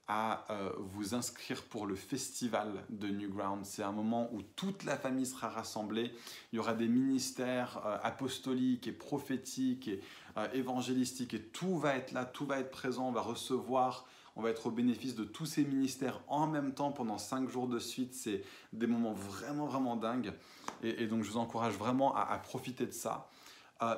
à 0.09 0.43
euh, 0.49 0.71
vous 0.79 1.13
inscrire 1.13 1.61
pour 1.61 1.85
le 1.85 1.93
festival 1.93 2.83
de 2.89 3.07
Newground. 3.07 3.63
C'est 3.63 3.83
un 3.83 3.91
moment 3.91 4.27
où 4.33 4.41
toute 4.41 4.83
la 4.83 4.97
famille 4.97 5.27
sera 5.27 5.49
rassemblée. 5.49 6.11
Il 6.51 6.55
y 6.55 6.59
aura 6.59 6.73
des 6.73 6.87
ministères 6.87 7.79
euh, 7.85 7.95
apostoliques 8.01 8.87
et 8.87 8.91
prophétiques 8.91 9.87
et 9.87 10.01
euh, 10.37 10.47
évangélistiques 10.51 11.35
et 11.35 11.43
tout 11.43 11.77
va 11.77 11.95
être 11.95 12.11
là, 12.11 12.25
tout 12.25 12.47
va 12.47 12.59
être 12.59 12.71
présent. 12.71 13.07
On 13.07 13.11
va 13.11 13.21
recevoir, 13.21 14.07
on 14.35 14.41
va 14.41 14.49
être 14.49 14.65
au 14.65 14.71
bénéfice 14.71 15.13
de 15.13 15.23
tous 15.23 15.45
ces 15.45 15.63
ministères 15.63 16.21
en 16.27 16.47
même 16.47 16.73
temps 16.73 16.91
pendant 16.91 17.19
cinq 17.19 17.47
jours 17.47 17.67
de 17.67 17.77
suite. 17.77 18.15
C'est 18.15 18.43
des 18.73 18.87
moments 18.87 19.13
vraiment, 19.13 19.67
vraiment 19.67 19.95
dingues. 19.95 20.33
Et, 20.81 21.05
donc 21.05 21.23
je 21.23 21.29
vous 21.29 21.37
encourage 21.37 21.75
vraiment 21.75 22.15
à 22.15 22.35
profiter 22.39 22.87
de 22.87 22.93
ça. 22.93 23.29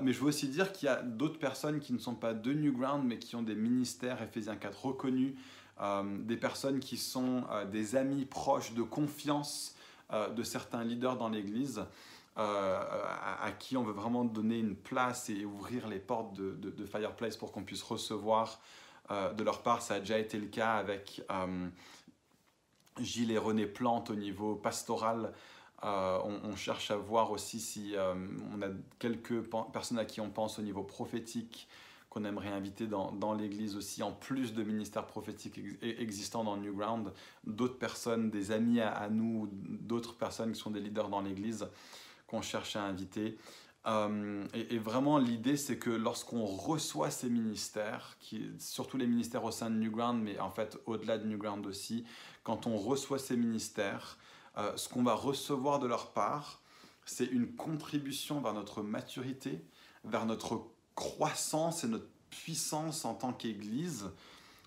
Mais 0.02 0.14
je 0.14 0.20
veux 0.20 0.28
aussi 0.28 0.48
dire 0.48 0.72
qu'il 0.72 0.86
y 0.88 0.90
a 0.90 1.02
d'autres 1.02 1.40
personnes 1.40 1.80
qui 1.80 1.94
ne 1.94 1.98
sont 1.98 2.16
pas 2.16 2.34
de 2.34 2.54
Newground, 2.54 3.04
mais 3.06 3.18
qui 3.18 3.36
ont 3.36 3.42
des 3.42 3.56
ministères 3.56 4.22
Ephésiens 4.22 4.56
4 4.56 4.86
reconnus, 4.86 5.34
euh, 5.82 6.04
des 6.20 6.38
personnes 6.38 6.80
qui 6.80 6.98
sont 6.98 7.44
euh, 7.50 7.66
des 7.66 7.96
amis 7.96 8.26
proches 8.26 8.74
de 8.74 8.84
confiance 8.84 9.76
euh, 10.14 10.30
de 10.30 10.44
certains 10.44 10.84
leaders 10.84 11.18
dans 11.18 11.30
l'Église. 11.30 11.84
à, 12.36 13.52
qui 13.60 13.76
on 13.78 13.84
veut 13.84 13.94
vraiment 13.94 14.24
donner 14.24 14.58
une 14.60 14.76
place 14.76 15.30
et 15.30 15.44
ouvrir 15.44 15.88
les 15.88 16.00
portes 16.00 16.34
de, 16.34 16.86
Fireplace 16.86 17.36
pour 17.36 17.52
qu'on 17.52 17.64
puisse 17.64 17.84
recevoir 17.84 18.60
de 19.10 19.44
leur 19.44 19.62
part. 19.62 19.82
Ça 19.82 19.96
a 19.96 20.00
déjà 20.00 20.18
été 20.18 20.40
le 20.40 20.48
cas 20.48 20.76
avec 20.76 21.22
Gilles 23.00 23.32
et 23.32 23.38
René 23.38 23.68
Plante 23.68 24.10
au 24.10 24.16
niveau 24.16 24.56
pastoral. 24.56 25.34
On, 25.84 26.56
cherche 26.56 26.92
à 26.92 26.96
voir 26.96 27.32
aussi 27.32 27.60
si 27.60 27.96
on 28.54 28.62
a 28.62 28.68
quelques 29.00 29.42
personnes 29.74 30.00
à 30.00 30.06
qui 30.06 30.22
on 30.22 30.30
pense 30.30 30.60
au 30.60 30.62
niveau 30.62 30.84
prophétique 30.84 31.68
qu'on 32.12 32.26
aimerait 32.26 32.50
inviter 32.50 32.88
dans, 32.88 33.34
l'Église 33.34 33.78
aussi, 33.78 34.04
en 34.04 34.12
plus 34.12 34.54
de 34.54 34.64
ministères 34.64 35.08
prophétiques 35.08 35.62
existants 35.82 36.44
dans 36.44 36.58
Newground, 36.58 37.14
d'autres 37.46 37.78
personnes, 37.78 38.30
des 38.30 38.52
amis 38.52 38.82
à, 38.82 39.08
nous, 39.10 39.50
d'autres 39.52 40.16
personnes 40.18 40.52
qui 40.52 40.60
sont 40.60 40.72
des 40.72 40.82
leaders 40.82 41.08
dans 41.08 41.22
l'Église 41.22 41.70
qu'on 42.28 42.42
cherche 42.42 42.76
à 42.76 42.84
inviter. 42.84 43.38
Euh, 43.88 44.46
et, 44.54 44.78
vraiment, 44.78 45.20
l'idée, 45.20 45.56
c'est 45.56 45.78
que 45.78 45.90
lorsqu'on 45.90 46.44
reçoit 46.44 47.12
ces 47.12 47.30
ministères, 47.30 48.18
surtout 48.60 48.98
les 48.98 49.08
ministères 49.08 49.46
au 49.46 49.52
sein 49.52 49.70
de 49.70 49.76
Newground, 49.78 50.22
mais 50.22 50.38
en 50.38 50.52
fait 50.52 50.78
au-delà 50.86 51.18
de 51.18 51.26
Newground 51.26 51.66
aussi, 51.66 52.04
quand 52.44 52.68
on 52.68 52.76
reçoit 52.76 53.20
ces 53.20 53.38
ministères, 53.38 54.18
euh, 54.58 54.76
ce 54.76 54.90
qu'on 54.90 55.04
va 55.04 55.14
recevoir 55.14 55.80
de 55.80 55.88
leur 55.88 56.12
part, 56.12 56.62
c'est 57.06 57.26
une 57.26 57.56
contribution 57.56 58.42
vers 58.42 58.54
notre 58.54 58.82
maturité, 58.82 59.64
vers 60.04 60.26
notre 60.26 60.68
croissance 60.96 61.84
et 61.84 61.88
notre 61.88 62.08
puissance 62.30 63.06
en 63.06 63.14
tant 63.14 63.34
qu'Église, 63.34 64.10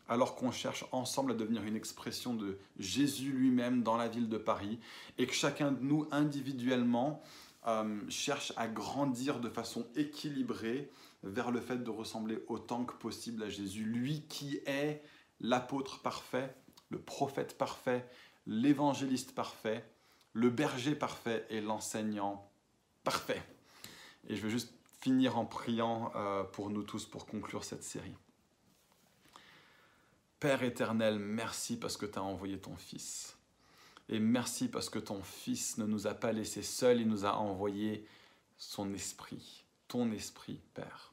alors 0.08 0.36
qu'on 0.36 0.50
cherche 0.50 0.84
ensemble 0.92 1.32
à 1.32 1.34
devenir 1.34 1.64
une 1.64 1.76
expression 1.76 2.34
de 2.34 2.58
Jésus 2.78 3.32
lui-même 3.32 3.82
dans 3.82 3.96
la 3.96 4.08
ville 4.08 4.28
de 4.28 4.38
Paris, 4.38 4.78
et 5.18 5.26
que 5.26 5.32
chacun 5.32 5.72
de 5.72 5.82
nous 5.82 6.06
individuellement 6.10 7.22
euh, 7.66 8.00
cherche 8.08 8.52
à 8.56 8.68
grandir 8.68 9.40
de 9.40 9.48
façon 9.48 9.86
équilibrée 9.96 10.90
vers 11.22 11.50
le 11.50 11.60
fait 11.60 11.82
de 11.82 11.90
ressembler 11.90 12.44
autant 12.48 12.84
que 12.84 12.94
possible 12.94 13.42
à 13.42 13.48
Jésus, 13.48 13.84
lui 13.84 14.22
qui 14.28 14.60
est 14.66 15.02
l'apôtre 15.40 16.00
parfait, 16.00 16.54
le 16.90 16.98
prophète 16.98 17.56
parfait, 17.56 18.06
l'évangéliste 18.46 19.34
parfait, 19.34 19.84
le 20.32 20.50
berger 20.50 20.94
parfait 20.94 21.46
et 21.50 21.60
l'enseignant 21.60 22.50
parfait. 23.02 23.42
Et 24.28 24.36
je 24.36 24.42
veux 24.42 24.50
juste 24.50 24.72
finir 25.00 25.38
en 25.38 25.44
priant 25.44 26.12
euh, 26.16 26.44
pour 26.44 26.70
nous 26.70 26.82
tous 26.82 27.06
pour 27.06 27.26
conclure 27.26 27.64
cette 27.64 27.84
série. 27.84 28.16
Père 30.40 30.62
éternel, 30.62 31.18
merci 31.18 31.78
parce 31.78 31.96
que 31.96 32.06
tu 32.06 32.18
as 32.18 32.22
envoyé 32.22 32.58
ton 32.58 32.76
Fils. 32.76 33.36
Et 34.08 34.18
merci 34.18 34.68
parce 34.68 34.90
que 34.90 34.98
ton 34.98 35.22
Fils 35.22 35.78
ne 35.78 35.86
nous 35.86 36.06
a 36.06 36.14
pas 36.14 36.32
laissés 36.32 36.62
seuls, 36.62 37.00
il 37.00 37.08
nous 37.08 37.24
a 37.24 37.36
envoyé 37.36 38.06
son 38.58 38.92
esprit, 38.92 39.64
ton 39.88 40.10
esprit, 40.12 40.60
Père. 40.74 41.12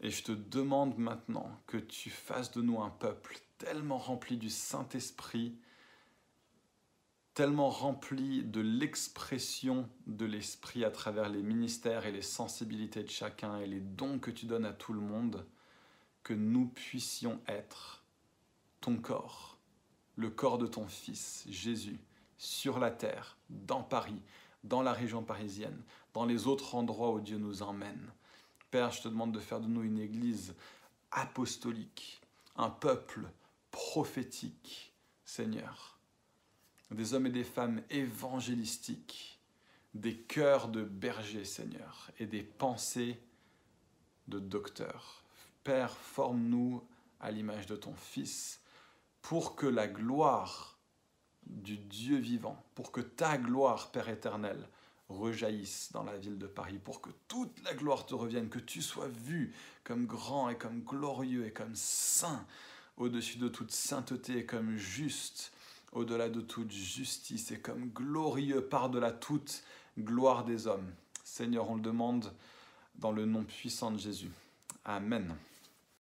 Et 0.00 0.10
je 0.10 0.22
te 0.22 0.32
demande 0.32 0.98
maintenant 0.98 1.50
que 1.66 1.76
tu 1.76 2.10
fasses 2.10 2.50
de 2.52 2.60
nous 2.60 2.82
un 2.82 2.90
peuple 2.90 3.38
tellement 3.58 3.98
rempli 3.98 4.36
du 4.36 4.50
Saint-Esprit 4.50 5.56
tellement 7.34 7.68
rempli 7.68 8.44
de 8.44 8.60
l'expression 8.60 9.88
de 10.06 10.24
l'esprit 10.24 10.84
à 10.84 10.90
travers 10.90 11.28
les 11.28 11.42
ministères 11.42 12.06
et 12.06 12.12
les 12.12 12.22
sensibilités 12.22 13.02
de 13.02 13.10
chacun 13.10 13.58
et 13.58 13.66
les 13.66 13.80
dons 13.80 14.20
que 14.20 14.30
tu 14.30 14.46
donnes 14.46 14.64
à 14.64 14.72
tout 14.72 14.92
le 14.92 15.00
monde, 15.00 15.44
que 16.22 16.32
nous 16.32 16.68
puissions 16.68 17.40
être 17.48 18.04
ton 18.80 18.96
corps, 18.96 19.58
le 20.14 20.30
corps 20.30 20.58
de 20.58 20.68
ton 20.68 20.86
Fils, 20.86 21.44
Jésus, 21.48 21.98
sur 22.38 22.78
la 22.78 22.92
terre, 22.92 23.36
dans 23.50 23.82
Paris, 23.82 24.22
dans 24.62 24.82
la 24.82 24.92
région 24.92 25.24
parisienne, 25.24 25.82
dans 26.12 26.26
les 26.26 26.46
autres 26.46 26.76
endroits 26.76 27.10
où 27.10 27.20
Dieu 27.20 27.38
nous 27.38 27.62
emmène. 27.62 28.12
Père, 28.70 28.92
je 28.92 29.02
te 29.02 29.08
demande 29.08 29.32
de 29.32 29.40
faire 29.40 29.60
de 29.60 29.66
nous 29.66 29.82
une 29.82 29.98
église 29.98 30.54
apostolique, 31.10 32.20
un 32.56 32.70
peuple 32.70 33.28
prophétique, 33.72 34.92
Seigneur 35.24 35.93
des 36.90 37.14
hommes 37.14 37.26
et 37.26 37.30
des 37.30 37.44
femmes 37.44 37.82
évangélistiques, 37.90 39.40
des 39.94 40.16
cœurs 40.16 40.68
de 40.68 40.82
bergers, 40.82 41.44
Seigneur, 41.44 42.10
et 42.18 42.26
des 42.26 42.42
pensées 42.42 43.20
de 44.28 44.38
docteurs. 44.38 45.22
Père, 45.62 45.96
forme-nous 45.96 46.82
à 47.20 47.30
l'image 47.30 47.66
de 47.66 47.76
ton 47.76 47.94
Fils, 47.94 48.60
pour 49.22 49.56
que 49.56 49.66
la 49.66 49.88
gloire 49.88 50.78
du 51.46 51.78
Dieu 51.78 52.18
vivant, 52.18 52.62
pour 52.74 52.92
que 52.92 53.00
ta 53.00 53.38
gloire, 53.38 53.90
Père 53.90 54.08
éternel, 54.08 54.68
rejaillisse 55.08 55.92
dans 55.92 56.02
la 56.02 56.16
ville 56.16 56.38
de 56.38 56.46
Paris, 56.46 56.78
pour 56.82 57.00
que 57.00 57.10
toute 57.28 57.62
la 57.64 57.74
gloire 57.74 58.06
te 58.06 58.14
revienne, 58.14 58.48
que 58.48 58.58
tu 58.58 58.82
sois 58.82 59.08
vu 59.08 59.54
comme 59.84 60.06
grand 60.06 60.48
et 60.48 60.56
comme 60.56 60.82
glorieux 60.82 61.46
et 61.46 61.52
comme 61.52 61.74
saint 61.74 62.46
au-dessus 62.96 63.38
de 63.38 63.48
toute 63.48 63.70
sainteté, 63.70 64.46
comme 64.46 64.76
juste 64.76 65.52
au-delà 65.94 66.28
de 66.28 66.40
toute 66.40 66.70
justice 66.70 67.50
et 67.50 67.60
comme 67.60 67.88
glorieux 67.90 68.66
par-delà 68.66 69.12
toute 69.12 69.62
gloire 69.98 70.44
des 70.44 70.66
hommes. 70.66 70.92
Seigneur, 71.22 71.70
on 71.70 71.76
le 71.76 71.80
demande 71.80 72.32
dans 72.96 73.12
le 73.12 73.24
nom 73.24 73.44
puissant 73.44 73.90
de 73.90 73.98
Jésus. 73.98 74.30
Amen. 74.84 75.34